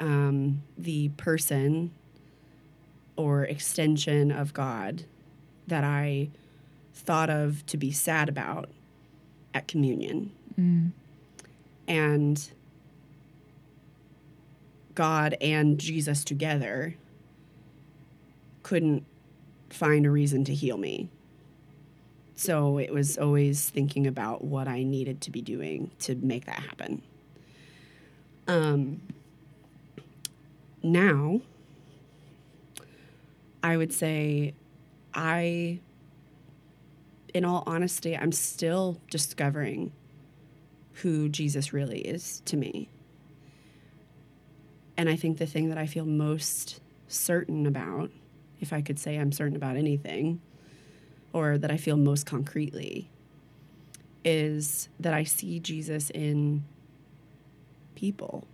um, 0.00 0.62
the 0.76 1.08
person 1.10 1.92
or 3.16 3.44
extension 3.44 4.32
of 4.32 4.52
God 4.52 5.04
that 5.68 5.84
I 5.84 6.30
thought 6.94 7.30
of 7.30 7.64
to 7.66 7.76
be 7.76 7.92
sad 7.92 8.28
about 8.28 8.68
at 9.54 9.68
communion. 9.68 10.32
Mm. 10.58 10.90
And 11.86 12.50
God 14.96 15.36
and 15.40 15.78
Jesus 15.78 16.24
together 16.24 16.96
couldn't 18.64 19.04
find 19.70 20.04
a 20.04 20.10
reason 20.10 20.44
to 20.44 20.54
heal 20.54 20.76
me. 20.76 21.08
So 22.34 22.78
it 22.78 22.92
was 22.92 23.16
always 23.16 23.70
thinking 23.70 24.06
about 24.06 24.42
what 24.42 24.66
I 24.66 24.82
needed 24.82 25.20
to 25.22 25.30
be 25.30 25.40
doing 25.40 25.92
to 26.00 26.16
make 26.16 26.46
that 26.46 26.58
happen. 26.58 27.02
Um, 28.48 29.00
now, 30.82 31.40
I 33.62 33.76
would 33.76 33.92
say 33.92 34.54
I, 35.14 35.80
in 37.32 37.44
all 37.44 37.62
honesty, 37.66 38.16
I'm 38.16 38.32
still 38.32 39.00
discovering 39.10 39.92
who 41.02 41.28
Jesus 41.28 41.72
really 41.72 42.00
is 42.00 42.42
to 42.46 42.56
me. 42.56 42.88
And 44.96 45.08
I 45.08 45.16
think 45.16 45.38
the 45.38 45.46
thing 45.46 45.68
that 45.68 45.78
I 45.78 45.86
feel 45.86 46.06
most 46.06 46.80
certain 47.08 47.66
about, 47.66 48.10
if 48.60 48.72
I 48.72 48.80
could 48.80 48.98
say 48.98 49.16
I'm 49.16 49.32
certain 49.32 49.56
about 49.56 49.76
anything, 49.76 50.40
or 51.32 51.58
that 51.58 51.70
I 51.70 51.76
feel 51.76 51.96
most 51.96 52.24
concretely, 52.24 53.10
is 54.24 54.88
that 54.98 55.12
I 55.12 55.24
see 55.24 55.60
Jesus 55.60 56.10
in 56.10 56.64
people. 57.94 58.46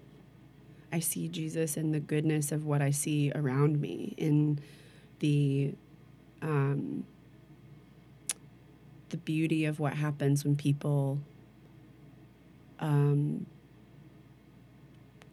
I 0.93 1.01
see 1.01 1.28
Jesus 1.28 1.76
in 1.76 1.93
the 1.93 2.01
goodness 2.01 2.53
of 2.53 2.66
what 2.66 2.82
I 2.82 2.90
see 2.90 3.32
around 3.34 3.80
me, 3.80 4.14
in 4.18 4.59
the 5.20 5.74
um, 6.43 7.05
the 9.11 9.16
beauty 9.18 9.64
of 9.66 9.78
what 9.78 9.95
happens 9.95 10.45
when 10.45 10.57
people 10.57 11.20
um, 12.80 13.47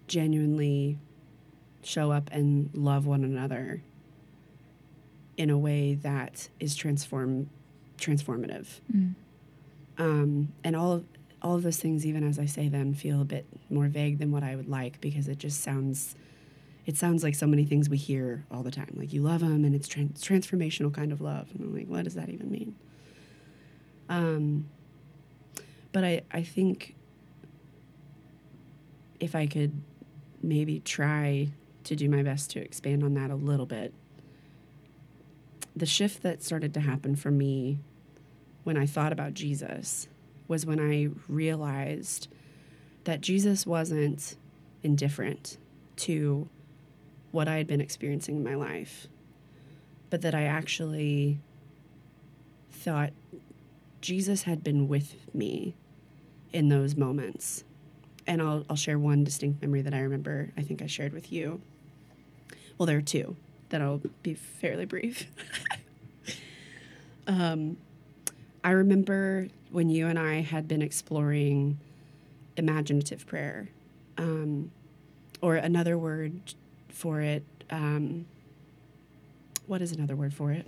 genuinely 0.09 0.97
show 1.81 2.11
up 2.11 2.29
and 2.33 2.69
love 2.73 3.05
one 3.05 3.23
another 3.23 3.81
in 5.37 5.49
a 5.49 5.57
way 5.57 5.93
that 5.93 6.49
is 6.59 6.75
transform 6.75 7.49
transformative. 7.97 8.67
Mm. 8.93 9.15
Um, 9.97 10.53
and 10.63 10.75
all 10.75 10.91
of 10.91 11.05
all 11.41 11.55
of 11.55 11.63
those 11.63 11.77
things, 11.77 12.05
even 12.05 12.27
as 12.27 12.37
I 12.37 12.45
say 12.45 12.67
them, 12.67 12.93
feel 12.93 13.21
a 13.21 13.25
bit 13.25 13.45
more 13.69 13.87
vague 13.87 14.19
than 14.19 14.31
what 14.31 14.43
I 14.43 14.57
would 14.57 14.67
like 14.67 14.99
because 14.99 15.29
it 15.29 15.37
just 15.37 15.61
sounds 15.61 16.15
it 16.85 16.97
sounds 16.97 17.23
like 17.23 17.35
so 17.35 17.47
many 17.47 17.65
things 17.65 17.89
we 17.89 17.97
hear 17.97 18.43
all 18.51 18.63
the 18.63 18.71
time. 18.71 18.93
Like 18.97 19.13
you 19.13 19.21
love 19.21 19.41
them 19.41 19.63
and 19.63 19.75
it's 19.75 19.87
trans- 19.87 20.23
transformational 20.23 20.93
kind 20.93 21.11
of 21.11 21.21
love. 21.21 21.47
And 21.53 21.61
I'm 21.61 21.75
like, 21.75 21.87
what 21.87 22.03
does 22.03 22.15
that 22.15 22.29
even 22.29 22.51
mean? 22.51 22.75
Um, 24.09 24.67
but 25.91 26.03
I, 26.03 26.23
I 26.31 26.41
think 26.41 26.95
if 29.19 29.35
I 29.35 29.45
could 29.45 29.79
maybe 30.41 30.79
try 30.79 31.49
to 31.83 31.95
do 31.95 32.09
my 32.09 32.23
best 32.23 32.51
to 32.51 32.59
expand 32.59 33.03
on 33.03 33.13
that 33.15 33.31
a 33.31 33.35
little 33.35 33.65
bit, 33.65 33.93
the 35.75 35.85
shift 35.85 36.23
that 36.23 36.43
started 36.43 36.73
to 36.73 36.79
happen 36.81 37.15
for 37.15 37.31
me 37.31 37.79
when 38.63 38.77
I 38.77 38.85
thought 38.85 39.11
about 39.13 39.33
Jesus 39.33 40.07
was 40.47 40.65
when 40.65 40.79
I 40.79 41.09
realized 41.27 42.27
that 43.05 43.21
Jesus 43.21 43.65
wasn't 43.65 44.35
indifferent 44.83 45.57
to 45.97 46.49
what 47.31 47.47
I 47.47 47.57
had 47.57 47.67
been 47.67 47.81
experiencing 47.81 48.37
in 48.37 48.43
my 48.43 48.55
life, 48.55 49.07
but 50.09 50.21
that 50.21 50.33
I 50.33 50.43
actually 50.43 51.39
thought 52.71 53.11
Jesus 54.01 54.43
had 54.43 54.63
been 54.63 54.87
with 54.87 55.15
me 55.33 55.75
in 56.51 56.69
those 56.69 56.95
moments. 56.95 57.63
And 58.29 58.43
I'll, 58.43 58.63
I'll 58.69 58.75
share 58.75 58.99
one 58.99 59.23
distinct 59.23 59.59
memory 59.59 59.81
that 59.81 59.93
I 59.93 60.01
remember, 60.01 60.51
I 60.55 60.61
think 60.61 60.83
I 60.83 60.85
shared 60.85 61.13
with 61.13 61.31
you. 61.31 61.59
Well, 62.77 62.85
there 62.85 62.97
are 62.97 63.01
two 63.01 63.35
that 63.69 63.81
I'll 63.81 64.01
be 64.21 64.35
fairly 64.35 64.85
brief. 64.85 65.25
um, 67.27 67.75
I 68.63 68.69
remember 68.69 69.47
when 69.71 69.89
you 69.89 70.05
and 70.05 70.19
I 70.19 70.41
had 70.41 70.67
been 70.67 70.83
exploring 70.83 71.79
imaginative 72.55 73.25
prayer, 73.25 73.69
um, 74.19 74.69
or 75.41 75.55
another 75.55 75.97
word 75.97 76.53
for 76.89 77.21
it. 77.21 77.43
Um, 77.71 78.27
what 79.65 79.81
is 79.81 79.91
another 79.91 80.15
word 80.15 80.35
for 80.35 80.51
it? 80.51 80.67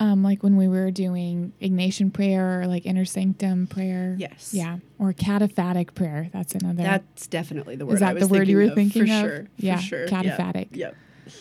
Um, 0.00 0.22
like 0.22 0.42
when 0.42 0.56
we 0.56 0.66
were 0.66 0.90
doing 0.90 1.52
Ignatian 1.60 2.10
prayer 2.12 2.62
or 2.62 2.66
like 2.66 2.86
inner 2.86 3.04
sanctum 3.04 3.66
prayer. 3.66 4.16
Yes. 4.18 4.54
Yeah. 4.54 4.78
Or 4.98 5.12
cataphatic 5.12 5.94
prayer. 5.94 6.30
That's 6.32 6.54
another. 6.54 6.82
That's 6.82 7.26
definitely 7.26 7.76
the 7.76 7.84
word. 7.84 7.96
Is 7.96 8.02
I 8.02 8.06
that 8.06 8.14
was 8.20 8.28
the 8.28 8.34
word 8.34 8.48
you 8.48 8.56
were 8.56 8.62
of, 8.62 8.74
thinking 8.74 9.06
for 9.06 9.12
of? 9.12 9.20
Sure, 9.20 9.46
Yeah, 9.58 9.76
For 9.76 9.82
sure. 9.82 10.06
cataphatic. 10.06 10.68
Yep. 10.74 10.96
yep. 11.26 11.34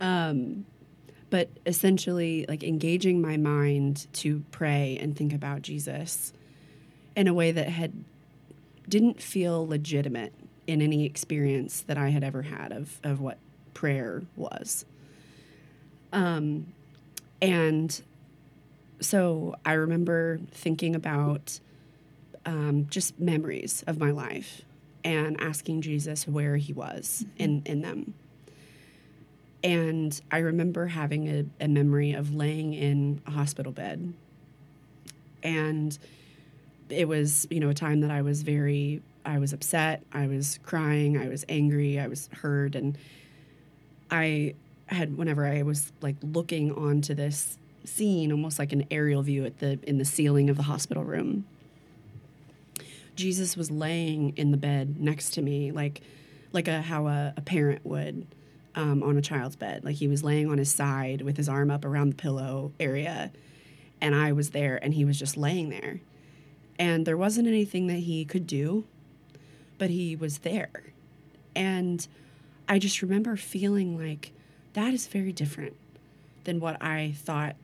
Um, 0.00 0.66
but 1.30 1.48
essentially, 1.64 2.44
like 2.48 2.62
engaging 2.62 3.22
my 3.22 3.36
mind 3.36 4.08
to 4.14 4.44
pray 4.50 4.98
and 5.00 5.16
think 5.16 5.32
about 5.32 5.62
Jesus 5.62 6.32
in 7.16 7.28
a 7.28 7.34
way 7.34 7.50
that 7.52 7.68
had 7.68 8.04
didn't 8.88 9.22
feel 9.22 9.66
legitimate 9.66 10.34
in 10.66 10.82
any 10.82 11.06
experience 11.06 11.82
that 11.82 11.96
I 11.96 12.08
had 12.10 12.24
ever 12.24 12.42
had 12.42 12.72
of 12.72 12.98
of 13.04 13.20
what 13.20 13.38
prayer 13.74 14.22
was. 14.36 14.84
Um, 16.12 16.66
and 17.42 18.00
so 19.00 19.54
I 19.64 19.72
remember 19.72 20.40
thinking 20.50 20.94
about 20.94 21.58
um, 22.44 22.86
just 22.90 23.18
memories 23.18 23.82
of 23.86 23.98
my 23.98 24.10
life 24.10 24.62
and 25.04 25.40
asking 25.40 25.80
Jesus 25.82 26.28
where 26.28 26.56
he 26.56 26.72
was 26.72 27.24
in, 27.38 27.62
in 27.64 27.82
them. 27.82 28.14
And 29.62 30.18
I 30.30 30.38
remember 30.38 30.86
having 30.86 31.28
a, 31.28 31.64
a 31.64 31.68
memory 31.68 32.12
of 32.12 32.34
laying 32.34 32.74
in 32.74 33.20
a 33.26 33.30
hospital 33.30 33.72
bed. 33.72 34.14
And 35.42 35.98
it 36.88 37.08
was, 37.08 37.46
you 37.50 37.60
know, 37.60 37.68
a 37.68 37.74
time 37.74 38.00
that 38.00 38.10
I 38.10 38.22
was 38.22 38.42
very, 38.42 39.02
I 39.24 39.38
was 39.38 39.52
upset, 39.52 40.02
I 40.12 40.26
was 40.26 40.58
crying, 40.62 41.18
I 41.18 41.28
was 41.28 41.44
angry, 41.48 41.98
I 41.98 42.08
was 42.08 42.28
hurt. 42.32 42.74
And 42.74 42.96
I 44.10 44.54
had, 44.90 45.16
whenever 45.16 45.46
I 45.46 45.62
was 45.62 45.92
like 46.00 46.16
looking 46.22 46.72
onto 46.72 47.14
this 47.14 47.58
scene, 47.84 48.32
almost 48.32 48.58
like 48.58 48.72
an 48.72 48.86
aerial 48.90 49.22
view 49.22 49.44
at 49.44 49.58
the, 49.58 49.78
in 49.84 49.98
the 49.98 50.04
ceiling 50.04 50.50
of 50.50 50.56
the 50.56 50.64
hospital 50.64 51.04
room, 51.04 51.46
Jesus 53.20 53.56
was 53.56 53.70
laying 53.70 54.36
in 54.36 54.50
the 54.50 54.56
bed 54.56 54.98
next 54.98 55.30
to 55.30 55.42
me, 55.42 55.72
like 55.72 56.00
like 56.52 56.68
a 56.68 56.80
how 56.80 57.06
a, 57.06 57.34
a 57.36 57.40
parent 57.40 57.84
would 57.84 58.26
um, 58.74 59.02
on 59.02 59.16
a 59.16 59.22
child's 59.22 59.56
bed. 59.56 59.84
Like 59.84 59.96
he 59.96 60.08
was 60.08 60.24
laying 60.24 60.50
on 60.50 60.58
his 60.58 60.72
side 60.72 61.22
with 61.22 61.36
his 61.36 61.48
arm 61.48 61.70
up 61.70 61.84
around 61.84 62.10
the 62.10 62.16
pillow 62.16 62.72
area, 62.80 63.30
and 64.00 64.14
I 64.14 64.32
was 64.32 64.50
there, 64.50 64.82
and 64.82 64.94
he 64.94 65.04
was 65.04 65.18
just 65.18 65.36
laying 65.36 65.68
there, 65.68 66.00
and 66.78 67.06
there 67.06 67.16
wasn't 67.16 67.46
anything 67.46 67.88
that 67.88 68.00
he 68.00 68.24
could 68.24 68.46
do, 68.46 68.84
but 69.78 69.90
he 69.90 70.16
was 70.16 70.38
there, 70.38 70.92
and 71.54 72.06
I 72.68 72.78
just 72.78 73.02
remember 73.02 73.36
feeling 73.36 73.98
like 73.98 74.32
that 74.74 74.94
is 74.94 75.06
very 75.08 75.32
different 75.32 75.76
than 76.44 76.60
what 76.60 76.82
I 76.82 77.14
thought 77.16 77.56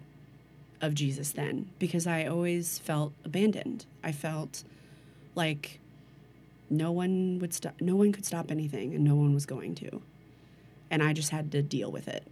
of 0.80 0.94
Jesus 0.94 1.32
then, 1.32 1.70
because 1.78 2.06
I 2.06 2.26
always 2.26 2.78
felt 2.78 3.12
abandoned. 3.24 3.86
I 4.04 4.12
felt 4.12 4.64
like 5.34 5.80
no 6.68 6.90
one 6.92 7.38
would 7.38 7.54
stop 7.54 7.74
no 7.80 7.94
one 7.94 8.12
could 8.12 8.26
stop 8.26 8.50
anything 8.50 8.94
and 8.94 9.04
no 9.04 9.14
one 9.14 9.32
was 9.32 9.46
going 9.46 9.74
to 9.74 10.02
and 10.90 11.00
i 11.02 11.12
just 11.12 11.30
had 11.30 11.52
to 11.52 11.62
deal 11.62 11.92
with 11.92 12.08
it 12.08 12.26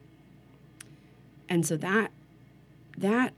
And 1.48 1.64
so 1.66 1.76
that 1.78 2.10
that 2.98 3.32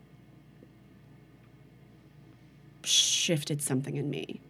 shifted 2.84 3.62
something 3.62 3.96
in 3.96 4.08
me. 4.10 4.40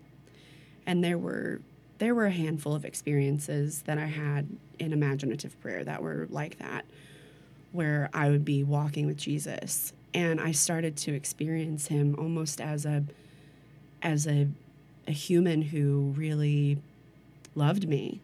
And 0.87 1.03
there 1.03 1.19
were 1.19 1.61
there 1.99 2.15
were 2.15 2.27
a 2.27 2.31
handful 2.31 2.75
of 2.75 2.85
experiences 2.85 3.83
that 3.83 3.99
I 3.99 4.07
had 4.07 4.49
in 4.79 4.93
imaginative 4.93 5.59
prayer 5.61 5.85
that 5.85 6.03
were 6.03 6.27
like 6.31 6.59
that, 6.59 6.85
where 7.73 8.11
I 8.13 8.31
would 8.31 8.45
be 8.45 8.63
walking 8.63 9.07
with 9.07 9.17
Jesus 9.17 9.93
and 10.17 10.41
I 10.41 10.53
started 10.53 10.97
to 10.99 11.13
experience 11.13 11.89
him 11.89 12.17
almost 12.19 12.59
as 12.59 12.87
a 12.87 13.05
as 14.03 14.27
a 14.27 14.49
a 15.07 15.13
human 15.13 15.63
who 15.63 16.15
really 16.17 16.79
loved 17.55 17.87
me, 17.87 18.21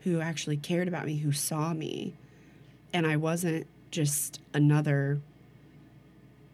who 0.00 0.20
actually 0.20 0.56
cared 0.56 0.88
about 0.88 1.06
me, 1.06 1.18
who 1.18 1.32
saw 1.32 1.72
me. 1.72 2.14
And 2.92 3.06
I 3.06 3.16
wasn't 3.16 3.66
just 3.90 4.40
another 4.52 5.20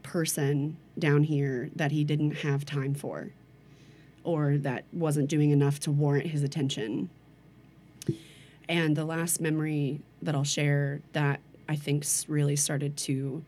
person 0.02 0.76
down 0.98 1.24
here 1.24 1.70
that 1.74 1.90
he 1.90 2.04
didn't 2.04 2.36
have 2.38 2.64
time 2.64 2.94
for 2.94 3.30
or 4.24 4.56
that 4.58 4.84
wasn't 4.92 5.28
doing 5.28 5.50
enough 5.50 5.78
to 5.80 5.90
warrant 5.90 6.26
his 6.26 6.42
attention. 6.42 7.10
And 8.68 8.96
the 8.96 9.04
last 9.04 9.40
memory 9.40 10.00
that 10.22 10.34
I'll 10.34 10.44
share 10.44 11.00
that 11.12 11.40
I 11.68 11.76
think 11.76 12.04
really 12.28 12.56
started 12.56 12.96
to 12.98 13.44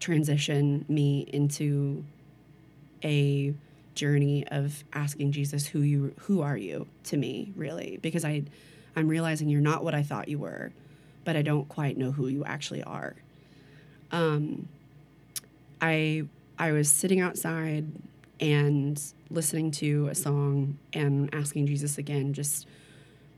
transition 0.00 0.84
me 0.88 1.28
into 1.32 2.04
a 3.04 3.54
journey 3.94 4.46
of 4.48 4.82
asking 4.92 5.32
Jesus 5.32 5.66
who 5.66 5.80
you 5.80 6.14
who 6.20 6.40
are 6.40 6.56
you 6.56 6.86
to 7.04 7.16
me 7.16 7.52
really 7.56 7.98
because 8.00 8.24
I 8.24 8.42
I'm 8.96 9.06
realizing 9.06 9.48
you're 9.48 9.60
not 9.60 9.84
what 9.84 9.94
I 9.94 10.02
thought 10.02 10.28
you 10.28 10.38
were 10.38 10.72
but 11.24 11.36
I 11.36 11.42
don't 11.42 11.68
quite 11.68 11.96
know 11.96 12.10
who 12.10 12.26
you 12.26 12.44
actually 12.44 12.82
are. 12.82 13.14
Um 14.10 14.68
I 15.80 16.24
I 16.58 16.72
was 16.72 16.90
sitting 16.90 17.20
outside 17.20 17.86
and 18.42 19.00
listening 19.30 19.70
to 19.70 20.08
a 20.08 20.14
song 20.14 20.76
and 20.92 21.32
asking 21.32 21.68
Jesus 21.68 21.96
again, 21.96 22.34
just 22.34 22.66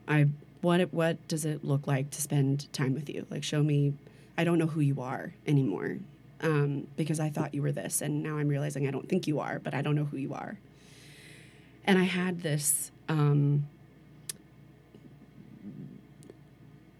I 0.08 0.28
what 0.62 0.80
what 0.92 1.28
does 1.28 1.44
it 1.44 1.62
look 1.62 1.86
like 1.86 2.10
to 2.10 2.22
spend 2.22 2.72
time 2.72 2.94
with 2.94 3.08
you? 3.10 3.26
Like 3.30 3.44
show 3.44 3.62
me 3.62 3.92
I 4.36 4.42
don't 4.44 4.58
know 4.58 4.66
who 4.66 4.80
you 4.80 5.00
are 5.02 5.32
anymore. 5.46 5.98
Um, 6.40 6.88
because 6.96 7.20
I 7.20 7.30
thought 7.30 7.54
you 7.54 7.62
were 7.62 7.72
this, 7.72 8.02
and 8.02 8.22
now 8.22 8.36
I'm 8.36 8.48
realizing 8.48 8.86
I 8.86 8.90
don't 8.90 9.08
think 9.08 9.26
you 9.26 9.40
are, 9.40 9.60
but 9.60 9.72
I 9.72 9.80
don't 9.80 9.94
know 9.94 10.04
who 10.04 10.18
you 10.18 10.34
are. 10.34 10.58
And 11.86 11.98
I 11.98 12.02
had 12.02 12.42
this 12.42 12.90
um, 13.08 13.66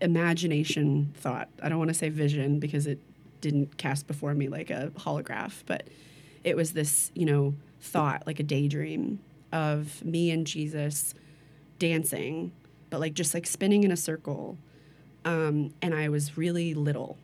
imagination 0.01 1.13
thought. 1.17 1.49
I 1.63 1.69
don't 1.69 1.79
want 1.79 1.89
to 1.89 1.95
say 1.95 2.09
vision 2.09 2.59
because 2.59 2.87
it 2.87 3.01
didn't 3.43 3.77
cast 3.77 4.07
before 4.07 4.33
me 4.33 4.49
like 4.49 4.71
a 4.71 4.93
holograph, 4.99 5.63
but 5.67 5.89
it 6.43 6.57
was 6.57 6.73
this, 6.73 7.11
you 7.15 7.27
know, 7.27 7.55
thought, 7.85 8.27
like 8.27 8.41
a 8.41 8.43
daydream 8.43 9.21
of 9.53 10.05
me 10.05 10.31
and 10.31 10.47
Jesus 10.47 11.15
dancing, 11.79 12.51
but 12.91 12.99
like 12.99 13.15
just 13.15 13.35
like 13.35 13.47
spinning 13.47 13.85
in 13.85 13.93
a 13.93 13.97
circle. 13.97 14.57
Um, 15.25 15.73
and 15.81 15.95
I 15.95 16.09
was 16.09 16.37
really 16.37 16.75
little. 16.75 17.19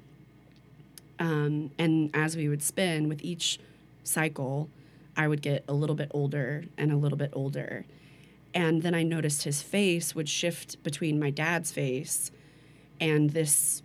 Um, 1.18 1.70
and 1.78 2.10
as 2.14 2.36
we 2.36 2.48
would 2.48 2.62
spin 2.62 3.08
with 3.08 3.22
each 3.22 3.58
cycle, 4.04 4.68
I 5.16 5.28
would 5.28 5.42
get 5.42 5.64
a 5.68 5.72
little 5.72 5.96
bit 5.96 6.10
older 6.12 6.64
and 6.78 6.92
a 6.92 6.96
little 6.96 7.18
bit 7.18 7.30
older. 7.32 7.84
And 8.54 8.82
then 8.82 8.94
I 8.94 9.02
noticed 9.02 9.44
his 9.44 9.62
face 9.62 10.14
would 10.14 10.28
shift 10.28 10.82
between 10.82 11.18
my 11.18 11.30
dad's 11.30 11.70
face 11.72 12.30
and 13.00 13.30
this 13.30 13.82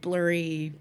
blurry 0.00 0.72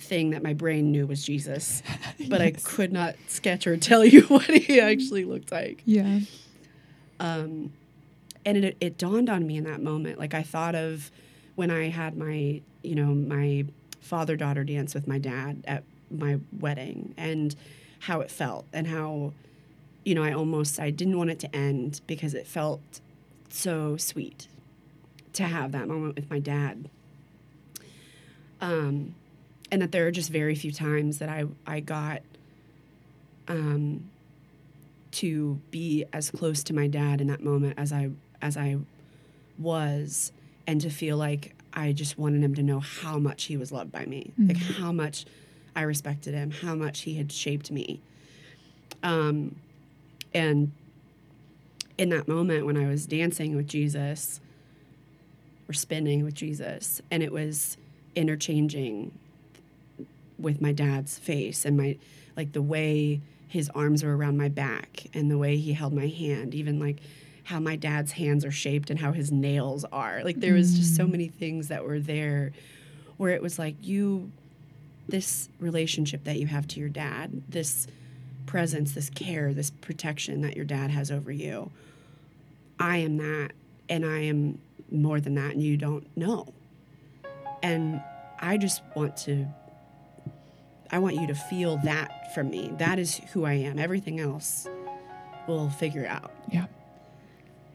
thing 0.00 0.30
that 0.30 0.42
my 0.42 0.54
brain 0.54 0.90
knew 0.90 1.06
was 1.06 1.24
Jesus, 1.24 1.82
but 2.28 2.40
yes. 2.40 2.42
I 2.42 2.50
could 2.52 2.92
not 2.92 3.16
sketch 3.28 3.66
or 3.66 3.76
tell 3.76 4.04
you 4.04 4.22
what 4.28 4.44
he 4.44 4.80
actually 4.80 5.24
looked 5.24 5.52
like. 5.52 5.82
Yeah. 5.84 6.20
Um, 7.18 7.72
and 8.44 8.56
it, 8.64 8.76
it 8.80 8.98
dawned 8.98 9.28
on 9.28 9.46
me 9.46 9.56
in 9.56 9.64
that 9.64 9.82
moment. 9.82 10.18
Like 10.18 10.34
I 10.34 10.42
thought 10.42 10.74
of 10.74 11.10
when 11.54 11.70
I 11.70 11.88
had 11.88 12.16
my, 12.16 12.62
you 12.82 12.94
know, 12.94 13.14
my 13.14 13.66
father 14.00 14.36
daughter 14.36 14.64
dance 14.64 14.94
with 14.94 15.06
my 15.06 15.18
dad 15.18 15.62
at 15.66 15.84
my 16.10 16.40
wedding 16.58 17.14
and 17.16 17.54
how 18.00 18.20
it 18.20 18.30
felt 18.30 18.66
and 18.72 18.86
how, 18.86 19.32
you 20.04 20.14
know, 20.14 20.22
I 20.22 20.32
almost, 20.32 20.80
I 20.80 20.90
didn't 20.90 21.18
want 21.18 21.30
it 21.30 21.38
to 21.40 21.54
end 21.54 22.00
because 22.06 22.34
it 22.34 22.46
felt 22.46 23.00
so 23.50 23.96
sweet 23.96 24.48
to 25.34 25.44
have 25.44 25.72
that 25.72 25.86
moment 25.86 26.16
with 26.16 26.30
my 26.30 26.38
dad. 26.38 26.88
Um, 28.60 29.14
and 29.70 29.82
that 29.82 29.92
there 29.92 30.06
are 30.06 30.10
just 30.10 30.30
very 30.30 30.54
few 30.54 30.72
times 30.72 31.18
that 31.18 31.28
I 31.28 31.44
I 31.66 31.80
got 31.80 32.22
um, 33.48 34.08
to 35.12 35.60
be 35.70 36.04
as 36.12 36.30
close 36.30 36.62
to 36.64 36.74
my 36.74 36.86
dad 36.86 37.20
in 37.20 37.28
that 37.28 37.42
moment 37.42 37.74
as 37.78 37.92
I 37.92 38.10
as 38.42 38.56
I 38.56 38.78
was, 39.58 40.32
and 40.66 40.80
to 40.80 40.90
feel 40.90 41.16
like 41.16 41.54
I 41.72 41.92
just 41.92 42.18
wanted 42.18 42.42
him 42.42 42.54
to 42.54 42.62
know 42.62 42.80
how 42.80 43.18
much 43.18 43.44
he 43.44 43.56
was 43.56 43.70
loved 43.70 43.92
by 43.92 44.06
me, 44.06 44.32
mm-hmm. 44.38 44.48
like 44.48 44.56
how 44.56 44.92
much 44.92 45.26
I 45.76 45.82
respected 45.82 46.34
him, 46.34 46.50
how 46.50 46.74
much 46.74 47.02
he 47.02 47.14
had 47.14 47.30
shaped 47.30 47.70
me. 47.70 48.00
Um, 49.02 49.56
and 50.34 50.72
in 51.96 52.08
that 52.10 52.28
moment 52.28 52.66
when 52.66 52.76
I 52.76 52.88
was 52.88 53.06
dancing 53.06 53.56
with 53.56 53.68
Jesus 53.68 54.40
or 55.68 55.72
spinning 55.72 56.24
with 56.24 56.34
Jesus, 56.34 57.00
and 57.10 57.22
it 57.22 57.32
was 57.32 57.76
interchanging 58.14 59.12
with 60.40 60.60
my 60.60 60.72
dad's 60.72 61.18
face 61.18 61.64
and 61.64 61.76
my 61.76 61.96
like 62.36 62.52
the 62.52 62.62
way 62.62 63.20
his 63.48 63.68
arms 63.74 64.04
were 64.04 64.16
around 64.16 64.38
my 64.38 64.48
back 64.48 65.06
and 65.12 65.30
the 65.30 65.36
way 65.36 65.56
he 65.56 65.72
held 65.72 65.92
my 65.92 66.06
hand 66.06 66.54
even 66.54 66.78
like 66.78 66.98
how 67.44 67.58
my 67.58 67.74
dad's 67.74 68.12
hands 68.12 68.44
are 68.44 68.52
shaped 68.52 68.90
and 68.90 69.00
how 69.00 69.12
his 69.12 69.32
nails 69.32 69.84
are 69.92 70.22
like 70.22 70.38
there 70.38 70.54
was 70.54 70.78
just 70.78 70.94
so 70.94 71.04
mm. 71.04 71.10
many 71.10 71.28
things 71.28 71.68
that 71.68 71.84
were 71.84 71.98
there 71.98 72.52
where 73.16 73.30
it 73.30 73.42
was 73.42 73.58
like 73.58 73.74
you 73.82 74.30
this 75.08 75.48
relationship 75.58 76.22
that 76.24 76.38
you 76.38 76.46
have 76.46 76.66
to 76.68 76.78
your 76.78 76.88
dad 76.88 77.42
this 77.48 77.88
presence 78.46 78.92
this 78.92 79.10
care 79.10 79.52
this 79.52 79.70
protection 79.70 80.42
that 80.42 80.56
your 80.56 80.64
dad 80.64 80.90
has 80.90 81.10
over 81.10 81.32
you 81.32 81.70
i 82.78 82.96
am 82.98 83.16
that 83.16 83.50
and 83.88 84.04
i 84.04 84.18
am 84.18 84.58
more 84.92 85.20
than 85.20 85.34
that 85.34 85.50
and 85.52 85.62
you 85.62 85.76
don't 85.76 86.06
know 86.16 86.46
and 87.62 88.00
i 88.40 88.56
just 88.56 88.82
want 88.94 89.16
to 89.16 89.46
I 90.92 90.98
want 90.98 91.16
you 91.16 91.26
to 91.28 91.34
feel 91.34 91.78
that 91.78 92.34
from 92.34 92.50
me. 92.50 92.72
That 92.78 92.98
is 92.98 93.16
who 93.32 93.44
I 93.44 93.54
am. 93.54 93.78
Everything 93.78 94.20
else 94.20 94.66
we'll 95.46 95.70
figure 95.70 96.06
out. 96.06 96.32
Yeah. 96.50 96.66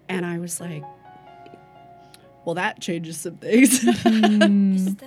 And 0.08 0.26
I 0.26 0.40
was 0.40 0.60
like, 0.60 0.84
well, 2.46 2.56
that 2.56 2.80
changes 2.80 3.18
some 3.18 3.38
things. 3.38 3.84
Mm. 4.06 5.02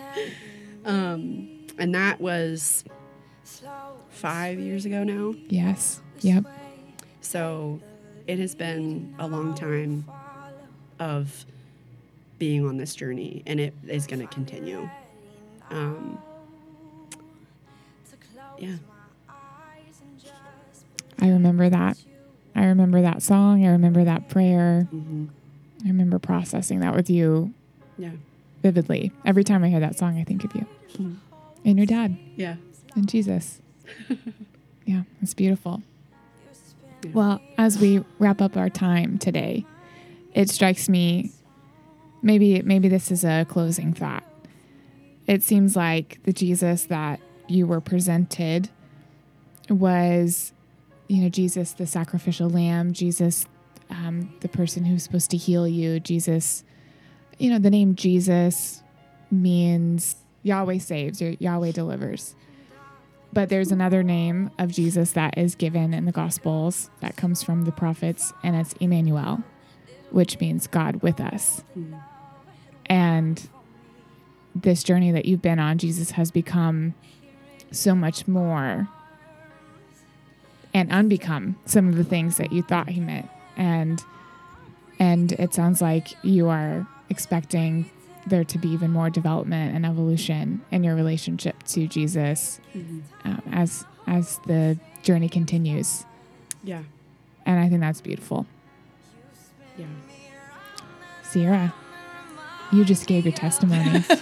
um, 0.85 1.67
and 1.79 1.95
that 1.95 2.21
was 2.21 2.85
five 4.11 4.59
years 4.59 4.85
ago 4.85 5.05
now. 5.05 5.35
Yes. 5.49 6.01
Yep. 6.21 6.47
So 7.21 7.81
it 8.27 8.39
has 8.39 8.55
been 8.55 9.15
a 9.19 9.29
long 9.29 9.55
time 9.55 10.05
of 10.99 11.47
being 12.39 12.67
on 12.67 12.77
this 12.77 12.95
journey, 12.95 13.43
and 13.47 13.61
it 13.61 13.75
is 13.87 14.07
going 14.07 14.21
to 14.21 14.27
continue. 14.27 14.89
Um, 15.71 16.19
yeah. 18.59 18.77
I 21.21 21.29
remember 21.31 21.69
that. 21.69 21.99
I 22.55 22.65
remember 22.67 23.03
that 23.03 23.23
song. 23.23 23.65
I 23.65 23.71
remember 23.71 24.05
that 24.05 24.29
prayer. 24.29 24.89
Mm-hmm. 24.93 25.27
I 25.85 25.89
remember 25.89 26.19
processing 26.19 26.81
that 26.81 26.95
with 26.95 27.11
you. 27.11 27.55
Yeah. 27.97 28.11
Vividly. 28.63 29.13
Every 29.25 29.45
time 29.45 29.65
I 29.65 29.69
hear 29.69 29.81
that 29.81 29.99
song, 29.99 30.19
I 30.19 30.25
think 30.25 30.45
of 30.45 30.55
you 30.55 30.67
mm-hmm. 30.93 31.15
and 31.65 31.77
your 31.77 31.87
dad. 31.87 32.17
Yeah. 32.37 32.57
And 32.95 33.09
Jesus. 33.09 33.61
yeah, 34.85 35.03
it's 35.23 35.35
beautiful. 35.35 35.83
Yeah. 37.05 37.11
Well, 37.13 37.41
as 37.57 37.79
we 37.79 38.05
wrap 38.19 38.41
up 38.41 38.57
our 38.57 38.69
time 38.69 39.19
today, 39.19 39.65
it 40.35 40.51
strikes 40.51 40.89
me 40.89 41.33
maybe 42.23 42.63
maybe 42.63 42.89
this 42.89 43.11
is 43.11 43.25
a 43.25 43.47
closing 43.49 43.93
thought. 43.93 44.25
It 45.27 45.43
seems 45.43 45.77
like 45.77 46.19
the 46.25 46.33
Jesus 46.33 46.85
that 46.87 47.21
you 47.51 47.67
were 47.67 47.81
presented 47.81 48.71
was, 49.69 50.53
you 51.09 51.23
know, 51.23 51.29
Jesus, 51.29 51.73
the 51.73 51.87
sacrificial 51.87 52.49
lamb, 52.49 52.93
Jesus, 52.93 53.47
um, 53.91 54.35
the 54.41 54.49
person 54.49 54.85
who's 54.85 55.03
supposed 55.03 55.31
to 55.31 55.37
heal 55.37 55.67
you, 55.67 56.01
Jesus, 56.01 56.65
you 57.39 57.51
know, 57.51 57.59
the 57.59 57.71
name 57.71 57.95
Jesus 57.95 58.83
means 59.31 60.17
Yahweh 60.43 60.79
saves 60.79 61.23
or 61.23 61.31
Yahweh 61.39 61.73
delivers. 61.73 62.35
But 63.33 63.51
there's 63.51 63.71
another 63.71 64.03
name 64.03 64.51
of 64.59 64.73
Jesus 64.73 65.13
that 65.13 65.37
is 65.37 65.55
given 65.55 65.93
in 65.93 66.07
the 66.07 66.13
Gospels 66.13 66.91
that 67.01 67.17
comes 67.17 67.43
from 67.43 67.65
the 67.65 67.73
prophets, 67.73 68.33
and 68.43 68.57
it's 68.57 68.73
Emmanuel, 68.75 69.43
which 70.11 70.41
means 70.41 70.67
God 70.67 71.03
with 71.03 71.21
us. 71.21 71.63
Mm. 71.79 72.01
And 72.87 73.49
this 74.55 74.83
journey 74.83 75.13
that 75.13 75.27
you've 75.27 75.43
been 75.43 75.59
on, 75.59 75.77
Jesus 75.77 76.13
has 76.13 76.31
become 76.31 76.95
so 77.71 77.95
much 77.95 78.27
more 78.29 78.89
and 80.75 80.91
unbecome 80.91 81.55
some 81.65 81.89
of 81.89 81.97
the 81.97 82.05
things 82.05 82.37
that 82.37 82.53
you 82.53 82.63
thought 82.63 82.89
he 82.89 83.01
meant 83.01 83.29
and 83.57 84.03
and 85.01 85.33
it 85.33 85.55
sounds 85.55 85.81
like 85.81 86.09
you 86.25 86.49
are 86.49 86.87
expecting 87.09 87.91
there 88.27 88.45
to 88.45 88.59
be 88.59 88.69
even 88.69 88.91
more 88.91 89.09
development 89.11 89.75
and 89.75 89.87
evolution 89.87 90.61
in 90.71 90.85
your 90.85 90.95
relationship 90.95 91.63
to 91.65 91.87
Jesus 91.87 92.61
Mhm. 92.77 93.03
um, 93.25 93.43
as 93.53 93.85
as 94.07 94.39
the 94.47 94.79
journey 95.03 95.29
continues 95.29 96.05
Yeah. 96.65 96.83
and 97.47 97.59
I 97.61 97.69
think 97.69 97.81
that's 97.81 98.01
beautiful 98.01 98.47
Yeah. 99.79 99.87
Sierra 101.23 101.73
you 102.73 102.85
just 102.85 103.07
gave 103.07 103.25
your 103.25 103.33
testimony 103.35 104.05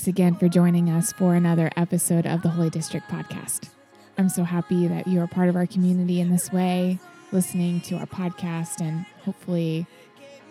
Thanks 0.00 0.08
again 0.08 0.34
for 0.34 0.48
joining 0.48 0.88
us 0.88 1.12
for 1.12 1.34
another 1.34 1.70
episode 1.76 2.24
of 2.24 2.40
the 2.40 2.48
Holy 2.48 2.70
District 2.70 3.06
podcast. 3.10 3.68
I'm 4.16 4.30
so 4.30 4.44
happy 4.44 4.88
that 4.88 5.06
you 5.06 5.20
are 5.20 5.26
part 5.26 5.50
of 5.50 5.56
our 5.56 5.66
community 5.66 6.22
in 6.22 6.30
this 6.30 6.50
way, 6.50 6.98
listening 7.32 7.82
to 7.82 7.96
our 7.96 8.06
podcast 8.06 8.80
and 8.80 9.04
hopefully 9.26 9.86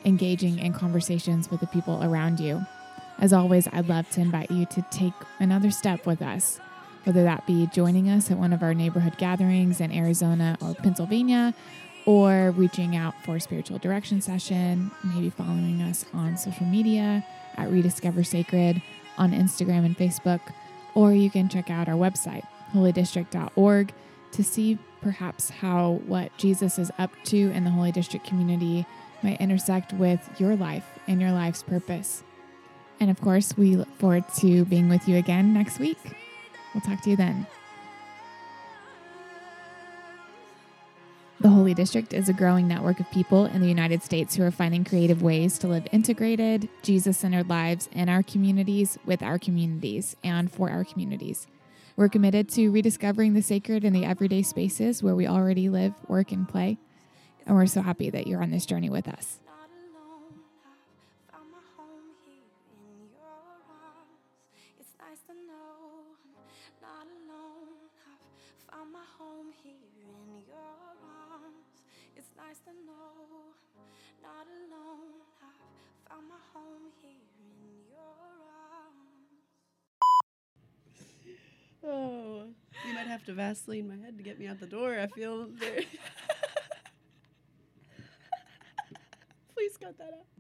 engaging 0.06 0.60
in 0.60 0.72
conversations 0.72 1.50
with 1.50 1.62
the 1.62 1.66
people 1.66 2.04
around 2.04 2.39
you. 2.39 2.62
As 3.18 3.34
always, 3.34 3.68
I'd 3.74 3.89
love 3.89 4.08
to 4.12 4.22
invite 4.22 4.52
you 4.52 4.68
to 4.68 4.86
take 4.91 5.14
another 5.39 5.72
step 5.72 6.06
with 6.06 6.22
us, 6.22 6.60
whether 7.06 7.24
that 7.24 7.47
be 7.47 7.66
joining 7.74 8.08
us 8.08 8.30
at 8.30 8.38
one 8.38 8.54
of 8.54 8.62
our 8.62 8.76
neighborhood 8.76 9.18
gatherings 9.18 9.82
in 9.82 9.91
Arizona 9.91 10.60
or 10.62 10.76
Pennsylvania, 10.76 11.56
or 12.06 12.52
reaching 12.52 12.95
out 12.95 13.16
for 13.26 13.38
a 13.38 13.41
spiritual 13.41 13.80
direction 13.80 14.22
session, 14.22 14.91
maybe 15.04 15.32
following 15.32 15.82
us 15.82 16.06
on 16.14 16.38
social 16.38 16.68
media 16.68 17.26
at 17.58 17.72
Rediscover 17.72 18.24
Sacred 18.24 18.80
on 19.20 19.32
Instagram 19.32 19.86
and 19.86 19.95
Facebook, 19.95 20.39
or 20.95 21.13
you 21.13 21.30
can 21.30 21.47
check 21.47 21.70
out 21.70 21.88
our 21.88 21.95
website, 21.95 22.45
holydistrict.org, 22.74 23.93
to 24.32 24.43
see 24.43 24.80
perhaps 25.01 25.49
how 25.49 26.01
what 26.07 26.36
Jesus 26.38 26.80
is 26.80 26.91
up 26.97 27.11
to 27.26 27.38
in 27.51 27.63
the 27.63 27.70
Holy 27.70 27.91
District 27.91 28.26
community 28.26 28.86
might 29.22 29.39
intersect 29.39 29.93
with 29.93 30.28
your 30.39 30.55
life 30.55 30.86
and 31.07 31.22
your 31.22 31.32
life's 31.32 31.61
purpose. 31.61 32.24
And 32.99 33.09
of 33.11 33.22
course, 33.22 33.57
we 33.57 33.76
look 33.76 33.93
forward 33.97 34.26
to 34.39 34.65
being 34.65 34.89
with 34.89 35.07
you 35.07 35.17
again 35.17 35.53
next 35.53 35.80
week. 35.80 35.99
We'll 36.74 36.82
talk 36.82 37.01
to 37.03 37.09
you 37.09 37.15
then. 37.15 37.45
The 41.41 41.47
Holy 41.47 41.73
District 41.73 42.13
is 42.13 42.27
a 42.27 42.33
growing 42.33 42.67
network 42.67 42.99
of 42.99 43.09
people 43.11 43.45
in 43.45 43.61
the 43.61 43.67
United 43.69 44.03
States 44.03 44.35
who 44.35 44.43
are 44.43 44.51
finding 44.51 44.83
creative 44.83 45.21
ways 45.21 45.57
to 45.59 45.69
live 45.69 45.87
integrated, 45.93 46.67
Jesus 46.83 47.17
centered 47.17 47.47
lives 47.47 47.87
in 47.93 48.09
our 48.09 48.21
communities, 48.21 48.97
with 49.05 49.23
our 49.23 49.39
communities, 49.39 50.17
and 50.21 50.51
for 50.51 50.69
our 50.69 50.83
communities. 50.83 51.47
We're 51.95 52.09
committed 52.09 52.49
to 52.49 52.67
rediscovering 52.67 53.35
the 53.35 53.41
sacred 53.41 53.85
in 53.85 53.93
the 53.93 54.03
everyday 54.03 54.41
spaces 54.41 55.01
where 55.01 55.15
we 55.15 55.27
already 55.27 55.69
live, 55.69 55.93
work, 56.09 56.33
and 56.33 56.47
play. 56.47 56.77
And 57.45 57.55
we're 57.55 57.67
so 57.67 57.83
happy 57.83 58.09
that 58.09 58.27
you're 58.27 58.43
on 58.43 58.51
this 58.51 58.65
journey 58.65 58.89
with 58.89 59.07
us. 59.07 59.39
Oh, 81.84 82.43
you 82.86 82.93
might 82.93 83.08
have 83.08 83.24
to 83.26 83.34
Vaseline 83.34 83.88
my 83.88 83.95
head 83.95 84.18
to 84.18 84.24
get 84.24 84.39
me 84.39 84.47
out 84.47 84.60
the 84.60 84.68
door. 84.68 85.00
I 85.00 85.08
feel 85.08 85.45
very. 85.45 85.88
Please 89.56 89.78
cut 89.78 89.97
that 89.97 90.14
out. 90.20 90.38